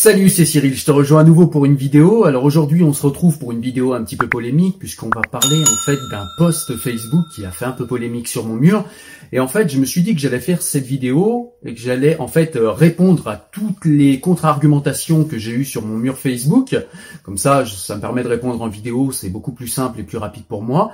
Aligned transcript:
Salut, 0.00 0.28
c'est 0.28 0.44
Cyril, 0.44 0.76
je 0.76 0.84
te 0.84 0.92
rejoins 0.92 1.22
à 1.22 1.24
nouveau 1.24 1.48
pour 1.48 1.66
une 1.66 1.74
vidéo. 1.74 2.24
Alors 2.24 2.44
aujourd'hui, 2.44 2.84
on 2.84 2.92
se 2.92 3.04
retrouve 3.04 3.36
pour 3.36 3.50
une 3.50 3.60
vidéo 3.60 3.94
un 3.94 4.04
petit 4.04 4.14
peu 4.14 4.28
polémique 4.28 4.78
puisqu'on 4.78 5.10
va 5.12 5.22
parler 5.22 5.60
en 5.60 5.76
fait 5.84 5.98
d'un 6.12 6.24
post 6.38 6.76
Facebook 6.76 7.24
qui 7.34 7.44
a 7.44 7.50
fait 7.50 7.64
un 7.64 7.72
peu 7.72 7.84
polémique 7.84 8.28
sur 8.28 8.46
mon 8.46 8.54
mur. 8.54 8.84
Et 9.32 9.40
en 9.40 9.48
fait, 9.48 9.68
je 9.68 9.76
me 9.80 9.84
suis 9.84 10.02
dit 10.02 10.14
que 10.14 10.20
j'allais 10.20 10.38
faire 10.38 10.62
cette 10.62 10.86
vidéo 10.86 11.54
et 11.64 11.74
que 11.74 11.80
j'allais 11.80 12.16
en 12.20 12.28
fait 12.28 12.54
euh, 12.54 12.70
répondre 12.70 13.26
à 13.26 13.34
toutes 13.36 13.84
les 13.86 14.20
contre-argumentations 14.20 15.24
que 15.24 15.36
j'ai 15.36 15.50
eues 15.50 15.64
sur 15.64 15.84
mon 15.84 15.96
mur 15.96 16.16
Facebook. 16.16 16.76
Comme 17.24 17.36
ça, 17.36 17.64
ça 17.66 17.96
me 17.96 18.00
permet 18.00 18.22
de 18.22 18.28
répondre 18.28 18.62
en 18.62 18.68
vidéo, 18.68 19.10
c'est 19.10 19.30
beaucoup 19.30 19.52
plus 19.52 19.66
simple 19.66 19.98
et 19.98 20.04
plus 20.04 20.18
rapide 20.18 20.44
pour 20.44 20.62
moi. 20.62 20.92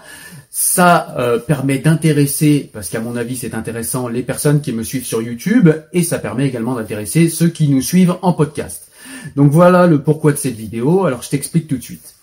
Ça 0.56 1.16
euh, 1.18 1.40
permet 1.40 1.78
d'intéresser, 1.78 2.70
parce 2.72 2.88
qu'à 2.88 3.00
mon 3.00 3.16
avis 3.16 3.36
c'est 3.36 3.54
intéressant, 3.54 4.06
les 4.06 4.22
personnes 4.22 4.60
qui 4.60 4.72
me 4.72 4.84
suivent 4.84 5.04
sur 5.04 5.20
YouTube 5.20 5.68
et 5.92 6.04
ça 6.04 6.20
permet 6.20 6.46
également 6.46 6.76
d'intéresser 6.76 7.28
ceux 7.28 7.48
qui 7.48 7.68
nous 7.68 7.82
suivent 7.82 8.14
en 8.22 8.32
podcast. 8.32 8.86
Donc 9.34 9.50
voilà 9.50 9.88
le 9.88 10.00
pourquoi 10.00 10.30
de 10.30 10.36
cette 10.36 10.54
vidéo. 10.54 11.06
Alors 11.06 11.22
je 11.22 11.30
t'explique 11.30 11.66
tout 11.66 11.76
de 11.76 11.82
suite. 11.82 12.14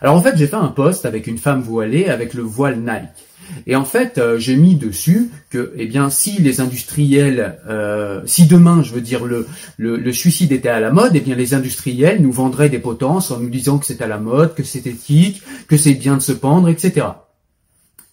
Alors 0.00 0.14
en 0.14 0.22
fait, 0.22 0.36
j'ai 0.36 0.46
fait 0.46 0.54
un 0.54 0.68
post 0.68 1.04
avec 1.04 1.26
une 1.26 1.38
femme 1.38 1.62
voilée 1.62 2.06
avec 2.06 2.32
le 2.34 2.42
voile 2.42 2.78
Nike. 2.78 3.26
Et 3.66 3.74
en 3.74 3.84
fait, 3.84 4.18
euh, 4.18 4.38
j'ai 4.38 4.54
mis 4.54 4.76
dessus 4.76 5.28
que, 5.50 5.72
eh 5.76 5.86
bien, 5.86 6.10
si 6.10 6.40
les 6.40 6.60
industriels, 6.60 7.58
euh, 7.68 8.20
si 8.24 8.46
demain, 8.46 8.84
je 8.84 8.94
veux 8.94 9.00
dire, 9.00 9.24
le, 9.24 9.48
le, 9.78 9.96
le, 9.96 10.12
suicide 10.12 10.52
était 10.52 10.68
à 10.68 10.78
la 10.78 10.92
mode, 10.92 11.16
eh 11.16 11.20
bien, 11.20 11.34
les 11.34 11.54
industriels 11.54 12.22
nous 12.22 12.30
vendraient 12.30 12.68
des 12.68 12.78
potences 12.78 13.32
en 13.32 13.40
nous 13.40 13.50
disant 13.50 13.78
que 13.78 13.86
c'est 13.86 14.00
à 14.00 14.06
la 14.06 14.18
mode, 14.18 14.54
que 14.54 14.62
c'est 14.62 14.86
éthique, 14.86 15.42
que 15.66 15.76
c'est 15.76 15.94
bien 15.94 16.14
de 16.14 16.22
se 16.22 16.30
pendre, 16.30 16.68
etc. 16.68 17.06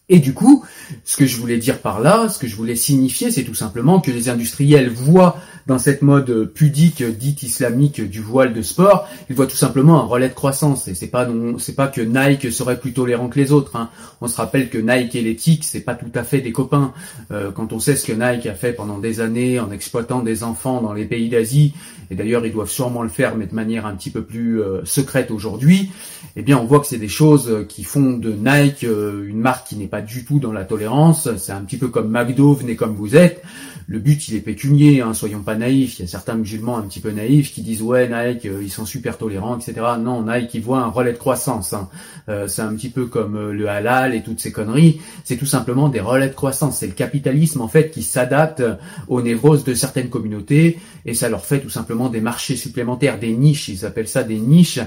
Et 0.10 0.20
du 0.20 0.34
coup, 0.34 0.64
ce 1.04 1.18
que 1.18 1.26
je 1.26 1.38
voulais 1.38 1.58
dire 1.58 1.80
par 1.80 2.00
là, 2.00 2.30
ce 2.30 2.40
que 2.40 2.48
je 2.48 2.56
voulais 2.56 2.78
signifier, 2.78 3.30
c'est 3.30 3.44
tout 3.44 3.54
simplement 3.54 4.00
que 4.00 4.10
les 4.10 4.30
industriels 4.30 4.90
voient 4.90 5.38
dans 5.68 5.80
cette 5.80 6.02
mode 6.02 6.50
pudique 6.54 7.04
dite 7.04 7.44
islamique 7.44 8.02
du 8.02 8.22
voile 8.22 8.54
de 8.54 8.62
sport, 8.62 9.08
ils 9.30 9.36
voient 9.36 9.48
tout 9.48 9.58
simplement 9.58 10.02
un 10.02 10.06
relais 10.06 10.30
de 10.30 10.34
croissance. 10.34 10.88
Et 10.88 10.96
c'est 10.96 11.08
pas 11.08 11.28
c'est 11.60 11.76
pas 11.76 11.88
que 11.88 12.00
Nike 12.00 12.52
serait 12.54 12.80
plus 12.80 12.94
tolérant 12.94 13.28
que 13.28 13.38
les 13.38 13.52
autres. 13.52 13.76
Hein. 13.76 13.90
On 14.22 14.28
se 14.28 14.38
rappelle 14.38 14.70
que 14.70 14.78
Nike 14.78 15.16
et 15.16 15.22
l'éthique, 15.22 15.66
c'est 15.66 15.82
pas 15.82 15.96
tout 15.96 16.12
à 16.16 16.24
fait 16.24 16.40
des 16.40 16.54
copains. 16.54 16.94
Euh, 17.32 17.52
quand 17.52 17.74
on 17.74 17.80
sait 17.80 17.98
ce 17.98 18.06
que 18.06 18.14
Nike 18.14 18.46
a 18.46 18.56
fait 18.56 18.72
pendant 18.72 18.98
des 18.98 19.20
années 19.20 19.60
en 19.60 19.72
exploitant 19.72 20.22
des 20.22 20.44
enfants 20.44 20.82
dans 20.82 20.94
les 20.94 21.06
pays 21.06 21.28
d'Asie, 21.28 21.74
et 22.10 22.16
d'ailleurs 22.16 22.46
ils 22.46 22.54
doivent 22.54 22.70
sûrement 22.70 23.04
le 23.04 23.10
faire, 23.10 23.36
mais 23.36 23.46
de 23.46 23.54
manière 23.54 23.86
un 23.86 23.96
petit 23.96 24.10
peu 24.10 24.24
plus 24.24 24.62
euh, 24.62 24.86
secrète 24.86 25.32
aujourd'hui, 25.32 25.92
eh 26.40 26.44
bien 26.44 26.60
on 26.60 26.66
voit 26.66 26.80
que 26.80 26.86
c'est 26.86 27.00
des 27.00 27.08
choses 27.08 27.66
qui 27.68 27.84
font 27.84 28.14
de 28.14 28.32
Nike 28.32 28.84
euh, 28.84 29.28
une 29.28 29.40
marque 29.40 29.70
qui 29.70 29.76
n'est 29.76 29.88
pas 29.88 30.02
du 30.02 30.24
tout 30.24 30.40
dans 30.40 30.52
la 30.52 30.66
tolérance. 30.66 31.36
C'est 31.38 31.52
un 31.52 31.62
petit 31.62 31.78
peu 31.78 31.88
comme 31.88 32.12
McDo, 32.12 32.54
venez 32.54 32.76
comme 32.76 32.94
vous 32.94 33.16
êtes. 33.16 33.42
Le 33.90 34.00
but, 34.00 34.28
il 34.28 34.36
est 34.36 34.42
pécunier, 34.42 35.02
hein, 35.02 35.14
soyons 35.14 35.40
pas 35.40 35.56
naïfs. 35.56 35.98
Il 35.98 36.02
y 36.02 36.06
a 36.06 36.08
certains 36.08 36.36
musulmans 36.36 36.78
un 36.78 36.82
petit 36.82 37.00
peu 37.00 37.10
naïfs 37.10 37.54
qui 37.54 37.62
disent 37.62 37.82
ouais 37.82 38.08
Nike, 38.08 38.46
euh, 38.46 38.62
ils 38.62 38.70
sont 38.70 38.86
super 38.86 39.18
tolérants, 39.18 39.58
etc. 39.58 39.82
Non, 40.00 40.24
Nike, 40.24 40.54
il 40.56 40.62
voit 40.62 40.80
un 40.80 40.90
relais 40.90 41.14
de 41.14 41.18
croissance. 41.18 41.74
Hein. 41.74 41.90
Euh, 42.30 42.48
c'est 42.48 42.62
un 42.62 42.76
petit 42.76 42.90
peu 42.90 43.06
comme 43.06 43.52
le 43.52 43.70
halal 43.70 44.14
et 44.14 44.22
toutes 44.22 44.40
ces 44.40 44.52
conneries. 44.52 45.00
C'est 45.24 45.38
tout 45.38 45.46
simplement 45.46 45.90
des 45.90 46.02
relais 46.02 46.30
de 46.30 46.36
croissance. 46.36 46.78
C'est 46.80 46.88
le 46.88 46.94
capitalisme 46.94 47.62
en 47.62 47.68
fait 47.68 47.90
qui 47.90 48.04
s'adapte 48.04 48.62
aux 49.08 49.22
névroses 49.24 49.64
de 49.64 49.74
certaines 49.74 50.10
communautés 50.10 50.78
et 51.06 51.14
ça 51.14 51.30
leur 51.30 51.46
fait 51.46 51.62
tout 51.62 51.70
simplement 51.70 52.10
des 52.10 52.22
marchés 52.22 52.58
supplémentaires, 52.58 53.18
des 53.18 53.34
niches. 53.34 53.70
Ils 53.70 53.86
appellent 53.86 54.10
ça 54.10 54.24
des 54.24 54.38
niches. 54.38 54.82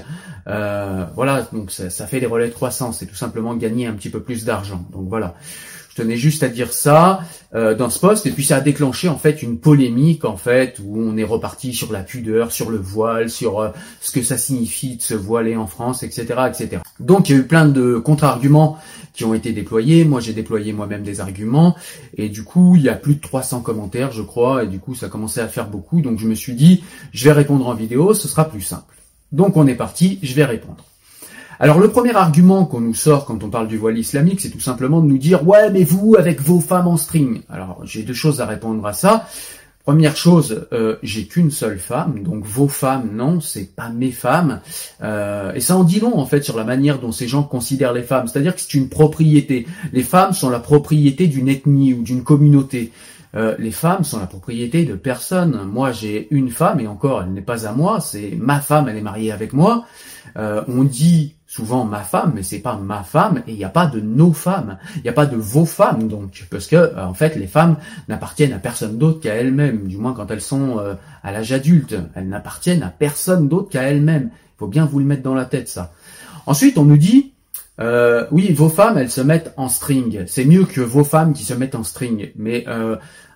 voilà, 0.45 1.40
donc 1.51 1.71
ça, 1.71 1.89
ça 1.89 2.07
fait 2.07 2.19
des 2.19 2.25
relais 2.25 2.47
de 2.47 2.53
croissance. 2.53 2.99
C'est 2.99 3.05
tout 3.05 3.15
simplement 3.15 3.55
gagner 3.55 3.87
un 3.87 3.93
petit 3.93 4.09
peu 4.09 4.21
plus 4.21 4.45
d'argent. 4.45 4.85
Donc 4.91 5.07
voilà. 5.07 5.35
Je 5.91 6.01
tenais 6.01 6.15
juste 6.15 6.41
à 6.43 6.47
dire 6.47 6.71
ça 6.71 7.19
euh, 7.53 7.75
dans 7.75 7.89
ce 7.89 7.99
poste 7.99 8.25
et 8.25 8.31
puis 8.31 8.45
ça 8.45 8.55
a 8.55 8.61
déclenché 8.61 9.09
en 9.09 9.17
fait 9.17 9.43
une 9.43 9.57
polémique 9.57 10.23
en 10.23 10.37
fait 10.37 10.79
où 10.81 10.97
on 10.97 11.17
est 11.17 11.25
reparti 11.25 11.73
sur 11.73 11.91
la 11.91 12.01
pudeur, 12.01 12.53
sur 12.53 12.69
le 12.69 12.77
voile, 12.77 13.29
sur 13.29 13.59
euh, 13.59 13.69
ce 13.99 14.11
que 14.11 14.23
ça 14.23 14.37
signifie 14.37 14.95
de 14.95 15.01
se 15.01 15.15
voiler 15.15 15.57
en 15.57 15.67
France, 15.67 16.03
etc., 16.03 16.25
etc. 16.47 16.81
Donc 17.01 17.27
il 17.27 17.33
y 17.33 17.35
a 17.35 17.41
eu 17.41 17.45
plein 17.45 17.65
de 17.65 17.97
contre-arguments 17.97 18.77
qui 19.13 19.25
ont 19.25 19.33
été 19.33 19.51
déployés. 19.51 20.05
Moi 20.05 20.21
j'ai 20.21 20.31
déployé 20.31 20.71
moi-même 20.71 21.03
des 21.03 21.19
arguments 21.19 21.75
et 22.15 22.29
du 22.29 22.45
coup 22.45 22.77
il 22.77 22.83
y 22.83 22.89
a 22.89 22.95
plus 22.95 23.15
de 23.15 23.21
300 23.21 23.59
commentaires 23.59 24.13
je 24.13 24.21
crois 24.21 24.63
et 24.63 24.67
du 24.67 24.79
coup 24.79 24.95
ça 24.95 25.09
commençait 25.09 25.41
à 25.41 25.49
faire 25.49 25.67
beaucoup. 25.67 25.99
Donc 25.99 26.19
je 26.19 26.27
me 26.27 26.35
suis 26.35 26.53
dit 26.53 26.85
je 27.11 27.25
vais 27.25 27.33
répondre 27.33 27.67
en 27.67 27.73
vidéo, 27.73 28.13
ce 28.13 28.29
sera 28.29 28.49
plus 28.49 28.61
simple. 28.61 28.95
Donc 29.33 29.57
on 29.57 29.67
est 29.67 29.75
parti, 29.75 30.19
je 30.23 30.33
vais 30.35 30.45
répondre. 30.45 30.85
Alors 31.61 31.77
le 31.77 31.89
premier 31.89 32.15
argument 32.15 32.65
qu'on 32.65 32.81
nous 32.81 32.95
sort 32.95 33.25
quand 33.25 33.43
on 33.43 33.51
parle 33.51 33.67
du 33.67 33.77
voile 33.77 33.95
islamique, 33.95 34.41
c'est 34.41 34.49
tout 34.49 34.59
simplement 34.59 34.99
de 34.99 35.05
nous 35.05 35.19
dire 35.19 35.47
ouais 35.47 35.69
mais 35.69 35.83
vous 35.83 36.15
avec 36.17 36.41
vos 36.41 36.59
femmes 36.59 36.87
en 36.87 36.97
string. 36.97 37.43
Alors 37.51 37.81
j'ai 37.83 38.01
deux 38.01 38.15
choses 38.15 38.41
à 38.41 38.47
répondre 38.47 38.83
à 38.87 38.93
ça. 38.93 39.27
Première 39.83 40.17
chose, 40.17 40.67
euh, 40.73 40.95
j'ai 41.03 41.27
qu'une 41.27 41.51
seule 41.51 41.77
femme, 41.77 42.23
donc 42.23 42.45
vos 42.45 42.67
femmes, 42.67 43.11
non, 43.13 43.41
c'est 43.41 43.75
pas 43.75 43.89
mes 43.89 44.09
femmes. 44.09 44.61
Euh, 45.03 45.53
et 45.53 45.59
ça 45.59 45.77
en 45.77 45.83
dit 45.83 45.99
long 45.99 46.17
en 46.17 46.25
fait 46.25 46.41
sur 46.41 46.57
la 46.57 46.63
manière 46.63 46.97
dont 46.97 47.11
ces 47.11 47.27
gens 47.27 47.43
considèrent 47.43 47.93
les 47.93 48.01
femmes. 48.01 48.25
C'est-à-dire 48.25 48.55
que 48.55 48.61
c'est 48.61 48.73
une 48.73 48.89
propriété. 48.89 49.67
Les 49.93 50.03
femmes 50.03 50.33
sont 50.33 50.49
la 50.49 50.59
propriété 50.59 51.27
d'une 51.27 51.47
ethnie 51.47 51.93
ou 51.93 52.01
d'une 52.01 52.23
communauté. 52.23 52.91
Euh, 53.35 53.55
les 53.59 53.71
femmes 53.71 54.03
sont 54.03 54.19
la 54.19 54.25
propriété 54.25 54.83
de 54.83 54.95
personne. 54.95 55.63
Moi, 55.71 55.91
j'ai 55.91 56.27
une 56.31 56.49
femme 56.49 56.79
et 56.79 56.87
encore, 56.87 57.21
elle 57.21 57.33
n'est 57.33 57.41
pas 57.41 57.67
à 57.67 57.71
moi. 57.71 57.99
C'est 58.01 58.35
ma 58.35 58.61
femme, 58.61 58.89
elle 58.89 58.97
est 58.97 59.01
mariée 59.01 59.31
avec 59.31 59.53
moi. 59.53 59.85
On 60.35 60.85
dit 60.85 61.35
souvent 61.51 61.83
ma 61.83 61.99
femme, 61.99 62.31
mais 62.33 62.43
c'est 62.43 62.59
pas 62.59 62.77
ma 62.77 63.03
femme 63.03 63.43
et 63.45 63.51
il 63.51 63.57
n'y 63.57 63.65
a 63.65 63.69
pas 63.69 63.85
de 63.85 63.99
nos 63.99 64.31
femmes, 64.31 64.77
il 64.95 65.01
n'y 65.01 65.09
a 65.09 65.13
pas 65.13 65.25
de 65.25 65.35
vos 65.35 65.65
femmes 65.65 66.07
donc, 66.07 66.47
parce 66.49 66.65
que 66.65 66.77
euh, 66.77 67.05
en 67.05 67.13
fait 67.13 67.35
les 67.35 67.45
femmes 67.45 67.75
n'appartiennent 68.07 68.53
à 68.53 68.57
personne 68.57 68.97
d'autre 68.97 69.19
qu'à 69.19 69.33
elles-mêmes, 69.33 69.85
du 69.85 69.97
moins 69.97 70.13
quand 70.13 70.31
elles 70.31 70.39
sont 70.39 70.79
euh, 70.79 70.93
à 71.23 71.33
l'âge 71.33 71.51
adulte, 71.51 71.97
elles 72.15 72.29
n'appartiennent 72.29 72.83
à 72.83 72.87
personne 72.87 73.49
d'autre 73.49 73.69
qu'à 73.69 73.81
elles-mêmes. 73.81 74.29
Il 74.31 74.59
faut 74.59 74.67
bien 74.67 74.85
vous 74.85 74.99
le 74.99 75.05
mettre 75.05 75.23
dans 75.23 75.35
la 75.35 75.43
tête 75.43 75.67
ça. 75.67 75.91
Ensuite 76.45 76.77
on 76.77 76.85
nous 76.85 76.97
dit 76.97 77.33
oui 78.31 78.53
vos 78.53 78.69
femmes 78.69 78.97
elles 78.97 79.11
se 79.11 79.21
mettent 79.21 79.53
en 79.57 79.67
string, 79.67 80.23
c'est 80.27 80.45
mieux 80.45 80.63
que 80.63 80.79
vos 80.79 81.03
femmes 81.03 81.33
qui 81.33 81.43
se 81.43 81.53
mettent 81.53 81.75
en 81.75 81.83
string, 81.83 82.31
mais 82.37 82.65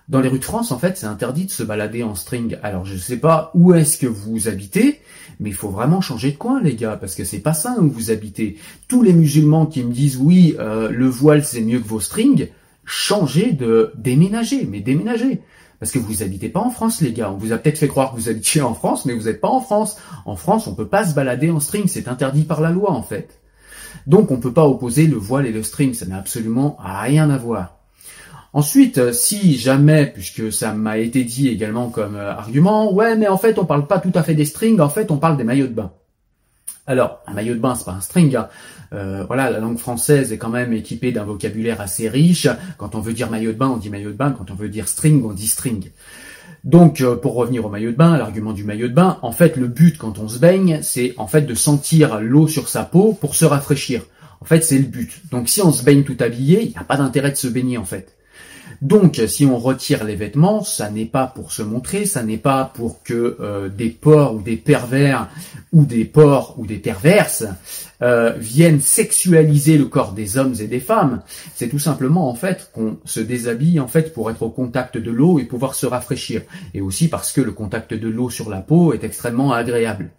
Dans 0.08 0.20
les 0.20 0.28
rues 0.28 0.38
de 0.38 0.44
France, 0.44 0.70
en 0.70 0.78
fait, 0.78 0.96
c'est 0.96 1.06
interdit 1.06 1.46
de 1.46 1.50
se 1.50 1.64
balader 1.64 2.04
en 2.04 2.14
string. 2.14 2.58
Alors, 2.62 2.84
je 2.84 2.96
sais 2.96 3.16
pas 3.16 3.50
où 3.54 3.74
est-ce 3.74 3.98
que 3.98 4.06
vous 4.06 4.46
habitez, 4.46 5.00
mais 5.40 5.50
il 5.50 5.54
faut 5.54 5.68
vraiment 5.68 6.00
changer 6.00 6.30
de 6.30 6.36
coin, 6.36 6.62
les 6.62 6.76
gars, 6.76 6.96
parce 6.96 7.16
que 7.16 7.24
c'est 7.24 7.40
pas 7.40 7.54
ça 7.54 7.74
où 7.80 7.88
vous 7.90 8.12
habitez. 8.12 8.56
Tous 8.86 9.02
les 9.02 9.12
musulmans 9.12 9.66
qui 9.66 9.82
me 9.82 9.92
disent 9.92 10.16
oui, 10.16 10.54
euh, 10.60 10.90
le 10.90 11.08
voile 11.08 11.44
c'est 11.44 11.60
mieux 11.60 11.80
que 11.80 11.88
vos 11.88 11.98
strings, 11.98 12.48
changez 12.84 13.50
de 13.50 13.90
déménager, 13.96 14.64
mais 14.70 14.78
déménager. 14.78 15.40
Parce 15.80 15.90
que 15.90 15.98
vous 15.98 16.22
habitez 16.22 16.50
pas 16.50 16.60
en 16.60 16.70
France, 16.70 17.00
les 17.00 17.12
gars. 17.12 17.32
On 17.32 17.36
vous 17.36 17.52
a 17.52 17.58
peut-être 17.58 17.78
fait 17.78 17.88
croire 17.88 18.12
que 18.12 18.16
vous 18.16 18.28
habitiez 18.28 18.62
en 18.62 18.74
France, 18.74 19.06
mais 19.06 19.12
vous 19.12 19.24
n'êtes 19.24 19.40
pas 19.40 19.50
en 19.50 19.60
France. 19.60 19.96
En 20.24 20.36
France, 20.36 20.68
on 20.68 20.76
peut 20.76 20.86
pas 20.86 21.04
se 21.04 21.14
balader 21.14 21.50
en 21.50 21.58
string, 21.58 21.88
c'est 21.88 22.06
interdit 22.06 22.44
par 22.44 22.60
la 22.60 22.70
loi, 22.70 22.92
en 22.92 23.02
fait. 23.02 23.40
Donc, 24.06 24.30
on 24.30 24.38
peut 24.38 24.52
pas 24.52 24.68
opposer 24.68 25.08
le 25.08 25.16
voile 25.16 25.46
et 25.46 25.52
le 25.52 25.64
string, 25.64 25.94
ça 25.94 26.06
n'a 26.06 26.16
absolument 26.16 26.76
rien 26.78 27.28
à 27.28 27.38
voir. 27.38 27.75
Ensuite, 28.52 28.98
euh, 28.98 29.12
si 29.12 29.58
jamais, 29.58 30.06
puisque 30.06 30.52
ça 30.52 30.72
m'a 30.72 30.98
été 30.98 31.24
dit 31.24 31.48
également 31.48 31.90
comme 31.90 32.16
euh, 32.16 32.32
argument, 32.32 32.92
ouais, 32.92 33.16
mais 33.16 33.28
en 33.28 33.38
fait, 33.38 33.58
on 33.58 33.64
parle 33.64 33.86
pas 33.86 33.98
tout 33.98 34.12
à 34.14 34.22
fait 34.22 34.34
des 34.34 34.44
strings, 34.44 34.80
en 34.80 34.88
fait, 34.88 35.10
on 35.10 35.18
parle 35.18 35.36
des 35.36 35.44
maillots 35.44 35.66
de 35.66 35.74
bain. 35.74 35.92
Alors, 36.86 37.20
un 37.26 37.34
maillot 37.34 37.54
de 37.54 37.58
bain, 37.58 37.74
c'est 37.74 37.84
pas 37.84 37.92
un 37.92 38.00
string. 38.00 38.36
Hein. 38.36 38.48
Euh, 38.92 39.24
voilà, 39.26 39.50
la 39.50 39.58
langue 39.58 39.76
française 39.76 40.32
est 40.32 40.38
quand 40.38 40.48
même 40.48 40.72
équipée 40.72 41.10
d'un 41.10 41.24
vocabulaire 41.24 41.80
assez 41.80 42.08
riche. 42.08 42.48
Quand 42.78 42.94
on 42.94 43.00
veut 43.00 43.12
dire 43.12 43.28
maillot 43.28 43.52
de 43.52 43.58
bain, 43.58 43.68
on 43.68 43.76
dit 43.76 43.90
maillot 43.90 44.12
de 44.12 44.16
bain. 44.16 44.30
Quand 44.30 44.52
on 44.52 44.54
veut 44.54 44.68
dire 44.68 44.86
string, 44.86 45.24
on 45.24 45.32
dit 45.32 45.48
string. 45.48 45.90
Donc, 46.62 47.04
pour 47.22 47.34
revenir 47.34 47.66
au 47.66 47.68
maillot 47.68 47.90
de 47.90 47.96
bain, 47.96 48.16
l'argument 48.16 48.52
du 48.52 48.62
maillot 48.62 48.86
de 48.86 48.94
bain, 48.94 49.18
en 49.22 49.32
fait, 49.32 49.56
le 49.56 49.66
but 49.66 49.98
quand 49.98 50.20
on 50.20 50.28
se 50.28 50.38
baigne, 50.38 50.78
c'est 50.82 51.14
en 51.16 51.26
fait 51.26 51.42
de 51.42 51.54
sentir 51.54 52.20
l'eau 52.20 52.46
sur 52.46 52.68
sa 52.68 52.84
peau 52.84 53.12
pour 53.12 53.34
se 53.34 53.44
rafraîchir. 53.44 54.02
En 54.40 54.44
fait, 54.44 54.62
c'est 54.62 54.78
le 54.78 54.84
but. 54.84 55.22
Donc, 55.32 55.48
si 55.48 55.60
on 55.62 55.72
se 55.72 55.82
baigne 55.84 56.04
tout 56.04 56.16
habillé, 56.20 56.62
il 56.62 56.70
n'y 56.70 56.76
a 56.76 56.84
pas 56.84 56.96
d'intérêt 56.96 57.32
de 57.32 57.36
se 57.36 57.48
baigner 57.48 57.78
en 57.78 57.84
fait. 57.84 58.15
Donc, 58.82 59.20
si 59.26 59.46
on 59.46 59.58
retire 59.58 60.04
les 60.04 60.16
vêtements, 60.16 60.62
ça 60.62 60.90
n'est 60.90 61.06
pas 61.06 61.26
pour 61.26 61.52
se 61.52 61.62
montrer, 61.62 62.04
ça 62.06 62.22
n'est 62.22 62.36
pas 62.36 62.70
pour 62.74 63.02
que 63.02 63.36
euh, 63.40 63.68
des 63.68 63.90
porcs 63.90 64.34
ou 64.34 64.42
des 64.42 64.56
pervers 64.56 65.28
ou 65.72 65.84
des 65.84 66.04
porcs 66.04 66.54
ou 66.58 66.66
des 66.66 66.78
perverses 66.78 67.44
euh, 68.02 68.34
viennent 68.38 68.80
sexualiser 68.80 69.78
le 69.78 69.86
corps 69.86 70.12
des 70.12 70.36
hommes 70.36 70.54
et 70.60 70.66
des 70.66 70.80
femmes. 70.80 71.22
C'est 71.54 71.68
tout 71.68 71.78
simplement 71.78 72.28
en 72.28 72.34
fait 72.34 72.70
qu'on 72.74 72.98
se 73.04 73.20
déshabille 73.20 73.80
en 73.80 73.88
fait 73.88 74.12
pour 74.12 74.30
être 74.30 74.42
au 74.42 74.50
contact 74.50 74.98
de 74.98 75.10
l'eau 75.10 75.38
et 75.38 75.44
pouvoir 75.44 75.74
se 75.74 75.86
rafraîchir, 75.86 76.42
et 76.74 76.80
aussi 76.80 77.08
parce 77.08 77.32
que 77.32 77.40
le 77.40 77.52
contact 77.52 77.94
de 77.94 78.08
l'eau 78.08 78.28
sur 78.30 78.50
la 78.50 78.60
peau 78.60 78.92
est 78.92 79.04
extrêmement 79.04 79.52
agréable. 79.52 80.10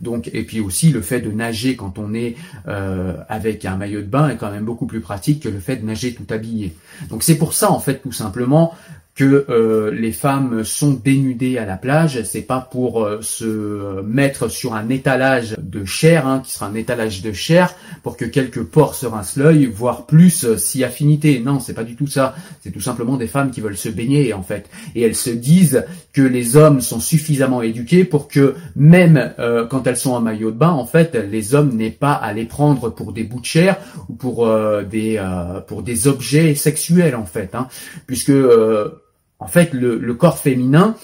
Donc, 0.00 0.30
et 0.32 0.44
puis 0.44 0.60
aussi 0.60 0.90
le 0.90 1.00
fait 1.00 1.20
de 1.20 1.30
nager 1.30 1.76
quand 1.76 1.98
on 1.98 2.14
est 2.14 2.36
euh, 2.68 3.16
avec 3.28 3.64
un 3.64 3.76
maillot 3.76 4.00
de 4.00 4.06
bain 4.06 4.28
est 4.28 4.36
quand 4.36 4.50
même 4.50 4.64
beaucoup 4.64 4.86
plus 4.86 5.00
pratique 5.00 5.42
que 5.42 5.48
le 5.48 5.60
fait 5.60 5.76
de 5.76 5.84
nager 5.84 6.14
tout 6.14 6.26
habillé. 6.32 6.74
Donc 7.08 7.22
c'est 7.22 7.36
pour 7.36 7.54
ça 7.54 7.70
en 7.70 7.80
fait 7.80 8.02
tout 8.02 8.12
simplement 8.12 8.74
que 9.20 9.44
euh, 9.50 9.90
les 9.90 10.12
femmes 10.12 10.64
sont 10.64 10.92
dénudées 10.92 11.58
à 11.58 11.66
la 11.66 11.76
plage, 11.76 12.22
c'est 12.22 12.40
pas 12.40 12.66
pour 12.72 13.04
euh, 13.04 13.18
se 13.20 14.00
mettre 14.00 14.48
sur 14.48 14.72
un 14.72 14.88
étalage 14.88 15.56
de 15.60 15.84
chair, 15.84 16.26
hein, 16.26 16.40
qui 16.42 16.50
sera 16.50 16.68
un 16.68 16.74
étalage 16.74 17.20
de 17.20 17.30
chair, 17.30 17.74
pour 18.02 18.16
que 18.16 18.24
quelques 18.24 18.62
porcs 18.62 18.94
se 18.94 19.04
rincent 19.04 19.36
l'œil, 19.36 19.66
voire 19.66 20.06
plus 20.06 20.46
euh, 20.46 20.56
si 20.56 20.84
affinité. 20.84 21.38
Non, 21.38 21.60
c'est 21.60 21.74
pas 21.74 21.84
du 21.84 21.96
tout 21.96 22.06
ça. 22.06 22.34
C'est 22.62 22.70
tout 22.70 22.80
simplement 22.80 23.18
des 23.18 23.26
femmes 23.26 23.50
qui 23.50 23.60
veulent 23.60 23.76
se 23.76 23.90
baigner 23.90 24.32
en 24.32 24.42
fait, 24.42 24.70
et 24.94 25.02
elles 25.02 25.14
se 25.14 25.28
disent 25.28 25.84
que 26.14 26.22
les 26.22 26.56
hommes 26.56 26.80
sont 26.80 27.00
suffisamment 27.00 27.60
éduqués 27.60 28.04
pour 28.04 28.26
que 28.26 28.54
même 28.74 29.34
quand 29.68 29.86
elles 29.86 29.98
sont 29.98 30.12
en 30.12 30.20
maillot 30.20 30.50
de 30.50 30.56
bain, 30.56 30.70
en 30.70 30.86
fait, 30.86 31.14
les 31.14 31.54
hommes 31.54 31.76
n'aient 31.76 31.90
pas 31.90 32.14
à 32.14 32.32
les 32.32 32.46
prendre 32.46 32.88
pour 32.88 33.12
des 33.12 33.24
bouts 33.24 33.40
de 33.40 33.44
chair 33.44 33.76
ou 34.08 34.14
pour 34.14 34.48
des 34.90 35.22
pour 35.66 35.82
des 35.82 36.08
objets 36.08 36.54
sexuels 36.54 37.14
en 37.14 37.26
fait, 37.26 37.54
hein, 37.54 37.68
puisque 38.06 38.32
en 39.40 39.46
fait, 39.46 39.72
le, 39.72 40.14
corps 40.14 40.38
féminin 40.38 40.94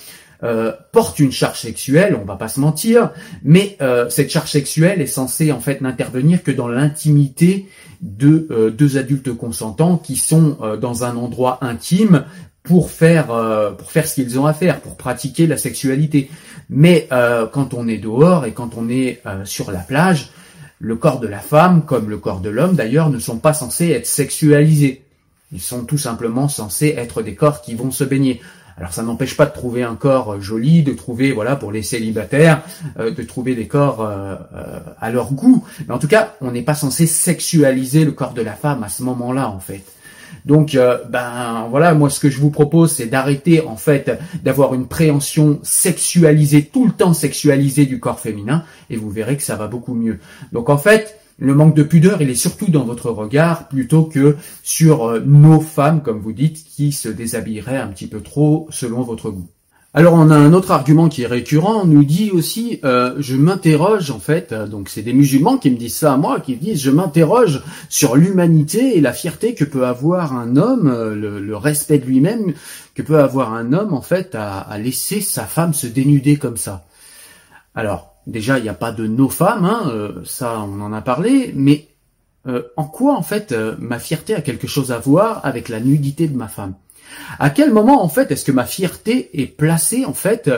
euh, 0.45 0.73
porte 0.93 1.19
une 1.19 1.33
charge 1.33 1.61
sexuelle, 1.61 2.17
on 2.21 2.25
va 2.25 2.37
pas 2.37 2.49
se 2.49 2.61
mentir, 2.61 3.11
mais 3.43 3.77
euh, 3.81 4.11
cette 4.11 4.31
charge 4.31 4.51
sexuelle 4.51 5.01
est 5.01 5.07
censée 5.07 5.51
en 5.51 5.61
fait 5.61 5.81
n'intervenir 5.81 6.43
que 6.43 6.51
dans 6.51 6.69
l'intimité 6.69 7.67
de 8.03 8.47
euh, 8.51 8.71
deux 8.71 8.99
adultes 8.99 9.33
consentants 9.33 9.97
qui 9.97 10.17
sont 10.17 10.59
dans 10.81 11.05
un 11.05 11.17
endroit 11.17 11.59
intime 11.63 12.25
pour 12.63 12.91
faire 12.91 13.29
pour 13.79 13.91
faire 13.93 14.07
ce 14.07 14.17
qu'ils 14.17 14.39
ont 14.39 14.47
à 14.47 14.53
faire, 14.53 14.81
pour 14.81 14.97
pratiquer 14.97 15.47
la 15.47 15.57
sexualité. 15.57 16.29
Mais 16.69 17.09
quand 17.53 17.75
on 17.75 17.87
est 17.87 17.99
dehors 17.99 18.45
et 18.45 18.53
quand 18.53 18.77
on 18.77 18.89
est 18.89 19.23
sur 19.45 19.71
la 19.71 19.79
plage, 19.79 20.31
le 20.81 20.97
corps 20.97 21.21
de 21.21 21.29
la 21.29 21.39
femme, 21.39 21.85
comme 21.85 22.11
le 22.11 22.19
corps 22.19 22.41
de 22.41 22.51
l'homme 22.51 22.75
d'ailleurs, 22.75 23.09
ne 23.09 23.21
sont 23.21 23.39
pas 23.39 23.55
censés 23.55 23.91
être 23.91 24.07
sexualisés. 24.07 25.06
Ils 25.53 25.61
sont 25.61 25.85
tout 25.85 25.99
simplement 25.99 26.49
censés 26.49 26.95
être 26.97 27.23
des 27.23 27.35
corps 27.35 27.63
qui 27.63 27.75
vont 27.75 27.91
se 27.91 28.05
baigner. 28.05 28.41
Alors 28.79 28.93
ça 28.93 29.03
n'empêche 29.03 29.37
pas 29.37 29.47
de 29.47 29.53
trouver 29.53 29.83
un 29.83 29.95
corps 29.95 30.35
euh, 30.35 30.41
joli, 30.41 30.83
de 30.83 30.93
trouver, 30.93 31.33
voilà, 31.33 31.57
pour 31.57 31.73
les 31.73 31.83
célibataires, 31.83 32.63
euh, 32.99 33.11
de 33.11 33.23
trouver 33.23 33.55
des 33.55 33.67
corps 33.67 34.03
euh, 34.03 34.37
à 35.01 35.11
leur 35.11 35.33
goût. 35.33 35.65
Mais 35.89 35.95
en 35.95 35.99
tout 35.99 36.09
cas, 36.09 36.35
on 36.43 36.51
n'est 36.51 36.63
pas 36.63 36.75
censé 36.75 37.07
sexualiser 37.07 38.05
le 38.05 38.13
corps 38.13 38.35
de 38.35 38.43
la 38.43 38.53
femme 38.53 38.83
à 38.83 38.89
ce 38.89 39.03
moment-là, 39.05 39.49
en 39.49 39.61
fait. 39.61 39.83
Donc, 40.45 40.79
ben 41.09 41.67
voilà, 41.71 41.93
moi 41.95 42.09
ce 42.09 42.21
que 42.21 42.31
je 42.31 42.39
vous 42.39 42.51
propose, 42.51 42.93
c'est 42.93 43.07
d'arrêter 43.07 43.63
en 43.63 43.75
fait 43.75 44.17
d'avoir 44.45 44.75
une 44.75 44.87
préhension 44.87 45.59
sexualisée, 45.65 46.63
tout 46.73 46.87
le 46.87 46.93
temps 46.93 47.15
sexualisée 47.15 47.85
du 47.85 47.99
corps 47.99 48.21
féminin, 48.21 48.63
et 48.89 48.97
vous 48.97 49.11
verrez 49.11 49.37
que 49.37 49.43
ça 49.43 49.57
va 49.57 49.67
beaucoup 49.67 49.95
mieux. 49.95 50.21
Donc 50.53 50.71
en 50.71 50.79
fait, 50.79 51.19
le 51.39 51.55
manque 51.55 51.75
de 51.75 51.83
pudeur, 51.83 52.23
il 52.23 52.31
est 52.31 52.35
surtout 52.35 52.71
dans 52.71 52.85
votre 52.85 53.11
regard 53.11 53.69
plutôt 53.69 54.05
que 54.05 54.37
sur 54.63 55.05
euh, 55.05 55.21
nos 55.21 55.61
femmes, 55.61 56.03
comme 56.03 56.21
vous 56.21 56.33
dites, 56.33 56.65
qui 56.65 56.93
se 56.93 57.09
déshabilleraient 57.09 57.77
un 57.77 57.89
petit 57.89 58.07
peu 58.07 58.21
trop 58.21 58.67
selon 58.71 59.03
votre 59.03 59.31
goût. 59.31 59.49
Alors 59.93 60.15
on 60.15 60.31
a 60.31 60.37
un 60.37 60.53
autre 60.53 60.73
argument 60.73 61.09
qui 61.09 61.23
est 61.23 61.27
récurrent, 61.27 61.83
on 61.83 61.87
nous 61.87 62.05
dit 62.05 62.31
aussi, 62.31 62.81
euh, 62.85 63.15
je 63.19 63.35
m'interroge 63.35 64.11
en 64.11 64.19
fait, 64.19 64.53
euh, 64.53 64.67
donc 64.67 64.91
c'est 64.91 65.03
des 65.03 65.15
musulmans 65.15 65.57
qui 65.57 65.71
me 65.71 65.77
disent 65.77 65.97
ça 65.97 66.13
à 66.13 66.17
moi, 66.19 66.41
qui 66.41 66.57
disent, 66.57 66.83
je 66.83 66.91
m'interroge 66.91 67.63
sur 67.89 68.17
l'humanité 68.17 68.97
et 68.97 69.01
la 69.01 69.15
fierté 69.15 69.55
que 69.55 69.65
peut 69.65 69.87
avoir 69.87 70.35
un 70.35 70.57
homme, 70.57 70.89
le, 70.91 71.57
respect 71.57 71.99
de 71.99 72.05
lui-même 72.05 72.53
que 72.95 73.03
peut 73.03 73.21
avoir 73.21 73.55
un 73.55 73.73
homme 73.73 73.95
en 73.95 74.03
fait 74.03 74.35
à 74.35 74.79
laisser 74.79 75.23
sa 75.23 75.45
femme 75.45 75.73
se 75.73 75.87
dénuder 75.87 76.37
comme 76.37 76.59
ça. 76.59 76.85
Alors, 77.75 78.16
Déjà, 78.27 78.59
il 78.59 78.65
n'y 78.65 78.69
a 78.69 78.75
pas 78.75 78.91
de 78.91 79.07
nos 79.07 79.29
femmes, 79.29 79.65
hein, 79.65 79.85
euh, 79.87 80.13
ça 80.25 80.61
on 80.61 80.81
en 80.81 80.93
a 80.93 81.01
parlé, 81.01 81.53
mais 81.55 81.87
euh, 82.49 82.63
en 82.77 82.85
quoi 82.85 83.17
en 83.17 83.23
fait 83.23 83.53
euh, 83.53 83.77
ma 83.79 84.01
fierté 84.01 84.35
a 84.35 84.41
quelque 84.41 84.67
chose 84.67 84.91
à 84.91 84.99
voir 84.99 85.41
avec 85.45 85.69
la 85.69 85.79
nudité 85.79 86.27
de 86.27 86.37
ma 86.37 86.49
femme? 86.49 86.75
À 87.39 87.51
quel 87.51 87.73
moment 87.73 88.03
en 88.03 88.09
fait 88.09 88.33
est-ce 88.33 88.45
que 88.45 88.51
ma 88.51 88.65
fierté 88.65 89.31
est 89.41 89.47
placée 89.47 90.05
en 90.05 90.13
fait 90.13 90.51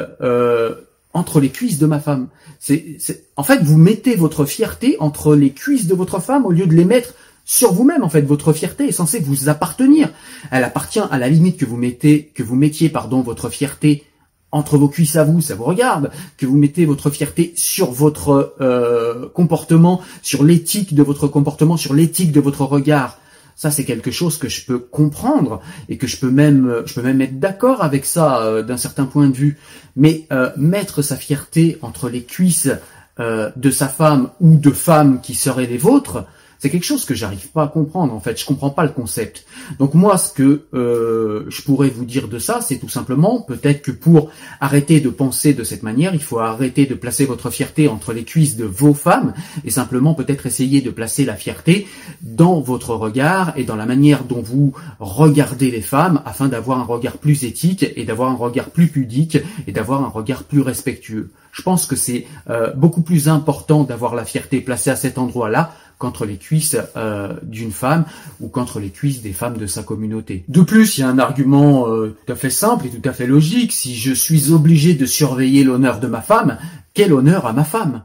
entre 1.13 1.41
les 1.41 1.51
cuisses 1.51 1.79
de 1.79 1.85
ma 1.85 2.01
femme? 2.01 2.29
C'est, 2.59 2.97
en 3.37 3.43
fait 3.43 3.63
vous 3.63 3.77
mettez 3.77 4.17
votre 4.17 4.47
fierté 4.47 4.97
entre 4.99 5.37
les 5.37 5.51
cuisses 5.51 5.87
de 5.87 5.95
votre 5.95 6.21
femme 6.21 6.47
au 6.47 6.53
lieu 6.53 6.67
de 6.67 6.75
les 6.75 6.87
mettre 6.87 7.13
sur 7.45 7.75
vous-même 7.75 8.03
en 8.03 8.09
fait. 8.09 8.23
Votre 8.23 8.55
fierté 8.55 8.89
est 8.89 8.93
censée 8.93 9.21
vous 9.21 9.51
appartenir. 9.51 10.09
Elle 10.51 10.65
appartient 10.65 11.03
à 11.11 11.19
la 11.19 11.29
limite 11.29 11.59
que 11.59 11.67
vous 11.67 11.77
mettez 11.77 12.33
que 12.35 12.43
vous 12.43 12.57
mettiez 12.57 12.89
pardon 12.89 13.21
votre 13.21 13.51
fierté 13.51 14.08
entre 14.51 14.79
vos 14.79 14.89
cuisses 14.89 15.17
à 15.17 15.25
vous, 15.25 15.41
ça 15.41 15.55
vous 15.55 15.65
regarde, 15.65 16.11
que 16.37 16.47
vous 16.47 16.57
mettez 16.57 16.87
votre 16.87 17.11
fierté 17.11 17.53
sur 17.57 17.91
votre 17.91 18.55
euh, 18.61 19.29
comportement, 19.29 20.01
sur 20.23 20.43
l'éthique 20.45 20.95
de 20.95 21.03
votre 21.03 21.29
comportement, 21.29 21.77
sur 21.77 21.95
l'éthique 21.95 22.33
de 22.33 22.41
votre 22.41 22.63
regard. 22.63 23.19
Ça, 23.57 23.71
c'est 23.71 23.85
quelque 23.85 24.11
chose 24.11 24.39
que 24.39 24.49
je 24.49 24.65
peux 24.65 24.79
comprendre 24.79 25.61
et 25.89 25.99
que 25.99 26.07
je 26.07 26.17
peux 26.17 26.31
même, 26.31 26.83
je 26.87 26.95
peux 26.95 27.03
même 27.03 27.21
être 27.21 27.41
d'accord 27.41 27.83
avec 27.83 28.05
ça 28.05 28.43
euh, 28.43 28.63
d'un 28.63 28.77
certain 28.77 29.05
point 29.05 29.29
de 29.29 29.35
vue. 29.35 29.59
Mais 29.97 30.27
euh, 30.33 30.51
mettre 30.57 31.03
sa 31.03 31.17
fierté 31.17 31.77
entre 31.83 32.09
les 32.09 32.23
cuisses 32.23 32.71
de 33.21 33.71
sa 33.73 33.89
femme 33.89 34.31
ou 34.41 34.57
de 34.57 34.71
femmes 34.71 35.21
qui 35.21 35.35
seraient 35.35 35.67
les 35.67 35.77
vôtres, 35.77 36.25
c'est 36.59 36.71
quelque 36.71 36.85
chose 36.85 37.05
que 37.05 37.15
j'arrive 37.15 37.49
pas 37.49 37.65
à 37.65 37.69
comprendre 37.69 38.13
en 38.13 38.21
fait. 38.21 38.39
Je 38.39 38.45
comprends 38.45 38.71
pas 38.71 38.85
le 38.85 38.91
concept. 38.91 39.45
Donc 39.79 39.95
moi, 39.95 40.19
ce 40.19 40.33
que 40.33 40.63
euh, 40.75 41.45
je 41.49 41.63
pourrais 41.63 41.89
vous 41.89 42.05
dire 42.05 42.29
de 42.29 42.39
ça, 42.39 42.61
c'est 42.61 42.79
tout 42.79 42.89
simplement 42.89 43.41
peut-être 43.41 43.83
que 43.83 43.91
pour 43.91 44.31
arrêter 44.61 45.01
de 45.01 45.09
penser 45.09 45.55
de 45.55 45.65
cette 45.65 45.83
manière, 45.83 46.15
il 46.15 46.23
faut 46.23 46.39
arrêter 46.39 46.87
de 46.87 46.95
placer 46.95 47.25
votre 47.25 47.51
fierté 47.51 47.89
entre 47.89 48.13
les 48.13 48.25
cuisses 48.25 48.57
de 48.57 48.65
vos 48.65 48.95
femmes 48.95 49.35
et 49.65 49.71
simplement 49.71 50.15
peut-être 50.15 50.47
essayer 50.47 50.81
de 50.81 50.91
placer 50.91 51.25
la 51.25 51.37
fierté 51.37 51.87
dans 52.23 52.61
votre 52.61 52.95
regard 52.95 53.53
et 53.57 53.65
dans 53.65 53.77
la 53.77 53.87
manière 53.87 54.25
dont 54.25 54.43
vous 54.43 54.73
regardez 54.99 55.71
les 55.71 55.83
femmes 55.83 56.23
afin 56.25 56.49
d'avoir 56.49 56.79
un 56.79 56.85
regard 56.85 57.19
plus 57.19 57.45
éthique 57.45 57.87
et 57.97 58.05
d'avoir 58.05 58.31
un 58.31 58.37
regard 58.37 58.71
plus 58.71 58.89
pudique 58.89 59.39
et 59.67 59.73
d'avoir 59.73 60.03
un 60.03 60.09
regard 60.09 60.45
plus 60.45 60.61
respectueux. 60.61 61.31
Je 61.53 61.63
pense 61.63 61.87
que 61.87 61.97
c'est 61.97 62.27
euh, 62.51 62.73
beaucoup 62.75 63.03
plus 63.03 63.29
important 63.29 63.83
d'avoir 63.83 64.15
la 64.15 64.25
fierté 64.25 64.61
placée 64.61 64.91
à 64.91 64.97
cet 64.97 65.19
endroit-là 65.19 65.73
qu'entre 65.99 66.25
les 66.25 66.37
cuisses 66.37 66.77
euh, 66.97 67.35
d'une 67.43 67.73
femme 67.73 68.05
ou 68.41 68.49
qu'entre 68.49 68.81
les 68.81 68.91
cuisses 68.91 69.21
des 69.21 69.33
femmes 69.33 69.59
de 69.59 69.67
sa 69.67 69.83
communauté. 69.83 70.45
De 70.49 70.63
plus, 70.63 70.97
il 70.97 71.01
y 71.01 71.05
a 71.05 71.09
un 71.09 71.19
argument 71.19 71.89
euh, 71.89 72.17
tout 72.25 72.33
à 72.33 72.37
fait 72.37 72.51
simple 72.51 72.87
et 72.87 72.91
tout 72.91 73.07
à 73.09 73.13
fait 73.13 73.27
logique. 73.27 73.73
Si 73.73 73.97
je 73.97 74.13
suis 74.13 74.53
obligé 74.53 74.95
de 74.95 75.07
surveiller 75.07 75.65
l'honneur 75.65 75.99
de 75.99 76.07
ma 76.07 76.23
femme, 76.23 76.59
quel 76.95 77.13
honneur 77.13 77.47
à 77.47 77.53
ma 77.53 77.65
femme? 77.65 78.05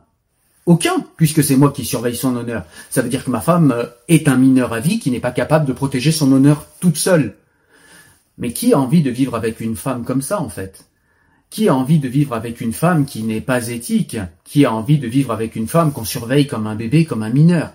Aucun, 0.65 1.05
puisque 1.17 1.43
c'est 1.43 1.57
moi 1.57 1.71
qui 1.71 1.85
surveille 1.85 2.15
son 2.15 2.35
honneur. 2.35 2.63
Ça 2.89 3.01
veut 3.01 3.09
dire 3.09 3.23
que 3.23 3.31
ma 3.31 3.41
femme 3.41 3.71
euh, 3.71 3.85
est 4.07 4.27
un 4.27 4.37
mineur 4.37 4.73
à 4.73 4.79
vie 4.79 4.99
qui 4.99 5.11
n'est 5.11 5.19
pas 5.19 5.31
capable 5.31 5.65
de 5.65 5.73
protéger 5.73 6.11
son 6.11 6.31
honneur 6.31 6.65
toute 6.79 6.97
seule. 6.97 7.35
Mais 8.39 8.53
qui 8.53 8.73
a 8.73 8.79
envie 8.79 9.03
de 9.03 9.11
vivre 9.11 9.35
avec 9.35 9.59
une 9.59 9.75
femme 9.75 10.03
comme 10.03 10.23
ça, 10.23 10.41
en 10.41 10.49
fait? 10.49 10.85
Qui 11.51 11.69
a 11.69 11.75
envie 11.75 11.99
de 11.99 12.07
vivre 12.07 12.33
avec 12.33 12.61
une 12.61 12.73
femme 12.73 13.05
qui 13.05 13.21
n'est 13.21 13.41
pas 13.41 13.67
éthique? 13.67 14.17
Qui 14.43 14.65
a 14.65 14.73
envie 14.73 14.97
de 14.97 15.07
vivre 15.07 15.31
avec 15.31 15.55
une 15.55 15.67
femme 15.67 15.91
qu'on 15.91 16.05
surveille 16.05 16.47
comme 16.47 16.65
un 16.65 16.75
bébé, 16.75 17.05
comme 17.05 17.21
un 17.21 17.29
mineur? 17.29 17.73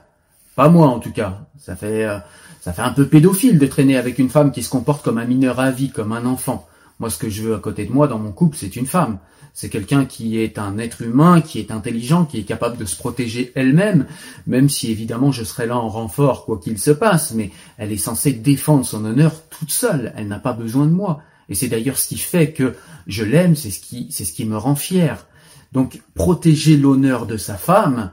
Pas 0.59 0.71
moi, 0.71 0.89
en 0.89 0.99
tout 0.99 1.13
cas. 1.13 1.47
Ça 1.57 1.77
fait, 1.77 2.05
euh, 2.05 2.19
ça 2.61 2.73
fait 2.73 2.83
un 2.83 2.91
peu 2.91 3.07
pédophile 3.07 3.61
de 3.61 3.67
traîner 3.69 3.97
avec 3.97 4.19
une 4.19 4.29
femme 4.29 4.51
qui 4.51 4.65
se 4.65 4.69
comporte 4.69 5.05
comme 5.05 5.19
un 5.19 5.25
mineur 5.25 5.61
à 5.61 5.71
vie, 5.71 5.91
comme 5.91 6.11
un 6.11 6.27
enfant. 6.27 6.67
Moi, 6.99 7.11
ce 7.11 7.19
que 7.19 7.31
je 7.31 7.45
veux 7.45 7.55
à 7.55 7.61
côté 7.61 7.85
de 7.85 7.93
moi 7.93 8.09
dans 8.09 8.19
mon 8.19 8.33
couple, 8.33 8.57
c'est 8.57 8.75
une 8.75 8.89
femme. 8.89 9.21
C'est 9.55 9.69
quelqu'un 9.69 10.05
qui 10.05 10.41
est 10.41 10.59
un 10.59 10.79
être 10.79 11.03
humain, 11.03 11.43
qui 11.43 11.61
est 11.61 11.71
intelligent, 11.71 12.25
qui 12.25 12.41
est 12.41 12.43
capable 12.43 12.77
de 12.77 12.87
se 12.87 12.97
protéger 12.97 13.53
elle-même, 13.55 14.07
même 14.49 14.69
si 14.69 14.91
évidemment 14.91 15.31
je 15.31 15.45
serai 15.45 15.69
là 15.69 15.77
en 15.77 15.89
renfort 15.89 16.45
quoi 16.45 16.59
qu'il 16.59 16.77
se 16.81 16.91
passe, 16.91 17.35
mais 17.35 17.53
elle 17.77 17.93
est 17.93 17.97
censée 17.97 18.33
défendre 18.33 18.85
son 18.85 19.05
honneur 19.05 19.35
toute 19.51 19.71
seule, 19.71 20.13
elle 20.17 20.27
n'a 20.27 20.41
pas 20.41 20.55
besoin 20.55 20.87
de 20.87 20.93
moi. 20.93 21.21
Et 21.49 21.55
c'est 21.55 21.69
d'ailleurs 21.69 21.99
ce 21.99 22.09
qui 22.09 22.19
fait 22.19 22.51
que 22.51 22.75
je 23.07 23.23
l'aime, 23.23 23.55
c'est 23.55 23.71
ce 23.71 23.79
qui, 23.79 24.09
c'est 24.11 24.25
ce 24.25 24.33
qui 24.33 24.45
me 24.45 24.57
rend 24.57 24.75
fier. 24.75 25.25
Donc 25.71 26.03
protéger 26.17 26.77
l'honneur 26.77 27.27
de 27.27 27.37
sa 27.37 27.55
femme, 27.55 28.11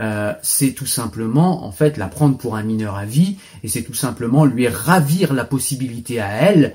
euh, 0.00 0.32
c'est 0.42 0.72
tout 0.72 0.86
simplement 0.86 1.64
en 1.64 1.72
fait 1.72 1.96
la 1.96 2.08
prendre 2.08 2.36
pour 2.36 2.56
un 2.56 2.62
mineur 2.62 2.96
à 2.96 3.04
vie, 3.04 3.36
et 3.62 3.68
c'est 3.68 3.82
tout 3.82 3.94
simplement 3.94 4.44
lui 4.44 4.66
ravir 4.68 5.32
la 5.32 5.44
possibilité 5.44 6.20
à 6.20 6.28
elle 6.28 6.74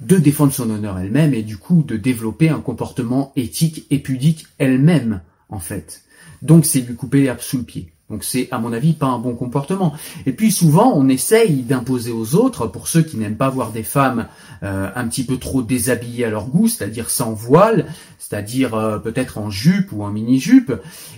de 0.00 0.16
défendre 0.16 0.52
son 0.52 0.70
honneur 0.70 0.98
elle-même 0.98 1.34
et 1.34 1.42
du 1.42 1.56
coup 1.56 1.82
de 1.86 1.96
développer 1.96 2.48
un 2.48 2.60
comportement 2.60 3.32
éthique 3.36 3.86
et 3.90 3.98
pudique 3.98 4.46
elle-même, 4.58 5.20
en 5.48 5.60
fait. 5.60 6.02
Donc 6.42 6.66
c'est 6.66 6.80
lui 6.80 6.94
couper 6.94 7.22
l'herbe 7.22 7.40
sous 7.40 7.58
le 7.58 7.64
pied. 7.64 7.93
Donc 8.10 8.22
c'est 8.22 8.48
à 8.50 8.58
mon 8.58 8.72
avis 8.72 8.92
pas 8.92 9.06
un 9.06 9.18
bon 9.18 9.34
comportement. 9.34 9.94
Et 10.26 10.32
puis 10.32 10.52
souvent 10.52 10.92
on 10.94 11.08
essaye 11.08 11.62
d'imposer 11.62 12.12
aux 12.12 12.34
autres, 12.34 12.66
pour 12.66 12.86
ceux 12.88 13.02
qui 13.02 13.16
n'aiment 13.16 13.36
pas 13.36 13.48
voir 13.48 13.72
des 13.72 13.82
femmes 13.82 14.26
euh, 14.62 14.90
un 14.94 15.08
petit 15.08 15.24
peu 15.24 15.38
trop 15.38 15.62
déshabillées 15.62 16.26
à 16.26 16.30
leur 16.30 16.46
goût, 16.46 16.68
c'est-à-dire 16.68 17.08
sans 17.08 17.32
voile, 17.32 17.86
c'est-à-dire 18.18 18.74
euh, 18.74 18.98
peut-être 18.98 19.38
en 19.38 19.50
jupe 19.50 19.92
ou 19.92 20.04
en 20.04 20.10
mini-jupe, 20.10 20.72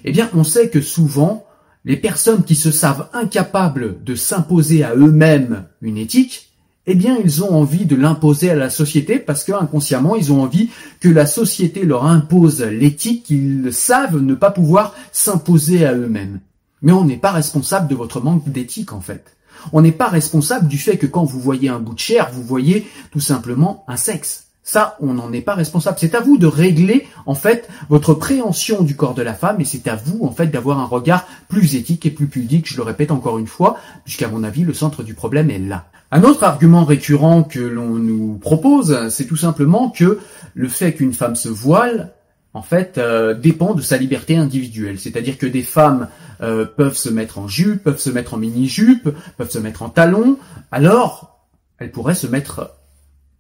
eh 0.05 0.13
bien 0.13 0.31
on 0.35 0.45
sait 0.45 0.71
que 0.71 0.81
souvent 0.81 1.45
les 1.85 1.97
personnes 1.97 2.45
qui 2.45 2.57
se 2.57 2.71
savent 2.71 3.09
incapables 3.13 4.03
de 4.05 4.15
s'imposer 4.15 4.83
à 4.83 4.95
eux-mêmes 4.95 5.67
une 5.83 5.99
éthique, 5.99 6.47
eh 6.89 6.95
bien, 6.95 7.19
ils 7.23 7.43
ont 7.43 7.53
envie 7.53 7.85
de 7.85 7.97
l'imposer 7.97 8.51
à 8.51 8.55
la 8.55 8.71
société 8.71 9.19
parce 9.19 9.43
que 9.43 9.53
inconsciemment, 9.53 10.15
ils 10.15 10.33
ont 10.33 10.43
envie 10.43 10.71
que 11.01 11.09
la 11.09 11.27
société 11.27 11.85
leur 11.85 12.05
impose 12.05 12.63
l'éthique 12.63 13.25
qu'ils 13.25 13.73
savent 13.73 14.21
ne 14.21 14.35
pas 14.35 14.53
pouvoir 14.53 14.95
s'imposer 15.11 15.85
à 15.85 15.95
eux-mêmes. 15.95 16.41
Mais 16.83 16.93
on 16.93 17.05
n'est 17.05 17.17
pas 17.17 17.33
responsable 17.33 17.89
de 17.89 17.95
votre 17.95 18.21
manque 18.21 18.49
d'éthique, 18.49 18.93
en 18.93 19.01
fait. 19.01 19.37
On 19.73 19.81
n'est 19.81 19.93
pas 19.93 20.09
responsable 20.09 20.69
du 20.69 20.79
fait 20.79 20.99
que 20.99 21.07
quand 21.07 21.25
vous 21.25 21.41
voyez 21.41 21.69
un 21.69 21.79
bout 21.79 21.95
de 21.95 21.99
chair, 21.99 22.31
vous 22.33 22.43
voyez 22.43 22.87
tout 23.11 23.21
simplement 23.21 23.85
un 23.89 23.97
sexe. 23.97 24.47
Ça, 24.63 24.97
on 25.01 25.15
n'en 25.15 25.33
est 25.33 25.43
pas 25.43 25.55
responsable. 25.55 25.97
C'est 26.01 26.17
à 26.17 26.21
vous 26.21 26.39
de 26.39 26.47
régler, 26.47 27.07
en 27.25 27.37
fait, 27.37 27.69
votre 27.89 28.15
préhension 28.15 28.83
du 28.83 28.97
corps 28.97 29.15
de 29.15 29.23
la 29.23 29.35
femme 29.35 29.61
et 29.61 29.65
c'est 29.65 29.87
à 29.87 29.95
vous, 29.95 30.25
en 30.25 30.33
fait, 30.33 30.49
d'avoir 30.49 30.81
un 30.81 30.87
regard 30.87 31.25
plus 31.49 31.77
éthique 31.77 32.05
et 32.05 32.11
plus 32.11 32.27
pudique, 32.27 32.69
je 32.69 32.77
le 32.77 32.83
répète 32.83 33.13
encore 33.13 33.39
une 33.39 33.47
fois, 33.47 33.79
puisqu'à 34.05 34.27
mon 34.27 34.43
avis, 34.43 34.65
le 34.65 34.75
centre 34.75 35.05
du 35.05 35.15
problème 35.15 35.51
est 35.51 35.61
là. 35.61 35.87
Un 36.11 36.25
autre 36.25 36.43
argument 36.43 36.85
récurrent 36.85 37.45
que 37.45 37.61
l'on 37.61 37.91
nous 37.91 38.39
propose, 38.39 39.09
c'est 39.09 39.27
tout 39.27 39.37
simplement 39.37 39.91
que 39.91 40.19
le 40.55 40.69
fait 40.69 40.95
qu'une 40.95 41.13
femme 41.13 41.37
se 41.37 41.49
voile, 41.49 42.13
en 42.57 42.63
fait, 42.63 42.97
euh, 42.97 43.35
dépend 43.35 43.75
de 43.75 43.83
sa 43.83 43.99
liberté 43.99 44.35
individuelle. 44.35 44.99
C'est-à-dire 44.99 45.37
que 45.37 45.45
des 45.45 45.63
femmes 45.63 46.09
euh, 46.41 46.65
peuvent 46.65 46.97
se 46.97 47.11
mettre 47.11 47.39
en 47.39 47.49
jupe, 47.49 47.83
peuvent 47.83 47.99
se 47.99 48.09
mettre 48.09 48.33
en 48.33 48.39
mini-jupe, 48.39 49.11
peuvent 49.37 49.51
se 49.51 49.59
mettre 49.59 49.83
en 49.83 49.91
talons, 49.91 50.39
alors 50.73 51.39
elles 51.77 51.91
pourraient 51.91 52.15
se 52.15 52.27
mettre 52.27 52.71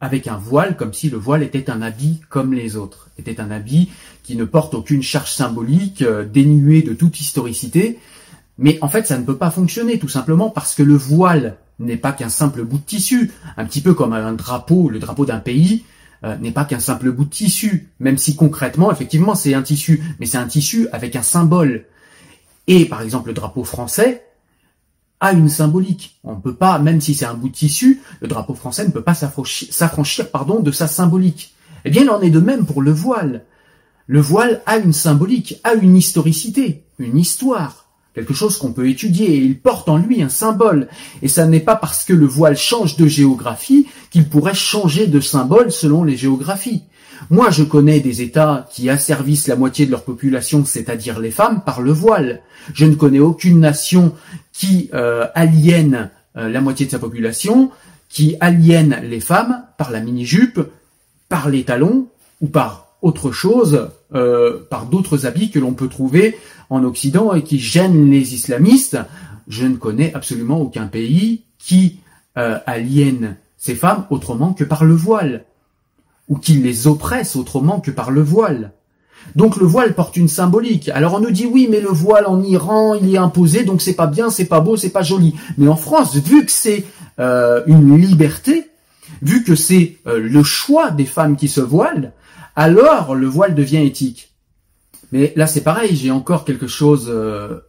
avec 0.02 0.26
un 0.26 0.36
voile 0.36 0.76
comme 0.76 0.92
si 0.92 1.08
le 1.08 1.16
voile 1.16 1.42
était 1.42 1.70
un 1.70 1.80
habit 1.80 2.20
comme 2.28 2.52
les 2.52 2.76
autres, 2.76 3.08
était 3.18 3.40
un 3.40 3.50
habit 3.50 3.88
qui 4.22 4.36
ne 4.36 4.44
porte 4.44 4.74
aucune 4.74 5.02
charge 5.02 5.32
symbolique, 5.32 6.02
euh, 6.02 6.26
dénué 6.26 6.82
de 6.82 6.92
toute 6.92 7.18
historicité. 7.18 7.98
Mais 8.58 8.76
en 8.82 8.88
fait, 8.88 9.06
ça 9.06 9.16
ne 9.16 9.24
peut 9.24 9.38
pas 9.38 9.50
fonctionner 9.50 9.98
tout 9.98 10.08
simplement 10.08 10.50
parce 10.50 10.74
que 10.74 10.82
le 10.82 10.94
voile 10.94 11.56
n'est 11.78 11.96
pas 11.96 12.12
qu'un 12.12 12.28
simple 12.28 12.64
bout 12.64 12.78
de 12.78 12.84
tissu, 12.84 13.32
un 13.56 13.64
petit 13.64 13.80
peu 13.80 13.94
comme 13.94 14.12
un 14.12 14.34
drapeau, 14.34 14.90
le 14.90 14.98
drapeau 14.98 15.24
d'un 15.24 15.38
pays 15.38 15.84
euh, 16.24 16.36
n'est 16.36 16.52
pas 16.52 16.64
qu'un 16.64 16.80
simple 16.80 17.12
bout 17.12 17.24
de 17.24 17.30
tissu, 17.30 17.90
même 18.00 18.18
si 18.18 18.36
concrètement, 18.36 18.90
effectivement, 18.90 19.34
c'est 19.34 19.54
un 19.54 19.62
tissu, 19.62 20.02
mais 20.18 20.26
c'est 20.26 20.38
un 20.38 20.46
tissu 20.46 20.88
avec 20.92 21.16
un 21.16 21.22
symbole. 21.22 21.86
Et 22.66 22.84
par 22.86 23.02
exemple, 23.02 23.28
le 23.28 23.34
drapeau 23.34 23.64
français, 23.64 24.26
a 25.20 25.32
une 25.32 25.48
symbolique. 25.48 26.18
On 26.24 26.36
ne 26.36 26.40
peut 26.40 26.54
pas, 26.54 26.78
même 26.78 27.00
si 27.00 27.14
c'est 27.14 27.24
un 27.24 27.34
bout 27.34 27.48
de 27.48 27.54
tissu, 27.54 28.02
le 28.20 28.28
drapeau 28.28 28.54
français 28.54 28.86
ne 28.86 28.92
peut 28.92 29.02
pas 29.02 29.14
s'affranchir 29.14 30.30
pardon, 30.30 30.60
de 30.60 30.70
sa 30.70 30.86
symbolique. 30.86 31.54
Eh 31.84 31.90
bien, 31.90 32.02
il 32.02 32.10
en 32.10 32.20
est 32.20 32.30
de 32.30 32.40
même 32.40 32.66
pour 32.66 32.82
le 32.82 32.92
voile. 32.92 33.44
Le 34.06 34.20
voile 34.20 34.62
a 34.66 34.76
une 34.76 34.92
symbolique, 34.92 35.60
a 35.64 35.74
une 35.74 35.96
historicité, 35.96 36.84
une 36.98 37.18
histoire, 37.18 37.86
quelque 38.14 38.34
chose 38.34 38.56
qu'on 38.56 38.72
peut 38.72 38.88
étudier, 38.88 39.36
il 39.36 39.58
porte 39.58 39.88
en 39.88 39.96
lui 39.96 40.22
un 40.22 40.28
symbole. 40.28 40.88
Et 41.22 41.28
ça 41.28 41.46
n'est 41.46 41.60
pas 41.60 41.76
parce 41.76 42.04
que 42.04 42.12
le 42.12 42.26
voile 42.26 42.56
change 42.56 42.96
de 42.96 43.06
géographie 43.06 43.86
qu'il 44.16 44.30
pourrait 44.30 44.54
changer 44.54 45.08
de 45.08 45.20
symbole 45.20 45.70
selon 45.70 46.02
les 46.02 46.16
géographies. 46.16 46.84
Moi, 47.28 47.50
je 47.50 47.62
connais 47.62 48.00
des 48.00 48.22
États 48.22 48.66
qui 48.72 48.88
asservissent 48.88 49.46
la 49.46 49.56
moitié 49.56 49.84
de 49.84 49.90
leur 49.90 50.04
population, 50.04 50.64
c'est-à-dire 50.64 51.20
les 51.20 51.30
femmes, 51.30 51.60
par 51.66 51.82
le 51.82 51.92
voile. 51.92 52.40
Je 52.72 52.86
ne 52.86 52.94
connais 52.94 53.18
aucune 53.18 53.60
nation 53.60 54.14
qui 54.54 54.88
euh, 54.94 55.26
aliène 55.34 56.08
euh, 56.38 56.48
la 56.48 56.62
moitié 56.62 56.86
de 56.86 56.92
sa 56.92 56.98
population, 56.98 57.70
qui 58.08 58.36
aliène 58.40 59.02
les 59.02 59.20
femmes 59.20 59.64
par 59.76 59.90
la 59.90 60.00
mini-jupe, 60.00 60.60
par 61.28 61.50
les 61.50 61.64
talons 61.64 62.08
ou 62.40 62.46
par 62.46 62.96
autre 63.02 63.32
chose, 63.32 63.90
euh, 64.14 64.60
par 64.70 64.86
d'autres 64.86 65.26
habits 65.26 65.50
que 65.50 65.58
l'on 65.58 65.74
peut 65.74 65.88
trouver 65.88 66.38
en 66.70 66.84
Occident 66.84 67.34
et 67.34 67.42
qui 67.42 67.58
gênent 67.58 68.10
les 68.10 68.32
islamistes. 68.32 68.96
Je 69.46 69.66
ne 69.66 69.76
connais 69.76 70.14
absolument 70.14 70.58
aucun 70.58 70.86
pays 70.86 71.42
qui 71.58 72.00
aliène 72.34 73.36
femmes 73.74 74.06
autrement 74.10 74.52
que 74.52 74.64
par 74.64 74.84
le 74.84 74.94
voile 74.94 75.44
ou 76.28 76.36
qu'il 76.36 76.62
les 76.62 76.86
oppresse 76.86 77.36
autrement 77.36 77.80
que 77.80 77.90
par 77.90 78.10
le 78.10 78.22
voile. 78.22 78.72
Donc 79.34 79.56
le 79.56 79.66
voile 79.66 79.94
porte 79.94 80.16
une 80.16 80.28
symbolique. 80.28 80.88
Alors 80.90 81.14
on 81.14 81.20
nous 81.20 81.30
dit 81.30 81.46
oui, 81.46 81.66
mais 81.70 81.80
le 81.80 81.88
voile 81.88 82.26
en 82.26 82.42
Iran, 82.42 82.94
il 82.94 83.14
est 83.14 83.18
imposé, 83.18 83.64
donc 83.64 83.82
c'est 83.82 83.94
pas 83.94 84.06
bien, 84.06 84.30
c'est 84.30 84.44
pas 84.44 84.60
beau, 84.60 84.76
c'est 84.76 84.90
pas 84.90 85.02
joli. 85.02 85.34
Mais 85.58 85.68
en 85.68 85.76
France, 85.76 86.16
vu 86.16 86.44
que 86.44 86.52
c'est 86.52 86.84
euh, 87.18 87.62
une 87.66 87.96
liberté, 87.96 88.70
vu 89.22 89.42
que 89.42 89.54
c'est 89.54 89.98
euh, 90.06 90.18
le 90.18 90.42
choix 90.42 90.90
des 90.90 91.06
femmes 91.06 91.36
qui 91.36 91.48
se 91.48 91.60
voilent, 91.60 92.12
alors 92.54 93.14
le 93.14 93.26
voile 93.26 93.54
devient 93.54 93.84
éthique. 93.84 94.32
Mais 95.12 95.32
là 95.36 95.46
c'est 95.46 95.62
pareil, 95.62 95.96
j'ai 95.96 96.10
encore 96.10 96.44
quelque 96.44 96.66
chose 96.66 97.06
euh, 97.08 97.60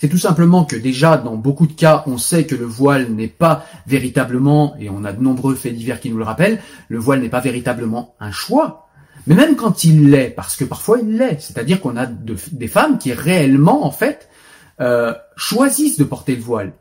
C'est 0.00 0.08
tout 0.08 0.18
simplement 0.18 0.64
que 0.64 0.76
déjà, 0.76 1.16
dans 1.16 1.36
beaucoup 1.36 1.66
de 1.66 1.72
cas, 1.72 2.02
on 2.06 2.18
sait 2.18 2.46
que 2.46 2.54
le 2.54 2.64
voile 2.64 3.10
n'est 3.10 3.28
pas 3.28 3.64
véritablement, 3.86 4.74
et 4.78 4.90
on 4.90 5.04
a 5.04 5.12
de 5.12 5.22
nombreux 5.22 5.54
faits 5.54 5.74
divers 5.74 6.00
qui 6.00 6.10
nous 6.10 6.18
le 6.18 6.24
rappellent, 6.24 6.60
le 6.88 6.98
voile 6.98 7.20
n'est 7.20 7.28
pas 7.28 7.40
véritablement 7.40 8.14
un 8.18 8.32
choix. 8.32 8.88
Mais 9.26 9.34
même 9.34 9.56
quand 9.56 9.84
il 9.84 10.10
l'est, 10.10 10.30
parce 10.30 10.56
que 10.56 10.64
parfois 10.64 10.98
il 10.98 11.16
l'est, 11.16 11.40
c'est-à-dire 11.40 11.80
qu'on 11.80 11.96
a 11.96 12.06
des 12.06 12.68
femmes 12.68 12.98
qui 12.98 13.12
réellement, 13.12 13.86
en 13.86 13.90
fait, 13.90 14.28
euh, 14.80 15.14
choisissent 15.36 15.98
de 15.98 16.04
porter 16.04 16.34
le 16.34 16.42
voile. 16.42 16.72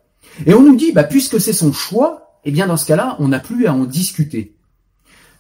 Et 0.46 0.54
on 0.54 0.64
nous 0.64 0.76
dit, 0.76 0.92
bah, 0.92 1.04
puisque 1.04 1.40
c'est 1.40 1.54
son 1.54 1.72
choix, 1.72 2.40
eh 2.46 2.52
bien 2.52 2.68
dans 2.68 2.78
ce 2.78 2.86
cas-là, 2.86 3.16
on 3.20 3.30
n'a 3.30 3.40
plus 3.40 3.68
à 3.68 3.74
en 3.74 3.86
discuter. 3.86 4.56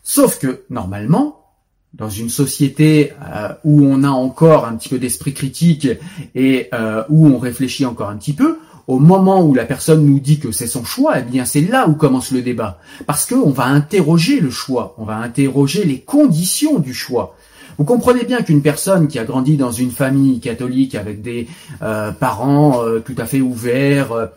Sauf 0.03 0.37
que, 0.39 0.63
normalement, 0.69 1.42
dans 1.93 2.09
une 2.09 2.29
société 2.29 3.13
euh, 3.21 3.49
où 3.63 3.85
on 3.85 4.03
a 4.03 4.09
encore 4.09 4.65
un 4.65 4.75
petit 4.75 4.89
peu 4.89 4.97
d'esprit 4.97 5.33
critique 5.33 5.87
et 6.33 6.69
euh, 6.73 7.03
où 7.09 7.27
on 7.27 7.37
réfléchit 7.37 7.85
encore 7.85 8.09
un 8.09 8.17
petit 8.17 8.33
peu, 8.33 8.57
au 8.87 8.99
moment 8.99 9.43
où 9.43 9.53
la 9.53 9.65
personne 9.65 10.05
nous 10.05 10.19
dit 10.19 10.39
que 10.39 10.51
c'est 10.51 10.67
son 10.67 10.83
choix, 10.83 11.19
eh 11.19 11.21
bien 11.21 11.45
c'est 11.45 11.61
là 11.61 11.87
où 11.87 11.93
commence 11.93 12.31
le 12.31 12.41
débat. 12.41 12.79
Parce 13.05 13.25
qu'on 13.25 13.51
va 13.51 13.65
interroger 13.65 14.39
le 14.39 14.49
choix, 14.49 14.95
on 14.97 15.05
va 15.05 15.17
interroger 15.17 15.85
les 15.85 15.99
conditions 15.99 16.79
du 16.79 16.93
choix. 16.93 17.35
Vous 17.77 17.85
comprenez 17.85 18.23
bien 18.23 18.41
qu'une 18.41 18.61
personne 18.61 19.07
qui 19.07 19.17
a 19.17 19.23
grandi 19.23 19.57
dans 19.57 19.71
une 19.71 19.89
famille 19.89 20.39
catholique 20.39 20.95
avec 20.95 21.21
des 21.21 21.47
euh, 21.81 22.11
parents 22.11 22.81
tout 23.05 23.15
à 23.17 23.25
fait 23.25 23.41
ouverts, 23.41 24.29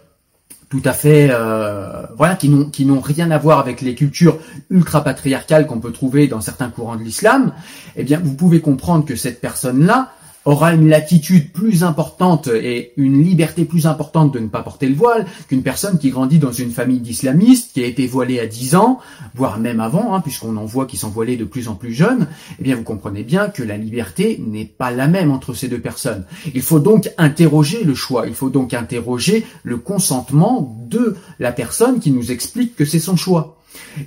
tout 0.69 0.83
à 0.85 0.93
fait, 0.93 1.29
euh, 1.31 2.03
voilà, 2.17 2.35
qui 2.35 2.49
n'ont 2.49 2.65
qui 2.65 2.85
n'ont 2.87 3.01
rien 3.01 3.31
à 3.31 3.39
voir 3.39 3.61
avec 3.61 3.81
les 3.81 3.95
cultures 3.95 4.39
ultra 4.69 5.05
patriarcales 5.05 5.67
qu'on 5.67 5.79
peut 5.79 5.93
trouver 5.93 6.27
dans 6.27 6.41
certains 6.41 6.71
courants 6.71 6.97
de 6.97 7.03
l'islam, 7.03 7.53
eh 7.95 8.03
bien, 8.03 8.21
vous 8.23 8.35
pouvez 8.35 8.61
comprendre 8.61 9.05
que 9.05 9.15
cette 9.15 9.41
personne-là 9.41 10.13
aura 10.47 10.73
une 10.73 10.89
latitude 10.89 11.53
plus 11.53 11.83
importante 11.83 12.47
et 12.47 12.93
une 12.97 13.23
liberté 13.23 13.65
plus 13.65 13.87
importante 13.87 14.33
de 14.33 14.39
ne 14.39 14.47
pas 14.47 14.63
porter 14.63 14.89
le 14.89 14.95
voile 14.95 15.27
qu'une 15.49 15.63
personne 15.63 15.99
qui 15.99 16.11
grandit 16.11 16.39
dans 16.39 16.53
une 16.53 16.71
famille 16.71 17.01
d'islamistes, 17.01 17.73
qui 17.75 17.83
a 17.83 17.87
été 17.87 18.07
voilée 18.07 18.39
à 18.39 18.47
10 18.47 18.77
ans, 18.77 19.01
voire 19.35 19.59
même 19.59 19.81
avant, 19.81 20.15
hein, 20.15 20.21
puisqu'on 20.21 20.57
en 20.57 20.65
voit 20.65 20.87
qui 20.87 20.97
sont 20.97 21.11
voilés 21.11 21.37
de 21.37 21.45
plus 21.45 21.69
en 21.69 21.75
plus 21.75 21.93
jeunes, 21.93 22.29
eh 22.61 22.63
bien 22.63 22.77
vous 22.77 22.85
comprenez 22.85 23.25
bien 23.25 23.49
que 23.49 23.65
la 23.65 23.77
liberté 23.77 24.41
n'est 24.47 24.65
pas 24.65 24.93
la 24.93 25.09
même 25.09 25.33
entre 25.33 25.53
ces 25.53 25.69
deux 25.69 25.81
personnes. 25.81 26.25
Il 26.55 26.63
faut 26.63 26.79
donc 26.79 27.11
interroger 27.19 27.83
le 27.83 27.95
choix, 27.95 28.29
il 28.29 28.35
faut 28.35 28.51
donc 28.51 28.73
interroger 28.73 29.45
le 29.65 29.79
consentement 29.79 30.77
de 30.89 31.17
la 31.41 31.51
personne 31.51 31.99
qui 31.99 32.13
nous 32.13 32.31
explique 32.31 32.77
que 32.77 32.85
c'est 32.85 33.01
son 33.01 33.17
choix. 33.17 33.59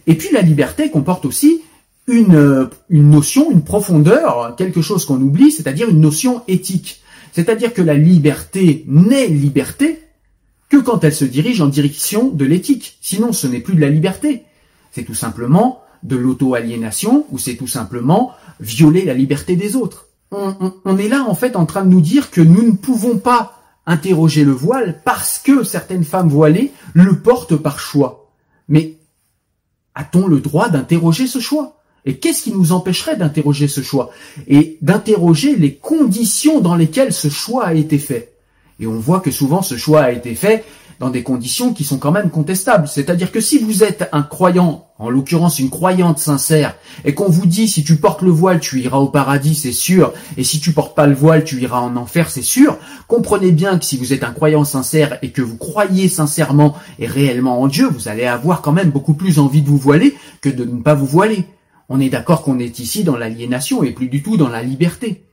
Et 0.07 0.15
puis 0.15 0.29
la 0.31 0.41
liberté 0.41 0.89
comporte 0.89 1.25
aussi 1.25 1.61
une, 2.09 2.69
une 2.89 3.09
notion, 3.09 3.51
une 3.51 3.63
profondeur, 3.63 4.55
quelque 4.57 4.81
chose 4.81 5.05
qu'on 5.05 5.21
oublie, 5.21 5.51
c'est-à-dire 5.51 5.89
une 5.89 6.01
notion 6.01 6.41
éthique. 6.47 7.01
C'est-à-dire 7.31 7.73
que 7.73 7.81
la 7.81 7.93
liberté 7.93 8.83
n'est 8.87 9.27
liberté 9.27 10.01
que 10.69 10.77
quand 10.77 11.03
elle 11.03 11.13
se 11.13 11.25
dirige 11.25 11.61
en 11.61 11.67
direction 11.67 12.29
de 12.29 12.45
l'éthique. 12.45 12.97
Sinon, 13.01 13.33
ce 13.33 13.47
n'est 13.47 13.59
plus 13.59 13.75
de 13.75 13.81
la 13.81 13.89
liberté. 13.89 14.43
C'est 14.91 15.03
tout 15.03 15.15
simplement 15.15 15.81
de 16.03 16.15
l'auto-aliénation 16.15 17.25
ou 17.31 17.37
c'est 17.37 17.55
tout 17.55 17.67
simplement 17.67 18.31
violer 18.59 19.05
la 19.05 19.13
liberté 19.13 19.55
des 19.55 19.75
autres. 19.75 20.07
On, 20.31 20.73
on, 20.85 20.97
est 20.97 21.07
là 21.07 21.25
en 21.27 21.33
fait 21.33 21.55
en 21.55 21.65
train 21.65 21.83
de 21.83 21.89
nous 21.89 22.01
dire 22.01 22.29
que 22.29 22.41
nous 22.41 22.61
ne 22.61 22.73
pouvons 22.73 23.17
pas 23.17 23.59
interroger 23.87 24.43
le 24.43 24.51
voile 24.51 25.01
parce 25.03 25.39
que 25.39 25.63
certaines 25.63 26.03
femmes 26.03 26.29
voilées 26.29 26.71
le 26.93 27.17
portent 27.19 27.55
par 27.55 27.79
choix. 27.79 28.31
Mais 28.67 28.97
a-t-on 29.95 30.27
le 30.27 30.39
droit 30.39 30.69
d'interroger 30.69 31.25
ce 31.25 31.39
choix? 31.39 31.78
Et 32.05 32.17
qu'est-ce 32.17 32.43
qui 32.43 32.51
nous 32.51 32.71
empêcherait 32.71 33.17
d'interroger 33.17 33.67
ce 33.67 33.81
choix 33.81 34.11
Et 34.47 34.77
d'interroger 34.81 35.55
les 35.55 35.75
conditions 35.75 36.61
dans 36.61 36.75
lesquelles 36.75 37.13
ce 37.13 37.29
choix 37.29 37.65
a 37.65 37.73
été 37.73 37.97
fait? 37.97 38.33
Et 38.79 38.87
on 38.87 38.99
voit 38.99 39.19
que 39.19 39.31
souvent 39.31 39.61
ce 39.61 39.77
choix 39.77 40.01
a 40.01 40.11
été 40.11 40.35
fait 40.35 40.63
dans 40.99 41.09
des 41.09 41.23
conditions 41.23 41.73
qui 41.73 41.85
sont 41.85 41.97
quand 41.97 42.11
même 42.11 42.29
contestables. 42.29 42.87
C'est-à-dire 42.87 43.31
que 43.31 43.39
si 43.39 43.57
vous 43.57 43.83
êtes 43.83 44.09
un 44.11 44.21
croyant, 44.21 44.87
en 44.99 45.09
l'occurrence 45.09 45.59
une 45.59 45.69
croyante 45.69 46.19
sincère, 46.19 46.75
et 47.05 47.13
qu'on 47.13 47.29
vous 47.29 47.45
dit 47.45 47.69
si 47.69 47.83
tu 47.83 47.95
portes 47.95 48.21
le 48.21 48.31
voile 48.31 48.59
tu 48.59 48.81
iras 48.81 48.97
au 48.97 49.07
paradis, 49.07 49.55
c'est 49.55 49.71
sûr, 49.71 50.13
et 50.35 50.43
si 50.43 50.59
tu 50.59 50.73
portes 50.73 50.95
pas 50.95 51.07
le 51.07 51.15
voile 51.15 51.45
tu 51.45 51.61
iras 51.61 51.79
en 51.79 51.95
enfer, 51.95 52.29
c'est 52.29 52.41
sûr, 52.41 52.77
comprenez 53.07 53.51
bien 53.51 53.79
que 53.79 53.85
si 53.85 53.97
vous 53.97 54.11
êtes 54.11 54.25
un 54.25 54.31
croyant 54.31 54.65
sincère 54.65 55.17
et 55.21 55.31
que 55.31 55.41
vous 55.41 55.57
croyez 55.57 56.09
sincèrement 56.09 56.75
et 56.99 57.07
réellement 57.07 57.61
en 57.61 57.67
Dieu, 57.67 57.87
vous 57.87 58.09
allez 58.09 58.25
avoir 58.25 58.61
quand 58.61 58.73
même 58.73 58.91
beaucoup 58.91 59.13
plus 59.13 59.39
envie 59.39 59.61
de 59.61 59.69
vous 59.69 59.77
voiler 59.77 60.15
que 60.41 60.49
de 60.49 60.65
ne 60.65 60.81
pas 60.81 60.95
vous 60.95 61.05
voiler. 61.05 61.45
On 61.89 61.99
est 61.99 62.09
d'accord 62.09 62.43
qu'on 62.43 62.59
est 62.59 62.79
ici 62.79 63.03
dans 63.03 63.17
l'aliénation 63.17 63.83
et 63.83 63.91
plus 63.91 64.07
du 64.07 64.23
tout 64.23 64.37
dans 64.37 64.47
la 64.47 64.63
liberté. 64.63 65.23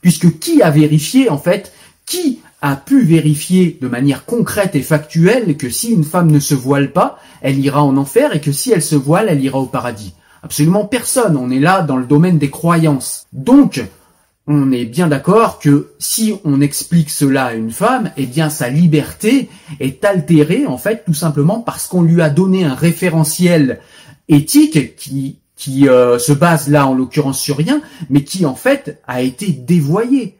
Puisque 0.00 0.38
qui 0.38 0.60
a 0.60 0.70
vérifié 0.70 1.30
en 1.30 1.38
fait, 1.38 1.72
qui 2.06 2.40
a 2.60 2.76
pu 2.76 3.02
vérifier 3.02 3.78
de 3.80 3.88
manière 3.88 4.24
concrète 4.24 4.74
et 4.74 4.82
factuelle 4.82 5.56
que 5.56 5.70
si 5.70 5.92
une 5.92 6.04
femme 6.04 6.30
ne 6.30 6.40
se 6.40 6.54
voile 6.54 6.92
pas, 6.92 7.18
elle 7.40 7.58
ira 7.58 7.82
en 7.82 7.96
enfer 7.96 8.34
et 8.34 8.40
que 8.40 8.52
si 8.52 8.72
elle 8.72 8.82
se 8.82 8.96
voile, 8.96 9.28
elle 9.28 9.42
ira 9.42 9.58
au 9.58 9.66
paradis? 9.66 10.14
Absolument 10.42 10.84
personne. 10.84 11.36
On 11.36 11.50
est 11.50 11.60
là 11.60 11.82
dans 11.82 11.96
le 11.96 12.06
domaine 12.06 12.38
des 12.38 12.50
croyances. 12.50 13.26
Donc, 13.32 13.84
on 14.46 14.72
est 14.72 14.84
bien 14.84 15.06
d'accord 15.06 15.60
que 15.60 15.92
si 16.00 16.34
on 16.44 16.60
explique 16.60 17.10
cela 17.10 17.46
à 17.46 17.54
une 17.54 17.70
femme, 17.70 18.10
eh 18.16 18.26
bien 18.26 18.50
sa 18.50 18.68
liberté 18.68 19.48
est 19.78 20.04
altérée 20.04 20.66
en 20.66 20.78
fait 20.78 21.04
tout 21.04 21.14
simplement 21.14 21.60
parce 21.60 21.86
qu'on 21.86 22.02
lui 22.02 22.20
a 22.22 22.28
donné 22.28 22.64
un 22.64 22.74
référentiel 22.74 23.78
éthique 24.28 24.96
qui 24.96 25.38
qui 25.62 25.88
euh, 25.88 26.18
se 26.18 26.32
base 26.32 26.68
là 26.68 26.88
en 26.88 26.94
l'occurrence 26.94 27.40
sur 27.40 27.56
rien, 27.56 27.80
mais 28.10 28.24
qui 28.24 28.44
en 28.44 28.56
fait 28.56 29.00
a 29.06 29.20
été 29.20 29.52
dévoyé. 29.52 30.36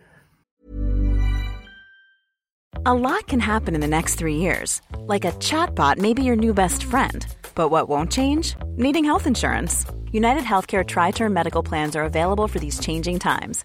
A 2.84 2.92
lot 2.92 3.28
can 3.28 3.38
happen 3.38 3.76
in 3.76 3.80
the 3.80 3.86
next 3.86 4.16
three 4.16 4.38
years. 4.38 4.80
Like 5.06 5.24
a 5.24 5.30
chatbot 5.38 5.98
may 5.98 6.12
be 6.12 6.24
your 6.24 6.34
new 6.34 6.52
best 6.52 6.82
friend. 6.82 7.24
But 7.54 7.70
what 7.70 7.88
won't 7.88 8.10
change? 8.10 8.56
Needing 8.76 9.04
health 9.04 9.28
insurance. 9.28 9.84
United 10.10 10.42
Healthcare 10.42 10.84
Tri 10.84 11.12
Term 11.12 11.32
Medical 11.32 11.62
Plans 11.62 11.94
are 11.94 12.04
available 12.04 12.48
for 12.48 12.58
these 12.58 12.80
changing 12.80 13.20
times. 13.20 13.64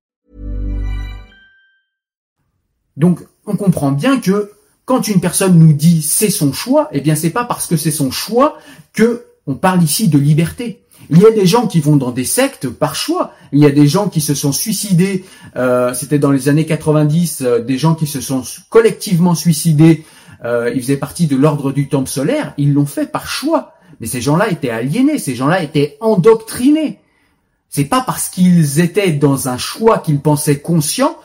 Donc, 2.97 3.19
on 3.45 3.55
comprend 3.55 3.91
bien 3.91 4.19
que 4.19 4.51
quand 4.85 5.07
une 5.07 5.21
personne 5.21 5.57
nous 5.57 5.73
dit 5.73 6.01
c'est 6.01 6.29
son 6.29 6.53
choix, 6.53 6.89
eh 6.91 7.01
bien 7.01 7.15
c'est 7.15 7.29
pas 7.29 7.45
parce 7.45 7.67
que 7.67 7.77
c'est 7.77 7.91
son 7.91 8.11
choix 8.11 8.57
que 8.93 9.25
on 9.47 9.55
parle 9.55 9.81
ici 9.83 10.07
de 10.07 10.17
liberté. 10.17 10.83
Il 11.09 11.19
y 11.19 11.25
a 11.25 11.31
des 11.31 11.45
gens 11.45 11.67
qui 11.67 11.79
vont 11.79 11.95
dans 11.95 12.11
des 12.11 12.23
sectes 12.23 12.69
par 12.69 12.95
choix. 12.95 13.33
Il 13.51 13.59
y 13.59 13.65
a 13.65 13.71
des 13.71 13.87
gens 13.87 14.07
qui 14.07 14.21
se 14.21 14.35
sont 14.35 14.51
suicidés. 14.51 15.25
Euh, 15.55 15.93
C'était 15.93 16.19
dans 16.19 16.31
les 16.31 16.47
années 16.47 16.65
90, 16.65 17.41
euh, 17.41 17.59
des 17.59 17.77
gens 17.77 17.95
qui 17.95 18.07
se 18.07 18.21
sont 18.21 18.43
collectivement 18.69 19.33
suicidés. 19.33 20.05
Euh, 20.45 20.71
ils 20.73 20.81
faisaient 20.81 20.97
partie 20.97 21.27
de 21.27 21.35
l'ordre 21.35 21.71
du 21.71 21.87
temple 21.87 22.09
solaire. 22.09 22.53
Ils 22.57 22.73
l'ont 22.73 22.85
fait 22.85 23.11
par 23.11 23.27
choix. 23.27 23.73
Mais 23.99 24.07
ces 24.07 24.21
gens-là 24.21 24.49
étaient 24.49 24.69
aliénés. 24.69 25.17
Ces 25.17 25.35
gens-là 25.35 25.63
étaient 25.63 25.97
endoctrinés. 26.01 26.99
C'est 27.69 27.85
pas 27.85 28.01
parce 28.01 28.29
qu'ils 28.29 28.79
étaient 28.79 29.11
dans 29.11 29.47
un 29.47 29.57
choix 29.57 29.99
qu'ils 29.99 30.19
pensaient 30.19 30.59
conscient 30.59 31.17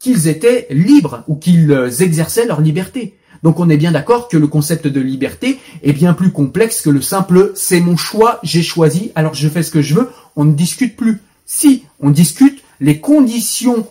qu'ils 0.00 0.26
étaient 0.26 0.66
libres 0.70 1.22
ou 1.28 1.36
qu'ils 1.36 1.72
exerçaient 2.00 2.46
leur 2.46 2.60
liberté. 2.60 3.14
Donc 3.42 3.60
on 3.60 3.70
est 3.70 3.76
bien 3.76 3.92
d'accord 3.92 4.28
que 4.28 4.36
le 4.36 4.48
concept 4.48 4.86
de 4.86 5.00
liberté 5.00 5.58
est 5.82 5.92
bien 5.92 6.14
plus 6.14 6.30
complexe 6.30 6.82
que 6.82 6.90
le 6.90 7.00
simple 7.00 7.52
c'est 7.54 7.80
mon 7.80 7.96
choix, 7.96 8.40
j'ai 8.42 8.62
choisi, 8.62 9.12
alors 9.14 9.34
je 9.34 9.48
fais 9.48 9.62
ce 9.62 9.70
que 9.70 9.82
je 9.82 9.94
veux, 9.94 10.10
on 10.36 10.44
ne 10.44 10.52
discute 10.52 10.96
plus. 10.96 11.20
Si, 11.46 11.84
on 12.00 12.10
discute 12.10 12.62
les 12.80 13.00
conditions 13.00 13.86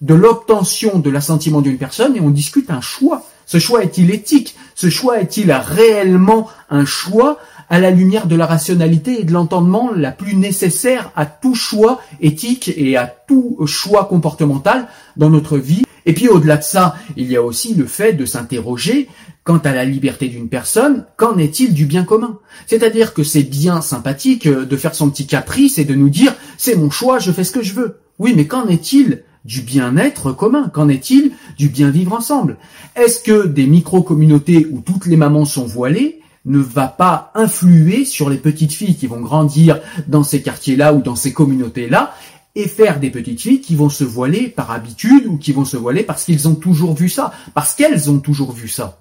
de 0.00 0.14
l'obtention 0.14 0.98
de 0.98 1.10
l'assentiment 1.10 1.60
d'une 1.60 1.78
personne 1.78 2.16
et 2.16 2.20
on 2.20 2.30
discute 2.30 2.70
un 2.70 2.80
choix. 2.80 3.26
Ce 3.46 3.58
choix 3.58 3.84
est-il 3.84 4.10
éthique? 4.10 4.56
Ce 4.74 4.90
choix 4.90 5.20
est-il 5.20 5.52
réellement 5.52 6.48
un 6.70 6.84
choix? 6.84 7.38
À 7.68 7.78
la 7.78 7.90
lumière 7.90 8.26
de 8.26 8.36
la 8.36 8.46
rationalité 8.46 9.20
et 9.20 9.24
de 9.24 9.32
l'entendement 9.32 9.90
la 9.94 10.12
plus 10.12 10.36
nécessaire 10.36 11.10
à 11.16 11.26
tout 11.26 11.54
choix 11.54 12.00
éthique 12.20 12.72
et 12.76 12.96
à 12.96 13.06
tout 13.06 13.58
choix 13.66 14.04
comportemental 14.04 14.86
dans 15.16 15.30
notre 15.30 15.58
vie. 15.58 15.84
Et 16.06 16.12
puis 16.12 16.28
au-delà 16.28 16.58
de 16.58 16.62
ça, 16.62 16.96
il 17.16 17.30
y 17.30 17.36
a 17.36 17.42
aussi 17.42 17.74
le 17.74 17.86
fait 17.86 18.12
de 18.12 18.26
s'interroger 18.26 19.08
quant 19.42 19.58
à 19.58 19.72
la 19.72 19.84
liberté 19.84 20.28
d'une 20.28 20.48
personne, 20.48 21.04
qu'en 21.16 21.36
est-il 21.36 21.74
du 21.74 21.86
bien 21.86 22.04
commun? 22.04 22.38
C'est-à-dire 22.66 23.12
que 23.12 23.22
c'est 23.22 23.42
bien 23.42 23.80
sympathique 23.80 24.48
de 24.48 24.76
faire 24.76 24.94
son 24.94 25.10
petit 25.10 25.26
caprice 25.26 25.78
et 25.78 25.84
de 25.84 25.94
nous 25.94 26.08
dire 26.08 26.34
c'est 26.56 26.76
mon 26.76 26.90
choix, 26.90 27.18
je 27.18 27.32
fais 27.32 27.44
ce 27.44 27.52
que 27.52 27.62
je 27.62 27.74
veux. 27.74 27.98
Oui, 28.18 28.32
mais 28.36 28.46
qu'en 28.46 28.68
est-il 28.68 29.22
du 29.44 29.60
bien-être 29.60 30.32
commun? 30.32 30.70
Qu'en 30.72 30.88
est-il 30.88 31.32
du 31.58 31.68
bien 31.68 31.90
vivre 31.90 32.14
ensemble? 32.14 32.56
Est-ce 32.96 33.20
que 33.20 33.46
des 33.46 33.66
micro-communautés 33.66 34.66
où 34.70 34.80
toutes 34.80 35.06
les 35.06 35.16
mamans 35.16 35.44
sont 35.44 35.66
voilées 35.66 36.20
ne 36.44 36.58
va 36.58 36.88
pas 36.88 37.30
influer 37.34 38.04
sur 38.04 38.28
les 38.28 38.36
petites 38.36 38.72
filles 38.72 38.96
qui 38.96 39.06
vont 39.06 39.20
grandir 39.20 39.80
dans 40.06 40.22
ces 40.22 40.42
quartiers-là 40.42 40.92
ou 40.92 41.00
dans 41.00 41.16
ces 41.16 41.32
communautés-là 41.32 42.14
et 42.54 42.68
faire 42.68 43.00
des 43.00 43.10
petites 43.10 43.40
filles 43.40 43.60
qui 43.60 43.74
vont 43.74 43.88
se 43.88 44.04
voiler 44.04 44.48
par 44.48 44.70
habitude 44.70 45.26
ou 45.26 45.38
qui 45.38 45.52
vont 45.52 45.64
se 45.64 45.76
voiler 45.76 46.02
parce 46.02 46.24
qu'ils 46.24 46.46
ont 46.46 46.54
toujours 46.54 46.94
vu 46.94 47.08
ça, 47.08 47.32
parce 47.54 47.74
qu'elles 47.74 48.10
ont 48.10 48.18
toujours 48.18 48.52
vu 48.52 48.68
ça. 48.68 49.00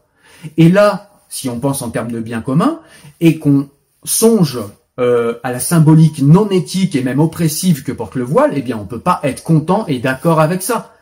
Et 0.57 0.69
là, 0.69 1.11
si 1.29 1.49
on 1.49 1.59
pense 1.59 1.81
en 1.81 1.89
termes 1.89 2.11
de 2.11 2.19
bien 2.19 2.41
commun 2.41 2.79
et 3.19 3.39
qu'on 3.39 3.69
songe 4.03 4.59
euh, 4.99 5.39
à 5.43 5.51
la 5.51 5.59
symbolique 5.59 6.21
non 6.21 6.49
éthique 6.49 6.95
et 6.95 7.03
même 7.03 7.19
oppressive 7.19 7.83
que 7.83 7.91
porte 7.91 8.15
le 8.15 8.23
voile, 8.23 8.51
eh 8.55 8.61
bien 8.61 8.77
on 8.77 8.85
peut 8.85 8.99
pas 8.99 9.19
être 9.23 9.43
content 9.43 9.85
et 9.87 9.99
d'accord 9.99 10.39
avec 10.39 10.61
ça. 10.61 10.93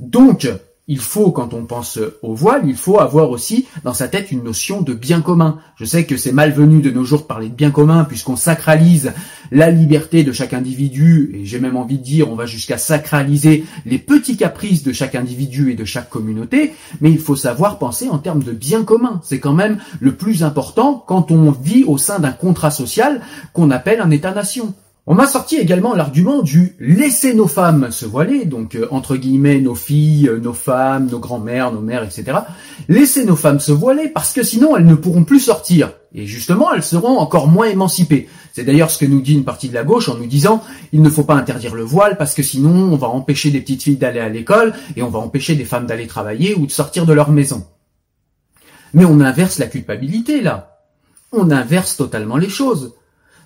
Donc, 0.00 0.48
il 0.88 0.98
faut, 0.98 1.30
quand 1.30 1.52
on 1.52 1.64
pense 1.64 1.98
au 2.22 2.34
voile, 2.34 2.62
il 2.66 2.74
faut 2.74 2.98
avoir 2.98 3.30
aussi 3.30 3.66
dans 3.84 3.92
sa 3.92 4.08
tête 4.08 4.32
une 4.32 4.42
notion 4.42 4.80
de 4.80 4.94
bien 4.94 5.20
commun. 5.20 5.58
Je 5.76 5.84
sais 5.84 6.04
que 6.04 6.16
c'est 6.16 6.32
malvenu 6.32 6.80
de 6.80 6.90
nos 6.90 7.04
jours 7.04 7.20
de 7.20 7.26
parler 7.26 7.50
de 7.50 7.54
bien 7.54 7.70
commun 7.70 8.04
puisqu'on 8.04 8.36
sacralise 8.36 9.12
la 9.52 9.70
liberté 9.70 10.24
de 10.24 10.32
chaque 10.32 10.54
individu 10.54 11.30
et 11.34 11.44
j'ai 11.44 11.60
même 11.60 11.76
envie 11.76 11.98
de 11.98 12.02
dire 12.02 12.30
on 12.30 12.34
va 12.34 12.46
jusqu'à 12.46 12.78
sacraliser 12.78 13.64
les 13.84 13.98
petits 13.98 14.38
caprices 14.38 14.82
de 14.82 14.92
chaque 14.92 15.14
individu 15.14 15.70
et 15.70 15.74
de 15.74 15.84
chaque 15.84 16.08
communauté, 16.08 16.72
mais 17.02 17.10
il 17.10 17.18
faut 17.18 17.36
savoir 17.36 17.78
penser 17.78 18.08
en 18.08 18.18
termes 18.18 18.42
de 18.42 18.52
bien 18.52 18.82
commun. 18.82 19.20
C'est 19.22 19.40
quand 19.40 19.52
même 19.52 19.78
le 20.00 20.14
plus 20.16 20.42
important 20.42 21.04
quand 21.06 21.30
on 21.30 21.50
vit 21.50 21.84
au 21.84 21.98
sein 21.98 22.18
d'un 22.18 22.32
contrat 22.32 22.70
social 22.70 23.20
qu'on 23.52 23.70
appelle 23.70 24.00
un 24.00 24.10
État-nation. 24.10 24.74
On 25.10 25.14
m'a 25.14 25.26
sorti 25.26 25.56
également 25.56 25.94
l'argument 25.94 26.42
du 26.42 26.76
laisser 26.78 27.32
nos 27.32 27.46
femmes 27.48 27.90
se 27.90 28.04
voiler, 28.04 28.44
donc 28.44 28.74
euh, 28.74 28.86
entre 28.90 29.16
guillemets 29.16 29.58
nos 29.58 29.74
filles, 29.74 30.28
euh, 30.28 30.38
nos 30.38 30.52
femmes, 30.52 31.08
nos 31.10 31.18
grands-mères, 31.18 31.72
nos 31.72 31.80
mères, 31.80 32.04
etc. 32.04 32.40
Laisser 32.90 33.24
nos 33.24 33.34
femmes 33.34 33.58
se 33.58 33.72
voiler 33.72 34.10
parce 34.10 34.34
que 34.34 34.42
sinon 34.42 34.76
elles 34.76 34.84
ne 34.84 34.94
pourront 34.94 35.24
plus 35.24 35.40
sortir. 35.40 35.94
Et 36.12 36.26
justement, 36.26 36.74
elles 36.74 36.82
seront 36.82 37.16
encore 37.16 37.48
moins 37.48 37.68
émancipées. 37.68 38.28
C'est 38.52 38.64
d'ailleurs 38.64 38.90
ce 38.90 38.98
que 38.98 39.06
nous 39.06 39.22
dit 39.22 39.32
une 39.32 39.46
partie 39.46 39.70
de 39.70 39.74
la 39.74 39.82
gauche 39.82 40.10
en 40.10 40.14
nous 40.18 40.26
disant 40.26 40.62
il 40.92 41.00
ne 41.00 41.08
faut 41.08 41.24
pas 41.24 41.36
interdire 41.36 41.74
le 41.74 41.84
voile 41.84 42.18
parce 42.18 42.34
que 42.34 42.42
sinon 42.42 42.92
on 42.92 42.96
va 42.96 43.08
empêcher 43.08 43.50
des 43.50 43.62
petites 43.62 43.84
filles 43.84 43.96
d'aller 43.96 44.20
à 44.20 44.28
l'école 44.28 44.74
et 44.94 45.02
on 45.02 45.08
va 45.08 45.20
empêcher 45.20 45.54
des 45.54 45.64
femmes 45.64 45.86
d'aller 45.86 46.06
travailler 46.06 46.54
ou 46.54 46.66
de 46.66 46.70
sortir 46.70 47.06
de 47.06 47.14
leur 47.14 47.30
maison. 47.30 47.64
Mais 48.92 49.06
on 49.06 49.20
inverse 49.20 49.58
la 49.58 49.68
culpabilité 49.68 50.42
là. 50.42 50.82
On 51.32 51.50
inverse 51.50 51.96
totalement 51.96 52.36
les 52.36 52.50
choses. 52.50 52.92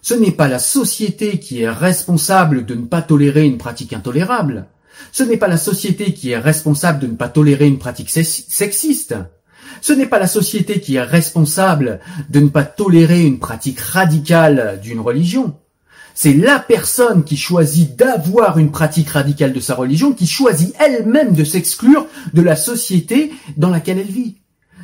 Ce 0.02 0.14
n'est 0.14 0.32
pas 0.32 0.48
la 0.48 0.58
société 0.58 1.38
qui 1.38 1.62
est 1.62 1.70
responsable 1.70 2.66
de 2.66 2.74
ne 2.74 2.86
pas 2.86 3.02
tolérer 3.02 3.44
une 3.44 3.56
pratique 3.56 3.92
intolérable. 3.92 4.66
Ce 5.12 5.22
n'est 5.22 5.36
pas 5.36 5.46
la 5.48 5.56
société 5.56 6.12
qui 6.12 6.30
est 6.30 6.38
responsable 6.38 6.98
de 6.98 7.06
ne 7.06 7.14
pas 7.14 7.28
tolérer 7.28 7.68
une 7.68 7.78
pratique 7.78 8.10
sexiste. 8.10 9.14
Ce 9.80 9.92
n'est 9.92 10.06
pas 10.06 10.18
la 10.18 10.26
société 10.26 10.80
qui 10.80 10.96
est 10.96 11.02
responsable 11.02 12.00
de 12.28 12.40
ne 12.40 12.48
pas 12.48 12.64
tolérer 12.64 13.24
une 13.24 13.38
pratique 13.38 13.78
radicale 13.78 14.80
d'une 14.82 15.00
religion. 15.00 15.56
C'est 16.14 16.34
la 16.34 16.58
personne 16.58 17.24
qui 17.24 17.36
choisit 17.36 17.96
d'avoir 17.96 18.58
une 18.58 18.72
pratique 18.72 19.10
radicale 19.10 19.52
de 19.52 19.60
sa 19.60 19.76
religion, 19.76 20.12
qui 20.12 20.26
choisit 20.26 20.74
elle-même 20.80 21.32
de 21.32 21.44
s'exclure 21.44 22.06
de 22.34 22.42
la 22.42 22.56
société 22.56 23.32
dans 23.56 23.70
laquelle 23.70 23.98
elle 23.98 24.06
vit. 24.06 24.38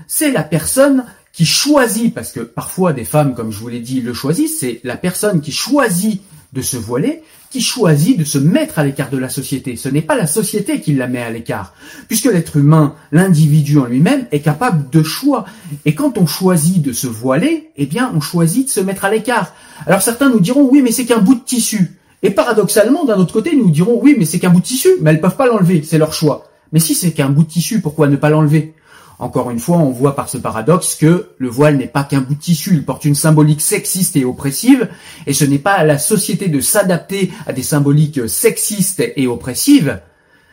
C'est 0.06 0.30
la 0.30 0.42
personne 0.42 1.04
qui 1.32 1.46
choisit, 1.46 2.12
parce 2.14 2.32
que 2.32 2.40
parfois 2.40 2.92
des 2.92 3.04
femmes, 3.04 3.34
comme 3.34 3.52
je 3.52 3.58
vous 3.58 3.68
l'ai 3.68 3.80
dit, 3.80 4.00
le 4.00 4.14
choisissent, 4.14 4.58
c'est 4.58 4.80
la 4.84 4.96
personne 4.96 5.40
qui 5.40 5.52
choisit 5.52 6.22
de 6.52 6.62
se 6.62 6.76
voiler, 6.76 7.22
qui 7.50 7.60
choisit 7.60 8.18
de 8.18 8.24
se 8.24 8.38
mettre 8.38 8.78
à 8.78 8.84
l'écart 8.84 9.10
de 9.10 9.18
la 9.18 9.28
société. 9.28 9.76
Ce 9.76 9.88
n'est 9.88 10.02
pas 10.02 10.16
la 10.16 10.26
société 10.26 10.80
qui 10.80 10.94
la 10.94 11.06
met 11.06 11.22
à 11.22 11.30
l'écart, 11.30 11.74
puisque 12.08 12.26
l'être 12.26 12.56
humain, 12.56 12.94
l'individu 13.12 13.78
en 13.78 13.86
lui-même, 13.86 14.26
est 14.32 14.40
capable 14.40 14.90
de 14.90 15.02
choix. 15.02 15.46
Et 15.84 15.94
quand 15.94 16.18
on 16.18 16.26
choisit 16.26 16.82
de 16.82 16.92
se 16.92 17.06
voiler, 17.06 17.70
eh 17.76 17.86
bien, 17.86 18.12
on 18.14 18.20
choisit 18.20 18.66
de 18.66 18.70
se 18.70 18.80
mettre 18.80 19.04
à 19.04 19.10
l'écart. 19.10 19.54
Alors 19.86 20.02
certains 20.02 20.28
nous 20.28 20.40
diront, 20.40 20.68
oui, 20.70 20.82
mais 20.82 20.92
c'est 20.92 21.06
qu'un 21.06 21.20
bout 21.20 21.34
de 21.36 21.44
tissu. 21.44 21.98
Et 22.22 22.30
paradoxalement, 22.30 23.04
d'un 23.04 23.18
autre 23.18 23.32
côté, 23.32 23.54
nous 23.54 23.70
dirons, 23.70 24.00
oui, 24.02 24.16
mais 24.18 24.24
c'est 24.24 24.38
qu'un 24.38 24.50
bout 24.50 24.60
de 24.60 24.66
tissu, 24.66 24.88
mais 25.00 25.10
elles 25.10 25.20
peuvent 25.20 25.36
pas 25.36 25.46
l'enlever, 25.46 25.82
c'est 25.84 25.98
leur 25.98 26.12
choix. 26.12 26.50
Mais 26.72 26.80
si 26.80 26.94
c'est 26.94 27.12
qu'un 27.12 27.30
bout 27.30 27.44
de 27.44 27.48
tissu, 27.48 27.80
pourquoi 27.80 28.08
ne 28.08 28.16
pas 28.16 28.28
l'enlever? 28.28 28.74
Encore 29.18 29.50
une 29.50 29.58
fois, 29.58 29.78
on 29.78 29.90
voit 29.90 30.14
par 30.14 30.28
ce 30.28 30.38
paradoxe 30.38 30.94
que 30.94 31.30
le 31.38 31.48
voile 31.48 31.76
n'est 31.76 31.88
pas 31.88 32.04
qu'un 32.04 32.20
bout 32.20 32.34
de 32.34 32.40
tissu, 32.40 32.74
il 32.74 32.84
porte 32.84 33.04
une 33.04 33.16
symbolique 33.16 33.60
sexiste 33.60 34.16
et 34.16 34.24
oppressive, 34.24 34.88
et 35.26 35.32
ce 35.32 35.44
n'est 35.44 35.58
pas 35.58 35.74
à 35.74 35.84
la 35.84 35.98
société 35.98 36.48
de 36.48 36.60
s'adapter 36.60 37.32
à 37.46 37.52
des 37.52 37.64
symboliques 37.64 38.28
sexistes 38.28 39.02
et 39.16 39.26
oppressives, 39.26 40.00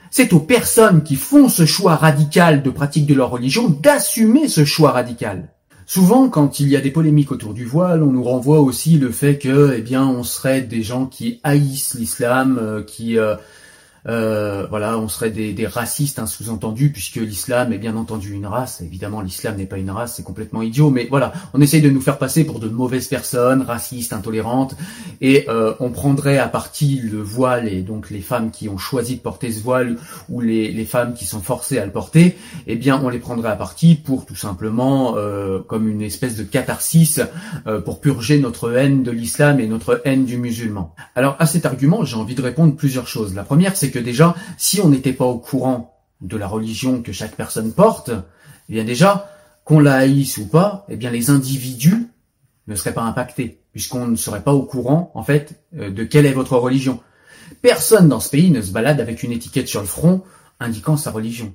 c'est 0.09 0.33
aux 0.33 0.39
personnes 0.39 1.03
qui 1.03 1.15
font 1.15 1.49
ce 1.49 1.65
choix 1.65 1.95
radical 1.95 2.63
de 2.63 2.69
pratique 2.69 3.05
de 3.05 3.13
leur 3.13 3.29
religion 3.29 3.67
d'assumer 3.67 4.47
ce 4.47 4.65
choix 4.65 4.91
radical. 4.91 5.49
Souvent, 5.87 6.29
quand 6.29 6.59
il 6.59 6.67
y 6.69 6.75
a 6.75 6.81
des 6.81 6.89
polémiques 6.89 7.31
autour 7.31 7.53
du 7.53 7.65
voile, 7.65 8.01
on 8.01 8.11
nous 8.11 8.23
renvoie 8.23 8.59
aussi 8.61 8.97
le 8.97 9.11
fait 9.11 9.37
que, 9.37 9.75
eh 9.77 9.81
bien, 9.81 10.07
on 10.07 10.23
serait 10.23 10.61
des 10.61 10.81
gens 10.81 11.05
qui 11.05 11.39
haïssent 11.43 11.93
l'islam, 11.93 12.57
euh, 12.59 12.81
qui 12.81 13.19
euh, 13.19 13.35
euh, 14.07 14.67
voilà, 14.69 14.97
on 14.97 15.07
serait 15.07 15.31
des, 15.31 15.53
des 15.53 15.67
racistes, 15.67 16.19
un 16.19 16.27
sous-entendu, 16.27 16.91
puisque 16.91 17.15
l'islam 17.15 17.73
est 17.73 17.77
bien 17.77 17.95
entendu 17.95 18.33
une 18.33 18.45
race. 18.45 18.81
Évidemment, 18.81 19.21
l'islam 19.21 19.57
n'est 19.57 19.65
pas 19.65 19.77
une 19.77 19.91
race, 19.91 20.15
c'est 20.15 20.23
complètement 20.23 20.61
idiot. 20.61 20.89
Mais 20.89 21.07
voilà, 21.09 21.33
on 21.53 21.61
essaye 21.61 21.81
de 21.81 21.89
nous 21.89 22.01
faire 22.01 22.17
passer 22.17 22.43
pour 22.43 22.59
de 22.59 22.69
mauvaises 22.69 23.07
personnes, 23.07 23.61
racistes, 23.61 24.13
intolérantes, 24.13 24.75
et 25.21 25.45
euh, 25.49 25.73
on 25.79 25.89
prendrait 25.89 26.37
à 26.37 26.47
partie 26.47 26.99
le 27.03 27.21
voile 27.21 27.67
et 27.67 27.81
donc 27.81 28.09
les 28.09 28.21
femmes 28.21 28.51
qui 28.51 28.69
ont 28.69 28.77
choisi 28.77 29.15
de 29.15 29.21
porter 29.21 29.51
ce 29.51 29.61
voile 29.61 29.97
ou 30.29 30.41
les, 30.41 30.71
les 30.71 30.85
femmes 30.85 31.13
qui 31.13 31.25
sont 31.25 31.41
forcées 31.41 31.79
à 31.79 31.85
le 31.85 31.91
porter, 31.91 32.37
eh 32.67 32.75
bien, 32.75 32.99
on 33.03 33.09
les 33.09 33.19
prendrait 33.19 33.49
à 33.49 33.55
partie 33.55 33.95
pour 33.95 34.25
tout 34.25 34.35
simplement 34.35 35.15
euh, 35.17 35.59
comme 35.59 35.87
une 35.87 36.01
espèce 36.01 36.35
de 36.35 36.43
catharsis 36.43 37.19
euh, 37.67 37.81
pour 37.81 38.01
purger 38.01 38.39
notre 38.39 38.71
haine 38.71 39.03
de 39.03 39.11
l'islam 39.11 39.59
et 39.59 39.67
notre 39.67 40.01
haine 40.05 40.25
du 40.25 40.37
musulman. 40.37 40.93
Alors 41.15 41.35
à 41.39 41.45
cet 41.45 41.65
argument, 41.65 42.03
j'ai 42.05 42.17
envie 42.17 42.35
de 42.35 42.41
répondre 42.41 42.75
plusieurs 42.75 43.07
choses. 43.07 43.33
La 43.35 43.43
première, 43.43 43.75
c'est 43.75 43.91
que 43.95 43.99
déjà, 43.99 44.35
si 44.57 44.81
on 44.81 44.89
n'était 44.89 45.13
pas 45.13 45.25
au 45.25 45.37
courant 45.37 45.97
de 46.19 46.35
la 46.35 46.47
religion 46.47 47.01
que 47.01 47.13
chaque 47.13 47.37
personne 47.37 47.71
porte, 47.71 48.11
eh 48.67 48.73
bien 48.73 48.83
déjà, 48.83 49.31
qu'on 49.63 49.79
la 49.79 49.95
haïsse 49.95 50.37
ou 50.37 50.47
pas, 50.47 50.85
eh 50.89 50.97
bien 50.97 51.11
les 51.11 51.29
individus 51.29 52.07
ne 52.67 52.75
seraient 52.75 52.93
pas 52.93 53.03
impactés, 53.03 53.61
puisqu'on 53.71 54.05
ne 54.07 54.17
serait 54.17 54.43
pas 54.43 54.53
au 54.53 54.63
courant, 54.63 55.11
en 55.15 55.23
fait, 55.23 55.63
euh, 55.77 55.91
de 55.91 56.03
quelle 56.03 56.25
est 56.25 56.33
votre 56.33 56.57
religion. 56.57 56.99
Personne 57.61 58.09
dans 58.09 58.19
ce 58.19 58.29
pays 58.29 58.51
ne 58.51 58.61
se 58.61 58.71
balade 58.71 58.99
avec 58.99 59.23
une 59.23 59.31
étiquette 59.31 59.69
sur 59.69 59.79
le 59.79 59.87
front 59.87 60.23
indiquant 60.59 60.97
sa 60.97 61.11
religion. 61.11 61.53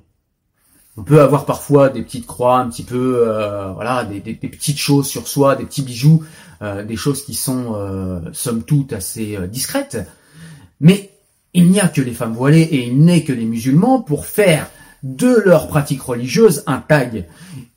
On 0.97 1.03
peut 1.03 1.21
avoir 1.21 1.45
parfois 1.45 1.89
des 1.89 2.01
petites 2.01 2.25
croix, 2.25 2.57
un 2.57 2.69
petit 2.69 2.83
peu, 2.83 3.23
euh, 3.27 3.71
voilà, 3.73 4.03
des, 4.03 4.19
petites 4.19 4.79
choses 4.79 5.07
sur 5.07 5.27
soi, 5.27 5.55
des 5.55 5.65
petits 5.65 5.83
bijoux, 5.83 6.23
euh, 6.63 6.83
des 6.83 6.95
choses 6.95 7.23
qui 7.23 7.35
sont, 7.35 8.21
somme 8.33 8.63
toute, 8.63 8.93
assez 8.93 9.37
discrètes. 9.47 9.99
Mais 10.79 11.10
il 11.53 11.69
n'y 11.69 11.79
a 11.79 11.87
que 11.87 12.01
les 12.01 12.11
femmes 12.11 12.33
voilées 12.33 12.61
et 12.61 12.87
il 12.87 12.99
n'est 12.99 13.23
que 13.23 13.33
les 13.33 13.45
musulmans 13.45 14.01
pour 14.01 14.25
faire 14.25 14.69
de 15.03 15.41
leur 15.45 15.67
pratique 15.67 16.01
religieuse 16.01 16.63
un 16.67 16.77
tag. 16.77 17.25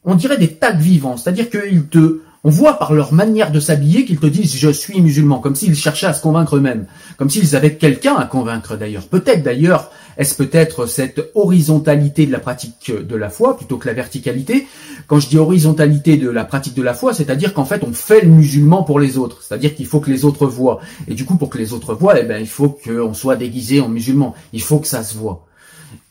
On 0.05 0.15
dirait 0.15 0.37
des 0.37 0.55
tags 0.55 0.73
vivants, 0.73 1.17
c'est-à-dire 1.17 1.49
qu'ils 1.51 1.87
te, 1.87 2.21
on 2.45 2.51
voit 2.51 2.79
par 2.79 2.93
leur 2.93 3.15
manière 3.15 3.51
de 3.51 3.59
s'habiller 3.59 4.05
qu'ils 4.05 4.19
te 4.19 4.27
disent 4.27 4.55
je 4.55 4.69
suis 4.69 5.01
musulman, 5.01 5.39
comme 5.39 5.55
s'ils 5.55 5.75
cherchaient 5.75 6.07
à 6.07 6.13
se 6.13 6.21
convaincre 6.21 6.57
eux-mêmes, 6.57 6.85
comme 7.17 7.31
s'ils 7.31 7.57
avaient 7.57 7.77
quelqu'un 7.77 8.17
à 8.17 8.27
convaincre 8.27 8.77
d'ailleurs. 8.77 9.09
Peut-être 9.09 9.43
d'ailleurs, 9.43 9.91
est-ce 10.19 10.37
peut-être 10.37 10.85
cette 10.85 11.31
horizontalité 11.35 12.27
de 12.27 12.33
la 12.33 12.39
pratique 12.39 12.93
de 12.95 13.17
la 13.17 13.31
foi 13.31 13.57
plutôt 13.57 13.79
que 13.79 13.89
la 13.89 13.95
verticalité? 13.95 14.67
Quand 15.07 15.21
je 15.21 15.29
dis 15.29 15.39
horizontalité 15.39 16.19
de 16.19 16.29
la 16.29 16.45
pratique 16.45 16.75
de 16.75 16.83
la 16.83 16.93
foi, 16.93 17.15
c'est-à-dire 17.15 17.55
qu'en 17.55 17.65
fait 17.65 17.83
on 17.83 17.95
fait 17.95 18.21
le 18.21 18.29
musulman 18.29 18.83
pour 18.83 19.01
les 19.01 19.17
autres, 19.17 19.43
c'est-à-dire 19.43 19.75
qu'il 19.75 19.87
faut 19.87 20.01
que 20.01 20.11
les 20.11 20.27
autres 20.27 20.47
voient. 20.47 20.81
Et 21.09 21.15
du 21.15 21.25
coup 21.25 21.37
pour 21.37 21.49
que 21.49 21.59
les 21.59 21.73
autres 21.73 21.95
voient, 21.95 22.21
eh 22.21 22.25
ben, 22.25 22.39
il 22.39 22.47
faut 22.47 22.69
qu'on 22.69 23.15
soit 23.15 23.37
déguisé 23.37 23.81
en 23.81 23.89
musulman, 23.89 24.35
il 24.53 24.63
faut 24.63 24.79
que 24.79 24.87
ça 24.87 25.03
se 25.03 25.17
voit. 25.17 25.47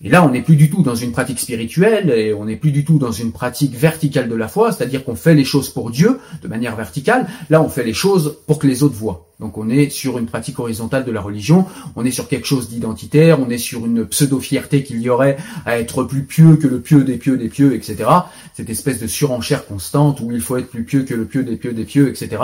Et 0.06 0.10
là, 0.10 0.26
on 0.26 0.32
n'est 0.32 0.42
plus 0.42 0.58
du 0.58 0.70
tout 0.70 0.84
dans 0.84 0.96
une 0.96 1.14
pratique 1.14 1.40
spirituelle 1.40 2.10
et 2.10 2.34
on 2.34 2.44
n'est 2.44 2.58
plus 2.58 2.74
du 2.74 2.84
tout 2.84 2.98
dans 2.98 3.14
une 3.14 3.32
pratique 3.32 3.74
verticale 3.74 4.28
de 4.28 4.36
la 4.36 4.50
foi, 4.50 4.74
c'est-à-dire 4.74 5.06
qu'on 5.06 5.16
fait 5.16 5.34
les 5.34 5.46
choses 5.46 5.70
pour 5.70 5.92
Dieu 5.92 6.20
de 6.42 6.48
manière 6.50 6.76
verticale. 6.76 7.26
Là, 7.50 7.62
on 7.62 7.70
fait 7.70 7.86
les 7.86 7.94
choses 7.94 8.38
pour 8.46 8.60
que 8.60 8.68
les 8.68 8.84
autres 8.84 8.96
voient. 8.96 9.30
Donc 9.40 9.58
on 9.58 9.70
est 9.70 9.90
sur 9.90 10.18
une 10.18 10.26
pratique 10.26 10.60
horizontale 10.60 11.06
de 11.06 11.12
la 11.12 11.22
religion, 11.22 11.66
on 11.96 12.04
est 12.04 12.12
sur 12.12 12.28
quelque 12.28 12.46
chose 12.46 12.70
d'identitaire, 12.70 13.40
on 13.40 13.50
est 13.50 13.58
sur 13.58 13.86
une 13.86 14.06
pseudo-fierté 14.06 14.84
qu'il 14.84 15.02
y 15.02 15.10
aurait 15.10 15.38
à 15.66 15.80
être 15.80 16.04
plus 16.04 16.24
pieux 16.24 16.58
que 16.58 16.68
le 16.68 16.82
pieux 16.82 17.06
des 17.06 17.18
pieux 17.18 17.38
des 17.38 17.48
pieux, 17.48 17.74
etc. 17.74 18.10
Cette 18.54 18.70
espèce 18.70 19.00
de 19.00 19.08
surenchère 19.08 19.66
constante 19.66 20.20
où 20.20 20.32
il 20.34 20.42
faut 20.42 20.58
être 20.58 20.70
plus 20.70 20.84
pieux 20.84 21.04
que 21.04 21.14
le 21.14 21.26
pieux 21.26 21.44
des 21.44 21.56
pieux 21.56 21.74
des 21.74 21.86
pieux, 21.86 22.10
etc. 22.10 22.42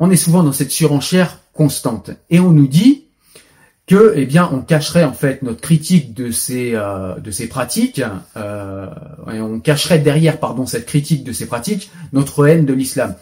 On 0.00 0.10
est 0.10 0.16
souvent 0.16 0.42
dans 0.42 0.52
cette 0.52 0.72
surenchère 0.72 1.38
constante. 1.52 2.10
Et 2.30 2.40
on 2.40 2.50
nous 2.50 2.66
dit, 2.66 3.04
que 3.86 4.14
eh 4.16 4.24
bien 4.24 4.48
on 4.50 4.60
cacherait 4.60 5.04
en 5.04 5.12
fait 5.12 5.42
notre 5.42 5.60
critique 5.60 6.14
de 6.14 6.30
ces 6.30 6.74
euh, 6.74 7.16
de 7.16 7.30
ces 7.30 7.48
pratiques 7.48 8.02
euh, 8.36 8.86
et 9.32 9.40
on 9.40 9.60
cacherait 9.60 9.98
derrière 9.98 10.38
pardon 10.38 10.64
cette 10.64 10.86
critique 10.86 11.22
de 11.22 11.32
ces 11.32 11.46
pratiques 11.46 11.90
notre 12.12 12.46
haine 12.46 12.64
de 12.64 12.72
l'islam 12.72 13.14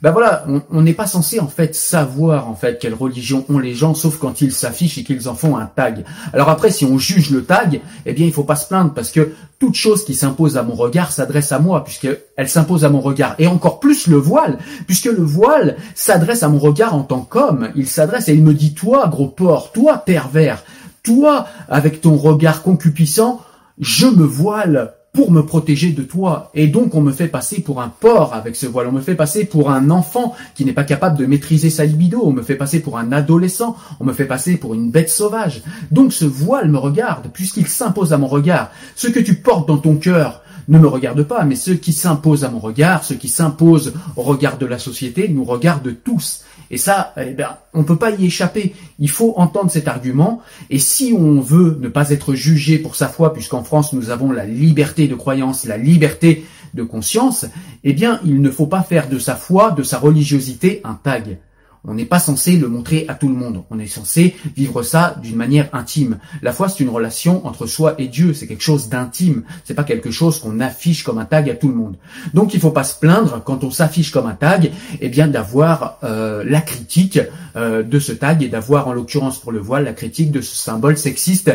ben 0.00 0.12
voilà, 0.12 0.46
on 0.70 0.82
n'est 0.82 0.94
pas 0.94 1.06
censé 1.06 1.40
en 1.40 1.48
fait 1.48 1.74
savoir 1.74 2.48
en 2.48 2.54
fait 2.54 2.78
quelle 2.78 2.94
religion 2.94 3.44
ont 3.48 3.58
les 3.58 3.74
gens, 3.74 3.94
sauf 3.94 4.18
quand 4.18 4.40
ils 4.40 4.52
s'affichent 4.52 4.98
et 4.98 5.04
qu'ils 5.04 5.28
en 5.28 5.34
font 5.34 5.56
un 5.56 5.66
tag. 5.66 6.04
Alors 6.32 6.48
après, 6.48 6.70
si 6.70 6.84
on 6.84 6.98
juge 6.98 7.30
le 7.30 7.44
tag, 7.44 7.80
eh 8.06 8.12
bien 8.12 8.26
il 8.26 8.32
faut 8.32 8.44
pas 8.44 8.56
se 8.56 8.68
plaindre 8.68 8.94
parce 8.94 9.10
que 9.10 9.32
toute 9.58 9.74
chose 9.74 10.04
qui 10.04 10.14
s'impose 10.14 10.56
à 10.56 10.62
mon 10.62 10.74
regard 10.74 11.10
s'adresse 11.10 11.50
à 11.50 11.58
moi, 11.58 11.82
puisqu'elle 11.82 12.48
s'impose 12.48 12.84
à 12.84 12.90
mon 12.90 13.00
regard. 13.00 13.34
Et 13.38 13.48
encore 13.48 13.80
plus 13.80 14.06
le 14.06 14.16
voile, 14.16 14.58
puisque 14.86 15.06
le 15.06 15.22
voile 15.22 15.76
s'adresse 15.96 16.44
à 16.44 16.48
mon 16.48 16.60
regard 16.60 16.94
en 16.94 17.02
tant 17.02 17.22
qu'homme. 17.22 17.70
Il 17.74 17.88
s'adresse 17.88 18.28
et 18.28 18.34
il 18.34 18.44
me 18.44 18.54
dit, 18.54 18.74
toi, 18.74 19.08
gros 19.08 19.26
porc, 19.26 19.72
toi, 19.72 19.98
pervers, 19.98 20.62
toi, 21.02 21.48
avec 21.68 22.00
ton 22.00 22.16
regard 22.16 22.62
concupissant, 22.62 23.40
je 23.80 24.06
me 24.06 24.24
voile 24.24 24.94
pour 25.18 25.32
me 25.32 25.44
protéger 25.44 25.90
de 25.90 26.04
toi. 26.04 26.48
Et 26.54 26.68
donc 26.68 26.94
on 26.94 27.00
me 27.00 27.10
fait 27.10 27.26
passer 27.26 27.60
pour 27.60 27.82
un 27.82 27.88
porc 27.88 28.34
avec 28.34 28.54
ce 28.54 28.66
voile, 28.66 28.86
on 28.86 28.92
me 28.92 29.00
fait 29.00 29.16
passer 29.16 29.46
pour 29.46 29.68
un 29.68 29.90
enfant 29.90 30.36
qui 30.54 30.64
n'est 30.64 30.72
pas 30.72 30.84
capable 30.84 31.18
de 31.18 31.26
maîtriser 31.26 31.70
sa 31.70 31.84
libido, 31.84 32.20
on 32.22 32.30
me 32.30 32.42
fait 32.42 32.54
passer 32.54 32.78
pour 32.78 32.98
un 32.98 33.10
adolescent, 33.10 33.74
on 33.98 34.04
me 34.04 34.12
fait 34.12 34.26
passer 34.26 34.58
pour 34.58 34.74
une 34.74 34.92
bête 34.92 35.10
sauvage. 35.10 35.64
Donc 35.90 36.12
ce 36.12 36.24
voile 36.24 36.70
me 36.70 36.78
regarde, 36.78 37.30
puisqu'il 37.32 37.66
s'impose 37.66 38.12
à 38.12 38.16
mon 38.16 38.28
regard. 38.28 38.70
Ce 38.94 39.08
que 39.08 39.18
tu 39.18 39.34
portes 39.34 39.66
dans 39.66 39.78
ton 39.78 39.96
cœur, 39.96 40.42
ne 40.68 40.78
me 40.78 40.86
regarde 40.86 41.24
pas, 41.24 41.42
mais 41.42 41.56
ce 41.56 41.72
qui 41.72 41.92
s'impose 41.92 42.44
à 42.44 42.50
mon 42.50 42.60
regard, 42.60 43.02
ce 43.02 43.14
qui 43.14 43.28
s'impose 43.28 43.94
au 44.14 44.22
regard 44.22 44.56
de 44.56 44.66
la 44.66 44.78
société, 44.78 45.28
nous 45.28 45.42
regarde 45.42 45.96
tous. 46.04 46.44
Et 46.70 46.78
ça, 46.78 47.14
eh 47.16 47.32
bien, 47.32 47.56
on 47.72 47.78
ne 47.78 47.84
peut 47.84 47.96
pas 47.96 48.10
y 48.10 48.26
échapper. 48.26 48.74
Il 48.98 49.10
faut 49.10 49.34
entendre 49.36 49.70
cet 49.70 49.88
argument. 49.88 50.42
Et 50.70 50.78
si 50.78 51.14
on 51.16 51.40
veut 51.40 51.78
ne 51.80 51.88
pas 51.88 52.10
être 52.10 52.34
jugé 52.34 52.78
pour 52.78 52.94
sa 52.94 53.08
foi, 53.08 53.32
puisqu'en 53.32 53.64
France 53.64 53.92
nous 53.92 54.10
avons 54.10 54.30
la 54.32 54.44
liberté 54.44 55.08
de 55.08 55.14
croyance, 55.14 55.64
la 55.64 55.78
liberté 55.78 56.44
de 56.74 56.82
conscience, 56.82 57.46
eh 57.84 57.92
bien, 57.92 58.20
il 58.24 58.42
ne 58.42 58.50
faut 58.50 58.66
pas 58.66 58.82
faire 58.82 59.08
de 59.08 59.18
sa 59.18 59.36
foi, 59.36 59.70
de 59.70 59.82
sa 59.82 59.98
religiosité, 59.98 60.80
un 60.84 60.94
tag. 60.94 61.38
On 61.84 61.94
n'est 61.94 62.04
pas 62.04 62.18
censé 62.18 62.56
le 62.56 62.68
montrer 62.68 63.04
à 63.08 63.14
tout 63.14 63.28
le 63.28 63.34
monde. 63.34 63.64
On 63.70 63.78
est 63.78 63.86
censé 63.86 64.36
vivre 64.56 64.82
ça 64.82 65.16
d'une 65.22 65.36
manière 65.36 65.68
intime. 65.72 66.18
La 66.42 66.52
foi, 66.52 66.68
c'est 66.68 66.82
une 66.82 66.90
relation 66.90 67.46
entre 67.46 67.66
soi 67.66 67.94
et 67.98 68.08
Dieu. 68.08 68.34
C'est 68.34 68.46
quelque 68.46 68.62
chose 68.62 68.88
d'intime. 68.88 69.44
C'est 69.64 69.74
pas 69.74 69.84
quelque 69.84 70.10
chose 70.10 70.40
qu'on 70.40 70.60
affiche 70.60 71.04
comme 71.04 71.18
un 71.18 71.24
tag 71.24 71.48
à 71.50 71.54
tout 71.54 71.68
le 71.68 71.74
monde. 71.74 71.96
Donc, 72.34 72.54
il 72.54 72.60
faut 72.60 72.70
pas 72.70 72.84
se 72.84 72.98
plaindre 72.98 73.42
quand 73.44 73.64
on 73.64 73.70
s'affiche 73.70 74.10
comme 74.10 74.26
un 74.26 74.34
tag, 74.34 74.72
eh 75.00 75.08
bien, 75.08 75.28
d'avoir 75.28 75.98
euh, 76.04 76.44
la 76.46 76.60
critique 76.60 77.20
euh, 77.56 77.82
de 77.82 77.98
ce 77.98 78.12
tag 78.12 78.42
et 78.42 78.48
d'avoir, 78.48 78.88
en 78.88 78.92
l'occurrence 78.92 79.38
pour 79.38 79.52
le 79.52 79.60
voile, 79.60 79.84
la 79.84 79.92
critique 79.92 80.30
de 80.30 80.40
ce 80.40 80.56
symbole 80.56 80.96
sexiste 80.96 81.52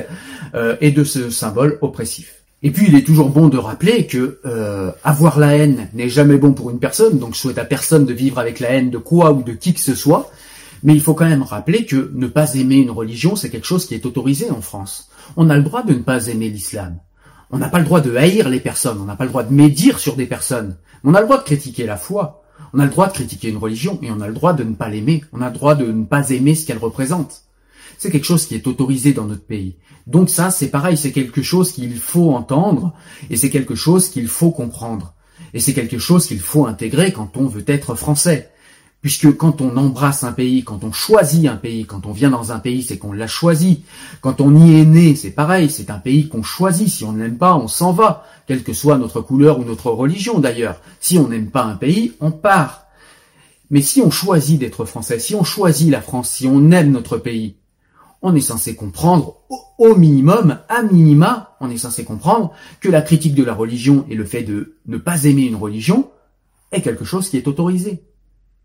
euh, 0.55 0.75
et 0.81 0.91
de 0.91 1.03
ce 1.03 1.29
symbole 1.29 1.77
oppressif. 1.81 2.42
Et 2.65 2.71
puis 2.71 2.87
il 2.87 2.95
est 2.95 3.05
toujours 3.05 3.29
bon 3.29 3.49
de 3.49 3.57
rappeler 3.57 4.07
que 4.07 4.39
euh, 4.45 4.91
avoir 5.03 5.37
la 5.37 5.57
haine 5.57 5.89
n'est 5.93 6.07
jamais 6.07 6.37
bon 6.37 6.53
pour 6.53 6.71
une 6.71 6.79
personne, 6.79 7.19
donc 7.19 7.35
je 7.35 7.39
souhaite 7.39 7.57
à 7.57 7.65
personne 7.65 8.05
de 8.05 8.13
vivre 8.13 8.39
avec 8.39 8.61
la 8.61 8.69
haine 8.69 8.89
de 8.89 8.97
quoi 8.97 9.33
ou 9.33 9.43
de 9.43 9.51
qui 9.51 9.73
que 9.73 9.81
ce 9.81 9.95
soit, 9.95 10.31
mais 10.81 10.93
il 10.93 11.01
faut 11.01 11.13
quand 11.13 11.27
même 11.27 11.43
rappeler 11.43 11.85
que 11.85 12.09
ne 12.13 12.27
pas 12.27 12.53
aimer 12.55 12.77
une 12.77 12.89
religion, 12.91 13.35
c'est 13.35 13.49
quelque 13.49 13.67
chose 13.67 13.85
qui 13.85 13.95
est 13.95 14.05
autorisé 14.05 14.49
en 14.49 14.61
France. 14.61 15.09
On 15.35 15.49
a 15.49 15.57
le 15.57 15.63
droit 15.63 15.83
de 15.83 15.93
ne 15.93 15.99
pas 15.99 16.27
aimer 16.27 16.47
l'islam. 16.47 16.97
On 17.51 17.57
n'a 17.57 17.67
pas 17.67 17.79
le 17.79 17.85
droit 17.85 17.99
de 17.99 18.15
haïr 18.15 18.47
les 18.47 18.61
personnes, 18.61 18.99
on 19.01 19.05
n'a 19.05 19.17
pas 19.17 19.25
le 19.25 19.29
droit 19.29 19.43
de 19.43 19.53
médire 19.53 19.99
sur 19.99 20.15
des 20.15 20.25
personnes. 20.25 20.77
On 21.03 21.13
a 21.13 21.19
le 21.19 21.25
droit 21.25 21.39
de 21.39 21.43
critiquer 21.43 21.85
la 21.85 21.97
foi, 21.97 22.43
on 22.73 22.79
a 22.79 22.85
le 22.85 22.91
droit 22.91 23.07
de 23.07 23.13
critiquer 23.13 23.49
une 23.49 23.57
religion, 23.57 23.99
et 24.01 24.09
on 24.09 24.21
a 24.21 24.27
le 24.27 24.33
droit 24.33 24.53
de 24.53 24.63
ne 24.63 24.73
pas 24.73 24.87
l'aimer, 24.87 25.23
on 25.33 25.41
a 25.41 25.49
le 25.49 25.53
droit 25.53 25.75
de 25.75 25.85
ne 25.85 26.05
pas 26.05 26.29
aimer 26.29 26.55
ce 26.55 26.65
qu'elle 26.65 26.77
représente. 26.77 27.43
C'est 27.97 28.11
quelque 28.11 28.25
chose 28.25 28.45
qui 28.45 28.55
est 28.55 28.67
autorisé 28.67 29.13
dans 29.13 29.25
notre 29.25 29.45
pays. 29.45 29.75
Donc 30.07 30.29
ça, 30.29 30.51
c'est 30.51 30.69
pareil, 30.69 30.97
c'est 30.97 31.11
quelque 31.11 31.41
chose 31.41 31.71
qu'il 31.71 31.95
faut 31.97 32.31
entendre 32.31 32.93
et 33.29 33.37
c'est 33.37 33.49
quelque 33.49 33.75
chose 33.75 34.09
qu'il 34.09 34.27
faut 34.27 34.51
comprendre. 34.51 35.13
Et 35.53 35.59
c'est 35.59 35.73
quelque 35.73 35.99
chose 35.99 36.27
qu'il 36.27 36.39
faut 36.39 36.65
intégrer 36.65 37.11
quand 37.13 37.37
on 37.37 37.45
veut 37.45 37.63
être 37.67 37.95
français. 37.95 38.49
Puisque 39.01 39.35
quand 39.35 39.59
on 39.59 39.75
embrasse 39.75 40.23
un 40.23 40.31
pays, 40.31 40.63
quand 40.63 40.85
on 40.85 40.93
choisit 40.93 41.47
un 41.47 41.57
pays, 41.57 41.85
quand 41.85 42.05
on 42.05 42.13
vient 42.13 42.29
dans 42.29 42.53
un 42.53 42.59
pays, 42.59 42.83
c'est 42.83 42.97
qu'on 42.97 43.11
l'a 43.11 43.27
choisi. 43.27 43.83
Quand 44.21 44.39
on 44.39 44.55
y 44.55 44.79
est 44.79 44.85
né, 44.85 45.15
c'est 45.15 45.31
pareil, 45.31 45.69
c'est 45.69 45.89
un 45.89 45.99
pays 45.99 46.29
qu'on 46.29 46.41
choisit. 46.41 46.87
Si 46.87 47.03
on 47.03 47.11
n'aime 47.11 47.37
pas, 47.37 47.55
on 47.55 47.67
s'en 47.67 47.91
va, 47.91 48.25
quelle 48.47 48.63
que 48.63 48.71
soit 48.71 48.97
notre 48.97 49.19
couleur 49.19 49.59
ou 49.59 49.65
notre 49.65 49.91
religion 49.91 50.39
d'ailleurs. 50.39 50.79
Si 51.01 51.17
on 51.17 51.27
n'aime 51.27 51.51
pas 51.51 51.65
un 51.65 51.75
pays, 51.75 52.13
on 52.21 52.31
part. 52.31 52.87
Mais 53.69 53.81
si 53.81 54.01
on 54.01 54.09
choisit 54.09 54.59
d'être 54.59 54.85
français, 54.85 55.19
si 55.19 55.35
on 55.35 55.43
choisit 55.43 55.89
la 55.91 56.01
France, 56.01 56.29
si 56.29 56.47
on 56.47 56.71
aime 56.71 56.91
notre 56.91 57.17
pays, 57.17 57.57
on 58.23 58.33
est 58.33 58.41
censé 58.41 58.75
comprendre 58.75 59.35
au 59.77 59.95
minimum, 59.95 60.59
à 60.69 60.81
minima, 60.81 61.55
on 61.59 61.69
est 61.69 61.77
censé 61.77 62.05
comprendre 62.05 62.53
que 62.79 62.89
la 62.89 63.01
critique 63.01 63.35
de 63.35 63.43
la 63.43 63.53
religion 63.53 64.05
et 64.09 64.15
le 64.15 64.23
fait 64.23 64.43
de 64.43 64.77
ne 64.87 64.97
pas 64.97 65.25
aimer 65.25 65.43
une 65.43 65.57
religion 65.57 66.09
est 66.71 66.81
quelque 66.81 67.03
chose 67.03 67.29
qui 67.29 67.37
est 67.37 67.47
autorisé. 67.47 68.01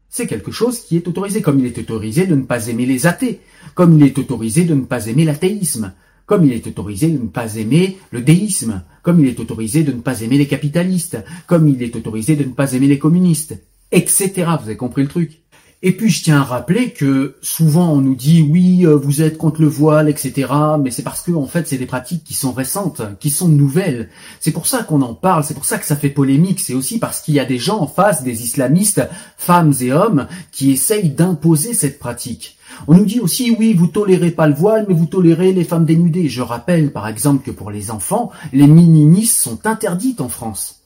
C'est 0.09 0.29
quelque 0.29 0.53
chose 0.53 0.81
qui 0.81 0.97
est 0.97 1.07
autorisé, 1.09 1.42
comme 1.42 1.59
il 1.59 1.66
est 1.66 1.79
autorisé 1.79 2.27
de 2.27 2.37
ne 2.37 2.44
pas 2.44 2.68
aimer 2.68 2.87
les 2.87 3.07
athées, 3.07 3.40
comme 3.75 3.99
il 3.99 4.07
est 4.07 4.16
autorisé 4.18 4.64
de 4.64 4.75
ne 4.75 4.85
pas 4.85 5.07
aimer 5.07 5.25
l'athéisme, 5.25 5.92
comme 6.25 6.44
il 6.44 6.53
est 6.53 6.66
autorisé 6.66 7.09
de 7.09 7.18
ne 7.18 7.29
pas 7.29 7.57
aimer 7.57 7.99
le 8.12 8.21
déisme, 8.21 8.85
comme 9.03 9.21
il 9.21 9.29
est 9.29 9.40
autorisé 9.40 9.83
de 9.83 9.92
ne 9.92 10.01
pas 10.01 10.21
aimer 10.21 10.38
les 10.38 10.47
capitalistes, 10.47 11.18
comme 11.47 11.68
il 11.68 11.83
est 11.83 11.97
autorisé 11.97 12.37
de 12.37 12.44
ne 12.44 12.53
pas 12.53 12.75
aimer 12.75 12.87
les 12.87 12.99
communistes, 12.99 13.61
etc. 13.90 14.31
Vous 14.61 14.68
avez 14.68 14.77
compris 14.77 15.03
le 15.03 15.09
truc 15.09 15.42
et 15.81 15.93
puis 15.93 16.11
je 16.11 16.25
tiens 16.25 16.41
à 16.41 16.45
rappeler 16.45 16.91
que 16.91 17.37
souvent 17.41 17.93
on 17.93 18.01
nous 18.01 18.17
dit 18.17 18.43
oui 18.43 18.85
euh, 18.85 18.97
vous 18.97 19.23
êtes 19.23 19.38
contre 19.38 19.61
le 19.61 19.69
voile 19.69 20.09
etc 20.09 20.53
mais 20.81 20.91
c'est 20.91 21.05
parce 21.05 21.23
que 21.23 21.31
en 21.31 21.47
fait 21.47 21.69
c'est 21.69 21.79
des 21.79 21.87
pratiques 21.87 22.25
qui 22.25 22.35
sont 22.35 22.51
récentes 22.51 23.01
qui 23.21 23.31
sont 23.31 23.47
nouvelles. 23.47 24.09
C'est 24.41 24.51
pour 24.51 24.67
ça 24.67 24.83
qu'on 24.83 25.03
en 25.03 25.14
parle 25.14 25.45
c'est 25.45 25.55
pour 25.55 25.64
ça 25.64 25.79
que 25.79 25.87
ça 25.87 25.95
fait 25.95 26.09
polémique. 26.11 26.59
C'est 26.59 26.75
aussi 26.75 26.99
parce 26.99 27.21
qu'il 27.21 27.35
y 27.35 27.41
a 27.41 27.45
des 27.45 27.59
gens 27.59 27.79
en 27.79 27.87
face 27.87 28.25
des 28.25 28.43
islamistes 28.43 29.03
femmes 29.37 29.73
et 29.81 29.93
hommes 29.93 30.27
qui 30.51 30.73
essayent 30.73 31.11
d'imposer 31.11 31.75
cette 31.75 32.01
pratique. 32.01 32.59
On 32.88 32.95
nous 32.95 33.07
dit 33.07 33.21
aussi 33.21 33.55
oui 33.57 33.73
vous 33.73 33.87
tolérez 33.87 34.33
pas 34.33 34.49
le 34.49 34.55
voile 34.55 34.85
mais 34.88 34.95
vous 34.95 35.07
tolérez 35.07 35.53
les 35.53 35.64
femmes 35.64 35.85
dénudées. 35.85 36.29
Je 36.29 36.43
rappelle 36.43 36.93
par 36.93 37.07
exemple 37.07 37.45
que 37.45 37.53
pour 37.53 37.71
les 37.71 37.93
enfants 37.93 38.33
les 38.53 38.67
minimis 38.67 39.27
sont 39.27 39.64
interdites 39.64 40.21
en 40.21 40.29
France. 40.29 40.83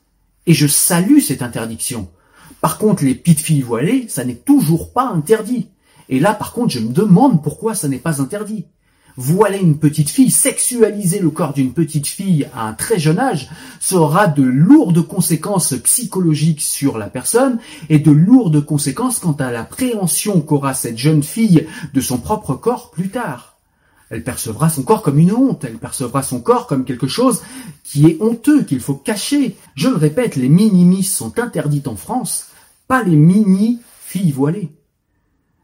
Et 0.47 0.53
je 0.53 0.67
salue 0.67 1.21
cette 1.21 1.41
interdiction 1.41 2.09
par 2.63 2.79
contre, 2.79 3.05
les 3.05 3.17
petites 3.17 3.41
filles 3.41 3.63
voilées, 3.63 4.07
ça 4.09 4.25
n'est 4.25 4.37
toujours 4.37 4.93
pas 4.93 5.09
interdit. 5.09 5.67
Et 6.09 6.21
là, 6.21 6.33
par 6.33 6.53
contre, 6.53 6.73
je 6.73 6.79
me 6.79 6.93
demande 6.93 7.43
pourquoi 7.43 7.75
ça 7.75 7.89
n'est 7.89 7.99
pas 7.99 8.23
interdit. 8.23 8.67
Voiler 9.17 9.59
une 9.59 9.79
petite 9.79 10.09
fille, 10.09 10.31
sexualiser 10.31 11.19
le 11.19 11.31
corps 11.31 11.55
d'une 11.55 11.73
petite 11.73 12.07
fille 12.07 12.49
à 12.55 12.69
un 12.69 12.73
très 12.73 13.01
jeune 13.01 13.19
âge, 13.19 13.51
ça 13.81 13.97
aura 13.97 14.29
de 14.29 14.45
lourdes 14.45 15.05
conséquences 15.05 15.75
psychologiques 15.83 16.63
sur 16.63 16.99
la 16.99 17.09
personne 17.09 17.59
et 17.91 17.99
de 17.99 18.13
lourdes 18.13 18.65
conséquences 18.65 19.19
quant 19.19 19.33
à 19.33 19.51
l'appréhension 19.51 20.41
qu'aura 20.41 20.73
cette 20.73 20.99
jeune 20.99 21.25
fille 21.25 21.67
de 21.93 22.01
son 22.01 22.19
propre 22.19 22.55
corps 22.55 22.93
plus 22.93 23.09
tard. 23.09 23.59
Elle 24.09 24.23
percevra 24.23 24.71
son 24.71 24.85
corps 24.85 25.03
comme 25.03 25.19
une 25.19 25.33
honte, 25.33 25.65
elle 25.65 25.79
percevra 25.79 26.23
son 26.23 26.41
corps 26.41 26.69
comme 26.69 26.85
quelque 26.85 27.09
chose 27.09 27.43
qui 27.83 28.07
est 28.07 28.19
honteux, 28.21 28.63
qu'il 28.63 28.81
faut 28.81 28.95
cacher. 28.95 29.57
Je 29.75 29.89
le 29.89 29.97
répète, 29.97 30.37
les 30.37 30.49
minimis 30.49 31.03
sont 31.03 31.39
interdites 31.41 31.89
en 31.89 31.97
France, 31.97 32.52
pas 32.93 33.03
les 33.03 33.17
mini 33.17 33.81
filles 34.05 34.33
voilées. 34.33 34.69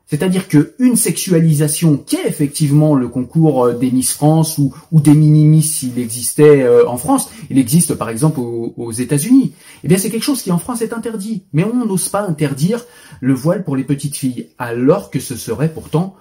C'est-à-dire 0.07 0.49
qu'une 0.49 0.97
sexualisation 0.97 1.99
qui 1.99 2.17
est 2.17 2.27
effectivement 2.27 2.95
le 2.95 3.09
concours 3.09 3.67
euh, 3.67 3.75
des 3.75 3.91
Miss 3.91 4.15
France 4.15 4.57
ou, 4.57 4.73
des 4.93 5.13
mini-miss 5.13 5.71
s'il 5.71 5.99
existait 5.99 6.63
euh, 6.63 6.89
en 6.89 6.97
France, 6.97 7.29
il 7.51 7.59
existe 7.59 7.93
par 7.97 8.09
exemple 8.09 8.41
aux, 8.41 8.93
États-Unis, 8.93 9.53
eh 9.85 9.89
bien 9.89 9.99
c'est 9.99 10.09
quelque 10.09 10.23
chose 10.23 10.41
qui 10.41 10.51
en 10.51 10.57
France 10.57 10.81
est 10.81 10.95
interdit. 10.95 11.43
Mais 11.53 11.65
on 11.65 11.85
n'ose 11.85 12.09
pas 12.09 12.23
interdire 12.23 12.87
le 13.21 13.35
voile 13.35 13.63
pour 13.63 13.77
les 13.77 13.85
petites 13.85 14.17
filles, 14.17 14.49
alors 14.57 15.11
que 15.11 15.21
ce 15.21 15.37
serait 15.37 15.71
pourtant 15.71 16.17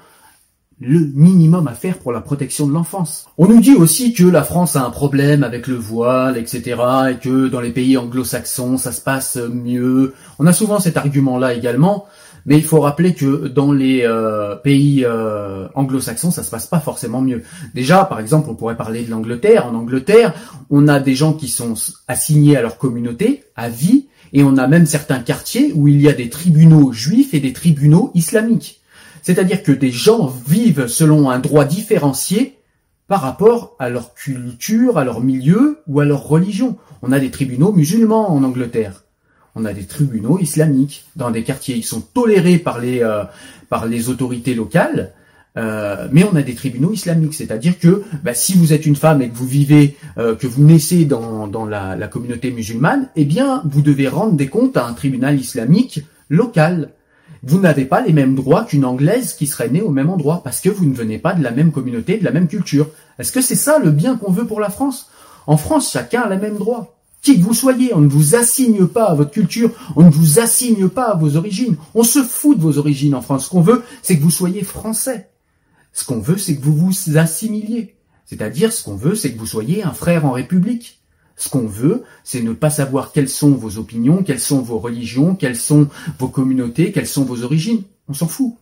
le 0.79 0.99
minimum 0.99 1.67
à 1.67 1.73
faire 1.73 1.97
pour 1.97 2.11
la 2.11 2.21
protection 2.21 2.67
de 2.67 2.73
l'enfance. 2.73 3.25
On 3.37 3.47
nous 3.47 3.59
dit 3.59 3.73
aussi 3.73 4.13
que 4.13 4.23
la 4.23 4.43
France 4.43 4.75
a 4.75 4.85
un 4.85 4.91
problème 4.91 5.43
avec 5.43 5.67
le 5.67 5.75
voile, 5.75 6.37
etc., 6.37 6.79
et 7.11 7.15
que 7.15 7.47
dans 7.47 7.61
les 7.61 7.71
pays 7.71 7.97
anglo-saxons, 7.97 8.77
ça 8.77 8.91
se 8.91 9.01
passe 9.01 9.37
mieux. 9.37 10.13
On 10.37 10.45
a 10.45 10.53
souvent 10.53 10.79
cet 10.79 10.97
argument-là 10.97 11.55
également, 11.55 12.05
mais 12.45 12.57
il 12.57 12.63
faut 12.63 12.79
rappeler 12.79 13.15
que 13.15 13.47
dans 13.47 13.71
les 13.71 14.03
euh, 14.03 14.55
pays 14.55 15.03
euh, 15.03 15.67
anglo-saxons, 15.73 16.31
ça 16.31 16.43
se 16.43 16.51
passe 16.51 16.67
pas 16.67 16.79
forcément 16.79 17.21
mieux. 17.21 17.43
Déjà, 17.73 18.05
par 18.05 18.19
exemple, 18.19 18.49
on 18.49 18.55
pourrait 18.55 18.77
parler 18.77 19.03
de 19.03 19.09
l'Angleterre. 19.09 19.65
En 19.65 19.73
Angleterre, 19.73 20.33
on 20.69 20.87
a 20.87 20.99
des 20.99 21.15
gens 21.15 21.33
qui 21.33 21.47
sont 21.47 21.73
assignés 22.07 22.55
à 22.55 22.61
leur 22.61 22.77
communauté, 22.77 23.43
à 23.55 23.67
vie, 23.67 24.07
et 24.31 24.43
on 24.43 24.57
a 24.57 24.67
même 24.67 24.85
certains 24.85 25.19
quartiers 25.19 25.71
où 25.73 25.87
il 25.87 26.01
y 26.01 26.07
a 26.07 26.13
des 26.13 26.29
tribunaux 26.29 26.91
juifs 26.91 27.33
et 27.33 27.39
des 27.39 27.53
tribunaux 27.53 28.11
islamiques. 28.13 28.81
C'est-à-dire 29.27 29.61
que 29.61 29.73
des 29.73 29.91
gens 29.91 30.33
vivent 30.47 30.87
selon 30.87 31.29
un 31.29 31.39
droit 31.39 31.65
différencié 31.65 32.59
par 33.09 33.19
rapport 33.19 33.75
à 33.77 33.89
leur 33.89 34.13
culture, 34.13 34.97
à 34.97 35.03
leur 35.03 35.19
milieu 35.19 35.79
ou 35.85 35.99
à 35.99 36.05
leur 36.05 36.23
religion. 36.29 36.77
On 37.01 37.11
a 37.11 37.19
des 37.19 37.29
tribunaux 37.29 37.73
musulmans 37.73 38.31
en 38.31 38.41
Angleterre. 38.45 39.03
On 39.53 39.65
a 39.65 39.73
des 39.73 39.83
tribunaux 39.83 40.39
islamiques 40.39 41.03
dans 41.17 41.29
des 41.29 41.43
quartiers. 41.43 41.75
Ils 41.75 41.83
sont 41.83 41.99
tolérés 41.99 42.57
par 42.57 42.79
les, 42.79 43.03
euh, 43.03 43.25
par 43.67 43.85
les 43.85 44.07
autorités 44.07 44.55
locales, 44.55 45.11
euh, 45.57 46.07
mais 46.13 46.23
on 46.23 46.37
a 46.37 46.41
des 46.41 46.55
tribunaux 46.55 46.93
islamiques. 46.93 47.33
C'est-à-dire 47.33 47.77
que 47.79 48.03
bah, 48.23 48.33
si 48.33 48.53
vous 48.53 48.71
êtes 48.71 48.85
une 48.85 48.95
femme 48.95 49.21
et 49.21 49.27
que 49.27 49.35
vous 49.35 49.45
vivez, 49.45 49.97
euh, 50.17 50.35
que 50.35 50.47
vous 50.47 50.63
naissez 50.63 51.03
dans, 51.03 51.47
dans 51.47 51.65
la, 51.65 51.97
la 51.97 52.07
communauté 52.07 52.49
musulmane, 52.49 53.09
eh 53.17 53.25
bien, 53.25 53.61
vous 53.65 53.81
devez 53.81 54.07
rendre 54.07 54.37
des 54.37 54.47
comptes 54.47 54.77
à 54.77 54.87
un 54.87 54.93
tribunal 54.93 55.37
islamique 55.37 55.99
local 56.29 56.91
vous 57.43 57.59
n'avez 57.59 57.85
pas 57.85 58.01
les 58.01 58.13
mêmes 58.13 58.35
droits 58.35 58.65
qu'une 58.65 58.85
Anglaise 58.85 59.33
qui 59.33 59.47
serait 59.47 59.69
née 59.69 59.81
au 59.81 59.91
même 59.91 60.09
endroit, 60.09 60.41
parce 60.43 60.61
que 60.61 60.69
vous 60.69 60.85
ne 60.85 60.93
venez 60.93 61.17
pas 61.17 61.33
de 61.33 61.43
la 61.43 61.51
même 61.51 61.71
communauté, 61.71 62.17
de 62.17 62.25
la 62.25 62.31
même 62.31 62.47
culture. 62.47 62.89
Est-ce 63.19 63.31
que 63.31 63.41
c'est 63.41 63.55
ça 63.55 63.79
le 63.79 63.91
bien 63.91 64.17
qu'on 64.17 64.31
veut 64.31 64.47
pour 64.47 64.59
la 64.59 64.69
France? 64.69 65.09
En 65.45 65.57
France, 65.57 65.91
chacun 65.91 66.21
a 66.21 66.29
les 66.29 66.41
mêmes 66.41 66.57
droits. 66.57 66.97
Qui 67.21 67.39
que 67.39 67.43
vous 67.43 67.53
soyez, 67.53 67.93
on 67.93 68.01
ne 68.01 68.07
vous 68.07 68.35
assigne 68.35 68.85
pas 68.85 69.05
à 69.05 69.15
votre 69.15 69.31
culture, 69.31 69.71
on 69.95 70.03
ne 70.03 70.11
vous 70.11 70.39
assigne 70.39 70.87
pas 70.87 71.05
à 71.05 71.15
vos 71.15 71.35
origines. 71.35 71.75
On 71.95 72.03
se 72.03 72.23
fout 72.23 72.57
de 72.57 72.61
vos 72.61 72.77
origines 72.77 73.15
en 73.15 73.21
France. 73.21 73.45
Ce 73.45 73.49
qu'on 73.49 73.61
veut, 73.61 73.83
c'est 74.01 74.17
que 74.17 74.23
vous 74.23 74.31
soyez 74.31 74.63
français. 74.63 75.29
Ce 75.93 76.05
qu'on 76.05 76.19
veut, 76.19 76.37
c'est 76.37 76.55
que 76.55 76.63
vous 76.63 76.75
vous 76.75 77.17
assimiliez. 77.17 77.95
C'est-à-dire, 78.25 78.71
ce 78.71 78.83
qu'on 78.83 78.95
veut, 78.95 79.15
c'est 79.15 79.33
que 79.33 79.39
vous 79.39 79.47
soyez 79.47 79.83
un 79.83 79.93
frère 79.93 80.25
en 80.25 80.31
République. 80.31 80.96
Ce 81.37 81.49
qu'on 81.49 81.67
veut, 81.67 82.03
c'est 82.23 82.41
ne 82.41 82.51
pas 82.51 82.71
savoir 82.71 83.11
quelles 83.11 83.29
sont 83.29 83.51
vos 83.51 83.77
opinions, 83.77 84.23
quelles 84.23 84.39
sont 84.39 84.61
vos 84.61 84.79
religions, 84.79 85.35
quelles 85.35 85.55
sont 85.55 85.87
vos 86.17 86.27
communautés, 86.27 86.91
quelles 86.91 87.07
sont 87.07 87.23
vos 87.23 87.43
origines. 87.43 87.83
On 88.09 88.13
s'en 88.13 88.27
fout. 88.27 88.55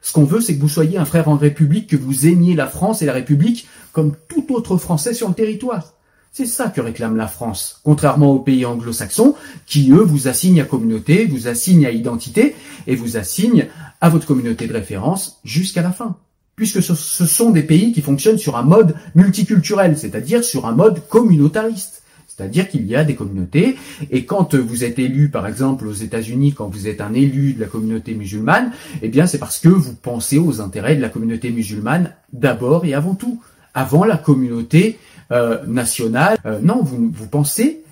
Ce 0.00 0.12
qu'on 0.12 0.24
veut, 0.24 0.40
c'est 0.40 0.56
que 0.56 0.60
vous 0.60 0.68
soyez 0.68 0.98
un 0.98 1.04
frère 1.04 1.28
en 1.28 1.36
République, 1.36 1.88
que 1.88 1.96
vous 1.96 2.26
aimiez 2.26 2.54
la 2.54 2.66
France 2.66 3.02
et 3.02 3.06
la 3.06 3.12
République 3.12 3.68
comme 3.92 4.16
tout 4.28 4.52
autre 4.52 4.76
Français 4.78 5.14
sur 5.14 5.28
le 5.28 5.34
territoire. 5.34 5.92
C'est 6.32 6.46
ça 6.46 6.70
que 6.70 6.80
réclame 6.80 7.16
la 7.16 7.28
France, 7.28 7.82
contrairement 7.84 8.32
aux 8.32 8.38
pays 8.38 8.64
anglo-saxons, 8.64 9.34
qui, 9.66 9.92
eux, 9.92 10.02
vous 10.02 10.28
assignent 10.28 10.62
à 10.62 10.64
communauté, 10.64 11.26
vous 11.26 11.46
assignent 11.46 11.84
à 11.84 11.90
identité, 11.90 12.56
et 12.86 12.96
vous 12.96 13.18
assignent 13.18 13.68
à 14.00 14.08
votre 14.08 14.26
communauté 14.26 14.66
de 14.66 14.72
référence 14.72 15.40
jusqu'à 15.44 15.82
la 15.82 15.92
fin. 15.92 16.16
Puisque 16.56 16.82
ce, 16.82 16.94
sont 16.94 17.50
des 17.50 17.62
pays 17.62 17.92
qui 17.92 18.00
fonctionnent 18.00 18.38
sur 18.38 18.56
un 18.56 18.62
mode 18.62 18.94
multiculturel, 19.14 19.98
c'est-à-dire 19.98 20.42
sur 20.42 20.64
un 20.64 20.72
mode 20.72 21.06
communautariste. 21.06 22.01
C'est-à-dire 22.34 22.68
qu'il 22.68 22.86
y 22.86 22.96
a 22.96 23.04
des 23.04 23.14
communautés, 23.14 23.76
et 24.10 24.24
quand 24.24 24.54
vous 24.54 24.84
êtes 24.84 24.98
élu, 24.98 25.28
par 25.28 25.46
exemple, 25.46 25.86
aux 25.86 25.92
États-Unis, 25.92 26.54
quand 26.54 26.68
vous 26.68 26.88
êtes 26.88 27.00
un 27.00 27.12
élu 27.14 27.52
de 27.52 27.60
la 27.60 27.66
communauté 27.66 28.14
musulmane, 28.14 28.72
eh 29.02 29.08
bien, 29.08 29.26
c'est 29.26 29.38
parce 29.38 29.58
que 29.58 29.68
vous 29.68 29.94
pensez 29.94 30.38
aux 30.38 30.60
intérêts 30.60 30.96
de 30.96 31.02
la 31.02 31.08
communauté 31.08 31.50
musulmane 31.50 32.14
d'abord 32.32 32.84
et 32.84 32.94
avant 32.94 33.14
tout, 33.14 33.40
avant 33.74 34.04
la 34.04 34.16
communauté 34.16 34.98
euh, 35.30 35.64
nationale. 35.66 36.38
Euh, 36.46 36.58
non, 36.62 36.82
vous, 36.82 37.10
vous 37.12 37.26
pensez 37.26 37.82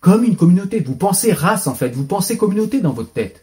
comme 0.00 0.24
une 0.24 0.36
communauté, 0.36 0.80
vous 0.80 0.96
pensez 0.96 1.32
race 1.32 1.66
en 1.66 1.74
fait, 1.74 1.90
vous 1.90 2.04
pensez 2.04 2.36
communauté 2.36 2.80
dans 2.80 2.92
votre 2.92 3.12
tête. 3.12 3.41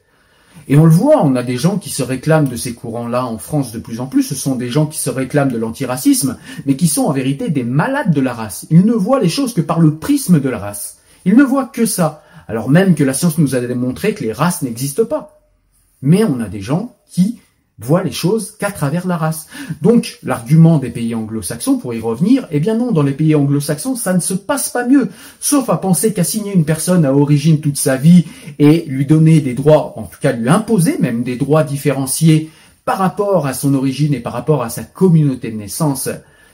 Et 0.71 0.77
on 0.77 0.85
le 0.85 0.91
voit, 0.91 1.25
on 1.25 1.35
a 1.35 1.41
des 1.41 1.57
gens 1.57 1.79
qui 1.79 1.89
se 1.89 2.03
réclament 2.03 2.47
de 2.47 2.55
ces 2.55 2.75
courants-là 2.75 3.25
en 3.25 3.39
France 3.39 3.71
de 3.71 3.79
plus 3.79 3.99
en 3.99 4.05
plus. 4.05 4.21
Ce 4.21 4.35
sont 4.35 4.55
des 4.55 4.69
gens 4.69 4.85
qui 4.85 4.99
se 4.99 5.09
réclament 5.09 5.51
de 5.51 5.57
l'antiracisme, 5.57 6.37
mais 6.67 6.75
qui 6.75 6.87
sont 6.87 7.05
en 7.05 7.11
vérité 7.11 7.49
des 7.49 7.63
malades 7.63 8.13
de 8.13 8.21
la 8.21 8.33
race. 8.33 8.67
Ils 8.69 8.85
ne 8.85 8.93
voient 8.93 9.19
les 9.19 9.29
choses 9.29 9.55
que 9.55 9.61
par 9.61 9.79
le 9.79 9.95
prisme 9.95 10.39
de 10.39 10.47
la 10.47 10.59
race. 10.59 10.99
Ils 11.25 11.35
ne 11.35 11.43
voient 11.43 11.65
que 11.65 11.87
ça. 11.87 12.23
Alors 12.47 12.69
même 12.69 12.93
que 12.93 13.03
la 13.03 13.15
science 13.15 13.39
nous 13.39 13.55
a 13.55 13.61
démontré 13.61 14.13
que 14.13 14.23
les 14.23 14.31
races 14.31 14.61
n'existent 14.61 15.05
pas. 15.05 15.41
Mais 16.03 16.23
on 16.23 16.39
a 16.39 16.47
des 16.47 16.61
gens 16.61 16.95
qui 17.09 17.39
voit 17.79 18.03
les 18.03 18.11
choses 18.11 18.55
qu'à 18.59 18.71
travers 18.71 19.07
la 19.07 19.17
race. 19.17 19.47
Donc, 19.81 20.19
l'argument 20.23 20.77
des 20.77 20.89
pays 20.89 21.15
anglo-saxons, 21.15 21.77
pour 21.77 21.93
y 21.93 21.99
revenir, 21.99 22.47
eh 22.51 22.59
bien 22.59 22.75
non, 22.75 22.91
dans 22.91 23.03
les 23.03 23.13
pays 23.13 23.35
anglo-saxons, 23.35 23.95
ça 23.95 24.13
ne 24.13 24.19
se 24.19 24.33
passe 24.33 24.69
pas 24.69 24.85
mieux. 24.85 25.09
Sauf 25.39 25.69
à 25.69 25.77
penser 25.77 26.13
qu'assigner 26.13 26.53
une 26.53 26.65
personne 26.65 27.05
à 27.05 27.13
origine 27.13 27.61
toute 27.61 27.77
sa 27.77 27.95
vie 27.95 28.25
et 28.59 28.85
lui 28.87 29.05
donner 29.05 29.39
des 29.39 29.53
droits, 29.53 29.93
en 29.97 30.03
tout 30.03 30.19
cas 30.21 30.33
lui 30.33 30.49
imposer 30.49 30.97
même 30.99 31.23
des 31.23 31.37
droits 31.37 31.63
différenciés 31.63 32.49
par 32.85 32.97
rapport 32.97 33.47
à 33.47 33.53
son 33.53 33.73
origine 33.73 34.13
et 34.13 34.19
par 34.19 34.33
rapport 34.33 34.63
à 34.63 34.69
sa 34.69 34.83
communauté 34.83 35.51
de 35.51 35.57
naissance, 35.57 36.09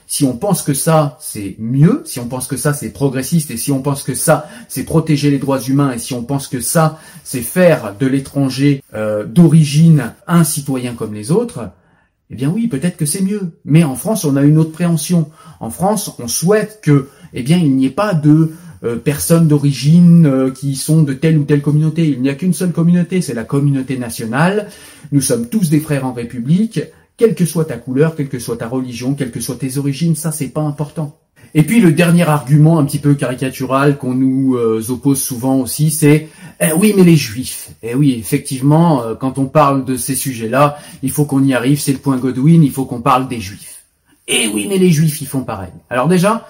si 0.06 0.24
on 0.24 0.36
pense 0.36 0.62
que 0.62 0.74
ça, 0.74 1.18
c'est 1.20 1.56
mieux, 1.58 2.02
si 2.04 2.20
on 2.20 2.28
pense 2.28 2.46
que 2.46 2.56
ça, 2.56 2.72
c'est 2.72 2.90
progressiste, 2.90 3.50
et 3.50 3.56
si 3.56 3.72
on 3.72 3.82
pense 3.82 4.02
que 4.02 4.14
ça, 4.14 4.48
c'est 4.68 4.84
protéger 4.84 5.30
les 5.30 5.38
droits 5.38 5.60
humains, 5.60 5.92
et 5.92 5.98
si 5.98 6.14
on 6.14 6.22
pense 6.22 6.46
que 6.46 6.60
ça, 6.60 6.98
c'est 7.24 7.42
faire 7.42 7.94
de 7.98 8.06
l'étranger 8.06 8.82
euh, 8.94 9.24
d'origine 9.24 10.12
un 10.26 10.44
citoyen 10.44 10.94
comme 10.94 11.12
les 11.12 11.32
autres, 11.32 11.70
eh 12.30 12.34
bien 12.34 12.50
oui, 12.50 12.68
peut-être 12.68 12.96
que 12.96 13.06
c'est 13.06 13.22
mieux. 13.22 13.52
Mais 13.64 13.84
en 13.84 13.94
France, 13.94 14.24
on 14.24 14.36
a 14.36 14.42
une 14.42 14.58
autre 14.58 14.72
préhension. 14.72 15.30
En 15.60 15.70
France, 15.70 16.12
on 16.18 16.28
souhaite 16.28 16.80
que, 16.82 17.08
eh 17.34 17.42
bien, 17.42 17.58
il 17.58 17.76
n'y 17.76 17.86
ait 17.86 17.90
pas 17.90 18.14
de 18.14 18.52
euh, 18.84 18.96
personnes 18.96 19.48
d'origine 19.48 20.26
euh, 20.26 20.50
qui 20.50 20.74
sont 20.74 21.02
de 21.02 21.12
telle 21.12 21.38
ou 21.38 21.44
telle 21.44 21.62
communauté. 21.62 22.08
Il 22.08 22.20
n'y 22.20 22.28
a 22.28 22.34
qu'une 22.34 22.52
seule 22.52 22.72
communauté, 22.72 23.22
c'est 23.22 23.34
la 23.34 23.44
communauté 23.44 23.96
nationale. 23.96 24.68
Nous 25.12 25.20
sommes 25.20 25.48
tous 25.48 25.70
des 25.70 25.80
frères 25.80 26.04
en 26.04 26.12
République 26.12 26.80
quelle 27.16 27.34
que 27.34 27.46
soit 27.46 27.66
ta 27.66 27.78
couleur, 27.78 28.14
quelle 28.14 28.28
que 28.28 28.38
soit 28.38 28.58
ta 28.58 28.68
religion, 28.68 29.14
quelles 29.14 29.30
que 29.30 29.40
soient 29.40 29.56
tes 29.56 29.78
origines, 29.78 30.14
ça 30.14 30.32
c'est 30.32 30.48
pas 30.48 30.62
important. 30.62 31.18
Et 31.54 31.62
puis 31.62 31.80
le 31.80 31.92
dernier 31.92 32.24
argument 32.24 32.78
un 32.78 32.84
petit 32.84 32.98
peu 32.98 33.14
caricatural 33.14 33.96
qu'on 33.96 34.14
nous 34.14 34.56
euh, 34.56 34.82
oppose 34.90 35.22
souvent 35.22 35.56
aussi, 35.56 35.90
c'est 35.90 36.28
eh 36.60 36.72
oui 36.72 36.92
mais 36.96 37.04
les 37.04 37.16
juifs. 37.16 37.70
Eh 37.82 37.94
oui, 37.94 38.16
effectivement, 38.18 39.02
euh, 39.02 39.14
quand 39.14 39.38
on 39.38 39.46
parle 39.46 39.84
de 39.84 39.96
ces 39.96 40.14
sujets-là, 40.14 40.78
il 41.02 41.10
faut 41.10 41.24
qu'on 41.24 41.42
y 41.42 41.54
arrive, 41.54 41.80
c'est 41.80 41.92
le 41.92 41.98
point 41.98 42.18
Godwin, 42.18 42.62
il 42.62 42.70
faut 42.70 42.84
qu'on 42.84 43.00
parle 43.00 43.28
des 43.28 43.40
juifs. 43.40 43.84
Eh 44.28 44.48
oui 44.48 44.66
mais 44.68 44.78
les 44.78 44.90
juifs 44.90 45.20
ils 45.22 45.26
font 45.26 45.44
pareil. 45.44 45.72
Alors 45.88 46.08
déjà, 46.08 46.46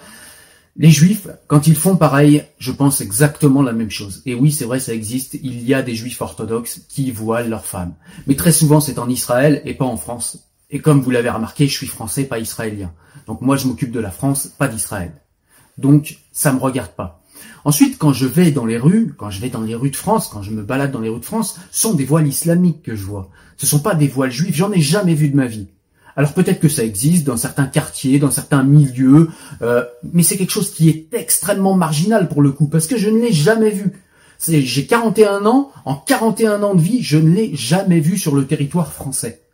les 0.79 0.91
juifs, 0.91 1.29
quand 1.47 1.67
ils 1.67 1.75
font 1.75 1.97
pareil, 1.97 2.45
je 2.59 2.71
pense 2.71 3.01
exactement 3.01 3.63
la 3.63 3.73
même 3.73 3.91
chose. 3.91 4.23
Et 4.27 4.35
oui, 4.35 4.53
c'est 4.53 4.67
vrai, 4.67 4.79
ça 4.79 4.93
existe. 4.93 5.39
Il 5.43 5.67
y 5.67 5.73
a 5.73 5.81
des 5.81 5.95
juifs 5.95 6.21
orthodoxes 6.21 6.83
qui 6.89 7.11
voilent 7.11 7.49
leurs 7.49 7.65
femmes. 7.65 7.95
Mais 8.27 8.35
très 8.35 8.53
souvent, 8.53 8.81
c'est 8.81 8.99
en 8.99 9.09
Israël 9.09 9.63
et 9.65 9.73
pas 9.73 9.87
en 9.87 9.97
France. 9.97 10.46
Et 10.71 10.81
comme 10.81 11.01
vous 11.01 11.11
l'avez 11.11 11.31
remarqué, 11.31 11.69
je 11.69 11.77
suis 11.77 11.87
français, 11.87 12.25
pas 12.25 12.39
israélien. 12.39 12.93
Donc 13.27 13.41
moi, 13.41 13.57
je 13.57 13.67
m'occupe 13.67 13.93
de 13.93 14.01
la 14.01 14.11
France, 14.11 14.47
pas 14.47 14.69
d'Israël. 14.69 15.13
Donc, 15.79 16.19
ça 16.33 16.53
me 16.53 16.59
regarde 16.59 16.93
pas. 16.93 17.23
Ensuite, 17.65 17.99
quand 17.99 18.13
je 18.13 18.27
vais 18.27 18.51
dans 18.51 18.65
les 18.65 18.79
rues, 18.79 19.15
quand 19.17 19.31
je 19.31 19.41
vais 19.41 19.51
dans 19.51 19.61
les 19.61 19.75
rues 19.75 19.91
de 19.91 19.97
France, 19.97 20.29
quand 20.33 20.43
je 20.43 20.51
me 20.51 20.63
balade 20.63 20.93
dans 20.93 21.01
les 21.01 21.09
rues 21.09 21.21
de 21.21 21.25
France, 21.25 21.59
ce 21.71 21.83
sont 21.83 21.95
des 21.95 22.05
voiles 22.05 22.27
islamiques 22.27 22.83
que 22.83 22.95
je 22.95 23.05
vois. 23.05 23.31
Ce 23.57 23.67
sont 23.67 23.81
pas 23.81 23.95
des 23.95 24.09
voiles 24.09 24.31
juifs, 24.31 24.57
j'en 24.57 24.73
ai 24.73 24.81
jamais 24.81 25.15
vu 25.15 25.29
de 25.29 25.37
ma 25.37 25.47
vie. 25.47 25.69
Alors 26.17 26.33
peut-être 26.33 26.61
que 26.61 26.69
ça 26.69 26.83
existe 26.83 27.25
dans 27.27 27.37
certains 27.37 27.67
quartiers, 27.67 28.19
dans 28.19 28.31
certains 28.31 28.63
milieux, 28.63 29.29
euh, 29.61 29.85
mais 30.13 30.23
c'est 30.23 30.39
quelque 30.39 30.53
chose 30.53 30.73
qui 30.73 30.89
est 30.89 31.13
extrêmement 31.13 31.75
marginal 31.75 32.29
pour 32.29 32.41
le 32.41 32.53
coup, 32.53 32.69
parce 32.69 32.87
que 32.87 32.97
je 32.97 33.11
ne 33.11 33.21
l'ai 33.21 33.33
jamais 33.33 33.71
vu. 33.71 33.93
J'ai 34.49 34.87
41 34.87 35.45
ans, 35.45 35.71
en 35.85 35.95
41 35.95 36.63
ans 36.63 36.75
de 36.75 36.81
vie, 36.81 37.03
je 37.03 37.19
ne 37.19 37.31
l'ai 37.31 37.55
jamais 37.55 38.01
vu 38.01 38.17
sur 38.17 38.35
le 38.35 38.47
territoire 38.47 38.93
français. 38.93 39.46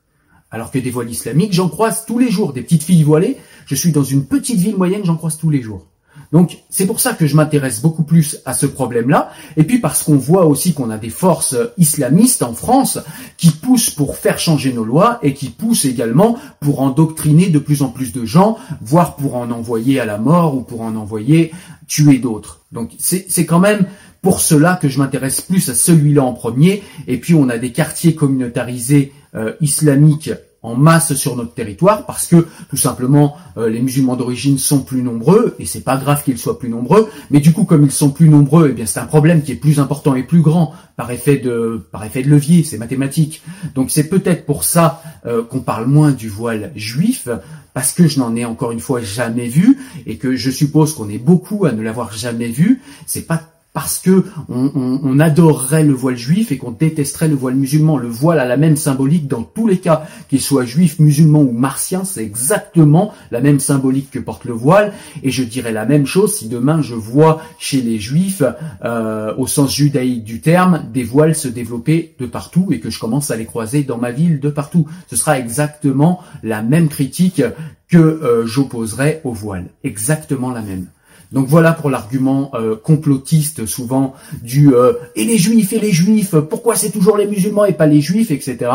Alors 0.52 0.70
que 0.70 0.78
des 0.78 0.90
voiles 0.90 1.10
islamiques, 1.10 1.54
j'en 1.54 1.68
croise 1.68 2.04
tous 2.06 2.18
les 2.18 2.30
jours. 2.30 2.52
Des 2.52 2.62
petites 2.62 2.84
filles 2.84 3.02
voilées, 3.02 3.38
je 3.66 3.74
suis 3.74 3.90
dans 3.90 4.04
une 4.04 4.26
petite 4.26 4.58
ville 4.58 4.76
moyenne, 4.76 5.04
j'en 5.04 5.16
croise 5.16 5.38
tous 5.38 5.50
les 5.50 5.62
jours. 5.62 5.86
Donc 6.30 6.58
c'est 6.70 6.86
pour 6.86 7.00
ça 7.00 7.12
que 7.12 7.26
je 7.26 7.36
m'intéresse 7.36 7.82
beaucoup 7.82 8.04
plus 8.04 8.38
à 8.44 8.54
ce 8.54 8.66
problème-là, 8.66 9.30
et 9.56 9.64
puis 9.64 9.78
parce 9.78 10.02
qu'on 10.02 10.16
voit 10.16 10.46
aussi 10.46 10.72
qu'on 10.72 10.90
a 10.90 10.96
des 10.96 11.10
forces 11.10 11.56
islamistes 11.76 12.42
en 12.42 12.54
France 12.54 12.98
qui 13.36 13.50
poussent 13.50 13.90
pour 13.90 14.16
faire 14.16 14.38
changer 14.38 14.72
nos 14.72 14.84
lois 14.84 15.18
et 15.22 15.34
qui 15.34 15.50
poussent 15.50 15.84
également 15.84 16.36
pour 16.60 16.80
endoctriner 16.80 17.48
de 17.48 17.58
plus 17.58 17.82
en 17.82 17.88
plus 17.88 18.12
de 18.12 18.24
gens, 18.24 18.56
voire 18.80 19.16
pour 19.16 19.36
en 19.36 19.50
envoyer 19.50 20.00
à 20.00 20.06
la 20.06 20.18
mort 20.18 20.56
ou 20.56 20.62
pour 20.62 20.82
en 20.82 20.96
envoyer 20.96 21.52
tuer 21.86 22.18
d'autres. 22.18 22.60
Donc 22.72 22.92
c'est 22.98 23.46
quand 23.46 23.60
même 23.60 23.86
pour 24.22 24.40
cela 24.40 24.78
que 24.80 24.88
je 24.88 24.98
m'intéresse 24.98 25.40
plus 25.40 25.68
à 25.68 25.74
celui-là 25.74 26.22
en 26.22 26.32
premier, 26.32 26.82
et 27.08 27.18
puis 27.18 27.34
on 27.34 27.48
a 27.48 27.58
des 27.58 27.72
quartiers 27.72 28.14
communautarisés 28.14 29.12
euh, 29.34 29.52
islamiques 29.60 30.30
en 30.62 30.76
masse 30.76 31.14
sur 31.14 31.36
notre 31.36 31.54
territoire 31.54 32.06
parce 32.06 32.26
que 32.26 32.46
tout 32.70 32.76
simplement 32.76 33.36
euh, 33.56 33.68
les 33.68 33.80
musulmans 33.80 34.14
d'origine 34.14 34.58
sont 34.58 34.80
plus 34.80 35.02
nombreux 35.02 35.56
et 35.58 35.66
c'est 35.66 35.80
pas 35.80 35.96
grave 35.96 36.22
qu'ils 36.22 36.38
soient 36.38 36.58
plus 36.58 36.68
nombreux 36.68 37.08
mais 37.30 37.40
du 37.40 37.52
coup 37.52 37.64
comme 37.64 37.84
ils 37.84 37.90
sont 37.90 38.10
plus 38.10 38.28
nombreux 38.28 38.68
eh 38.70 38.72
bien 38.72 38.86
c'est 38.86 39.00
un 39.00 39.06
problème 39.06 39.42
qui 39.42 39.52
est 39.52 39.56
plus 39.56 39.80
important 39.80 40.14
et 40.14 40.22
plus 40.22 40.40
grand 40.40 40.72
par 40.96 41.10
effet 41.10 41.38
de 41.38 41.84
par 41.90 42.04
effet 42.04 42.22
de 42.22 42.28
levier 42.28 42.62
c'est 42.62 42.78
mathématique. 42.78 43.42
Donc 43.74 43.90
c'est 43.90 44.08
peut-être 44.08 44.46
pour 44.46 44.62
ça 44.62 45.02
euh, 45.26 45.42
qu'on 45.42 45.60
parle 45.60 45.86
moins 45.86 46.12
du 46.12 46.28
voile 46.28 46.70
juif 46.76 47.28
parce 47.74 47.92
que 47.92 48.06
je 48.06 48.18
n'en 48.18 48.36
ai 48.36 48.44
encore 48.44 48.72
une 48.72 48.80
fois 48.80 49.00
jamais 49.00 49.48
vu 49.48 49.78
et 50.06 50.16
que 50.16 50.36
je 50.36 50.50
suppose 50.50 50.94
qu'on 50.94 51.08
est 51.08 51.18
beaucoup 51.18 51.64
à 51.64 51.72
ne 51.72 51.82
l'avoir 51.82 52.12
jamais 52.12 52.48
vu. 52.48 52.82
C'est 53.06 53.26
pas 53.26 53.51
parce 53.72 53.98
que 53.98 54.24
on, 54.48 55.18
adorerait 55.18 55.84
le 55.84 55.92
voile 55.94 56.16
juif 56.16 56.52
et 56.52 56.58
qu'on 56.58 56.72
détesterait 56.72 57.28
le 57.28 57.34
voile 57.34 57.54
musulman. 57.54 57.96
Le 57.96 58.08
voile 58.08 58.38
a 58.38 58.44
la 58.44 58.56
même 58.56 58.76
symbolique 58.76 59.28
dans 59.28 59.42
tous 59.42 59.66
les 59.66 59.78
cas, 59.78 60.06
qu'il 60.28 60.40
soit 60.40 60.64
juif, 60.64 60.98
musulman 60.98 61.40
ou 61.40 61.52
martien, 61.52 62.04
c'est 62.04 62.22
exactement 62.22 63.12
la 63.30 63.40
même 63.40 63.60
symbolique 63.60 64.10
que 64.10 64.18
porte 64.18 64.44
le 64.44 64.52
voile. 64.52 64.92
Et 65.22 65.30
je 65.30 65.42
dirais 65.42 65.72
la 65.72 65.86
même 65.86 66.06
chose 66.06 66.34
si 66.34 66.48
demain 66.48 66.82
je 66.82 66.94
vois 66.94 67.40
chez 67.58 67.80
les 67.80 67.98
juifs, 67.98 68.42
euh, 68.84 69.34
au 69.36 69.46
sens 69.46 69.74
judaïque 69.74 70.24
du 70.24 70.40
terme, 70.40 70.84
des 70.92 71.04
voiles 71.04 71.34
se 71.34 71.48
développer 71.48 72.14
de 72.18 72.26
partout 72.26 72.68
et 72.72 72.80
que 72.80 72.90
je 72.90 72.98
commence 72.98 73.30
à 73.30 73.36
les 73.36 73.46
croiser 73.46 73.84
dans 73.84 73.98
ma 73.98 74.10
ville 74.10 74.40
de 74.40 74.50
partout. 74.50 74.86
Ce 75.08 75.16
sera 75.16 75.38
exactement 75.38 76.20
la 76.42 76.62
même 76.62 76.88
critique 76.88 77.42
que 77.88 77.98
euh, 77.98 78.46
j'opposerai 78.46 79.20
au 79.24 79.32
voile. 79.32 79.66
Exactement 79.84 80.50
la 80.50 80.62
même. 80.62 80.86
Donc 81.32 81.48
voilà 81.48 81.72
pour 81.72 81.90
l'argument 81.90 82.50
euh, 82.54 82.76
complotiste 82.76 83.66
souvent 83.66 84.14
du 84.42 84.74
euh, 84.74 84.92
et 85.16 85.24
les 85.24 85.38
juifs 85.38 85.72
et 85.72 85.80
les 85.80 85.92
juifs, 85.92 86.36
pourquoi 86.36 86.76
c'est 86.76 86.90
toujours 86.90 87.16
les 87.16 87.26
musulmans 87.26 87.64
et 87.64 87.72
pas 87.72 87.86
les 87.86 88.00
juifs, 88.00 88.30
etc. 88.30 88.70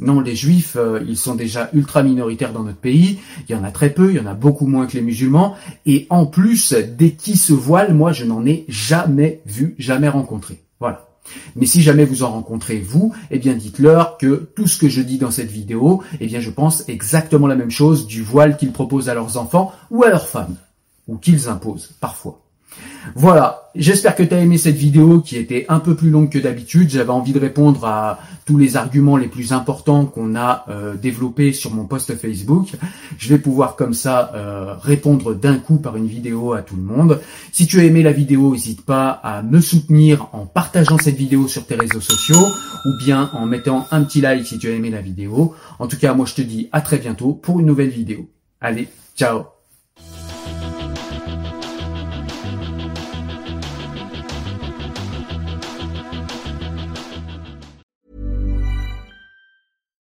Non, 0.00 0.20
les 0.20 0.36
juifs, 0.36 0.76
euh, 0.76 1.00
ils 1.08 1.16
sont 1.16 1.34
déjà 1.34 1.70
ultra 1.72 2.04
minoritaires 2.04 2.52
dans 2.52 2.62
notre 2.62 2.78
pays. 2.78 3.18
Il 3.48 3.52
y 3.52 3.58
en 3.58 3.64
a 3.64 3.72
très 3.72 3.90
peu, 3.90 4.10
il 4.10 4.16
y 4.16 4.20
en 4.20 4.26
a 4.26 4.34
beaucoup 4.34 4.68
moins 4.68 4.86
que 4.86 4.92
les 4.92 5.02
musulmans. 5.02 5.56
Et 5.86 6.06
en 6.08 6.24
plus, 6.24 6.72
dès 6.72 7.10
qui 7.10 7.36
se 7.36 7.52
voilent, 7.52 7.94
moi, 7.94 8.12
je 8.12 8.24
n'en 8.24 8.46
ai 8.46 8.64
jamais 8.68 9.40
vu, 9.44 9.74
jamais 9.76 10.08
rencontré. 10.08 10.62
Voilà. 10.78 11.08
Mais 11.56 11.66
si 11.66 11.82
jamais 11.82 12.04
vous 12.04 12.22
en 12.22 12.30
rencontrez 12.30 12.78
vous, 12.78 13.12
eh 13.32 13.38
bien 13.40 13.54
dites-leur 13.54 14.18
que 14.18 14.48
tout 14.54 14.68
ce 14.68 14.78
que 14.78 14.88
je 14.88 15.02
dis 15.02 15.18
dans 15.18 15.32
cette 15.32 15.50
vidéo, 15.50 16.02
eh 16.20 16.26
bien 16.26 16.40
je 16.40 16.50
pense 16.50 16.88
exactement 16.88 17.48
la 17.48 17.56
même 17.56 17.70
chose 17.70 18.06
du 18.06 18.22
voile 18.22 18.56
qu'ils 18.56 18.72
proposent 18.72 19.10
à 19.10 19.14
leurs 19.14 19.36
enfants 19.36 19.72
ou 19.90 20.04
à 20.04 20.08
leurs 20.08 20.28
femmes 20.28 20.56
ou 21.08 21.16
qu'ils 21.16 21.48
imposent 21.48 21.94
parfois. 22.00 22.42
Voilà, 23.14 23.70
j'espère 23.74 24.14
que 24.14 24.22
tu 24.22 24.34
as 24.34 24.38
aimé 24.38 24.58
cette 24.58 24.76
vidéo 24.76 25.20
qui 25.20 25.36
était 25.36 25.64
un 25.68 25.80
peu 25.80 25.94
plus 25.96 26.10
longue 26.10 26.30
que 26.30 26.38
d'habitude. 26.38 26.90
J'avais 26.90 27.10
envie 27.10 27.32
de 27.32 27.38
répondre 27.38 27.84
à 27.86 28.18
tous 28.44 28.58
les 28.58 28.76
arguments 28.76 29.16
les 29.16 29.28
plus 29.28 29.52
importants 29.52 30.04
qu'on 30.04 30.36
a 30.36 30.64
euh, 30.68 30.94
développés 30.94 31.52
sur 31.52 31.72
mon 31.72 31.84
post 31.86 32.14
Facebook. 32.16 32.72
Je 33.18 33.28
vais 33.28 33.38
pouvoir 33.38 33.76
comme 33.76 33.94
ça 33.94 34.32
euh, 34.34 34.74
répondre 34.80 35.34
d'un 35.34 35.56
coup 35.56 35.76
par 35.76 35.96
une 35.96 36.06
vidéo 36.06 36.52
à 36.52 36.62
tout 36.62 36.76
le 36.76 36.82
monde. 36.82 37.20
Si 37.52 37.66
tu 37.66 37.80
as 37.80 37.84
aimé 37.84 38.02
la 38.02 38.12
vidéo, 38.12 38.52
n'hésite 38.52 38.84
pas 38.84 39.10
à 39.10 39.42
me 39.42 39.60
soutenir 39.60 40.28
en 40.32 40.46
partageant 40.46 40.98
cette 40.98 41.16
vidéo 41.16 41.48
sur 41.48 41.66
tes 41.66 41.74
réseaux 41.74 42.00
sociaux 42.00 42.46
ou 42.84 43.04
bien 43.04 43.30
en 43.32 43.46
mettant 43.46 43.86
un 43.90 44.02
petit 44.02 44.20
like 44.20 44.46
si 44.46 44.58
tu 44.58 44.68
as 44.68 44.72
aimé 44.72 44.90
la 44.90 45.00
vidéo. 45.00 45.54
En 45.78 45.88
tout 45.88 45.98
cas, 45.98 46.12
moi 46.14 46.26
je 46.26 46.34
te 46.34 46.42
dis 46.42 46.68
à 46.72 46.80
très 46.80 46.98
bientôt 46.98 47.32
pour 47.32 47.60
une 47.60 47.66
nouvelle 47.66 47.90
vidéo. 47.90 48.28
Allez, 48.60 48.88
ciao 49.16 49.57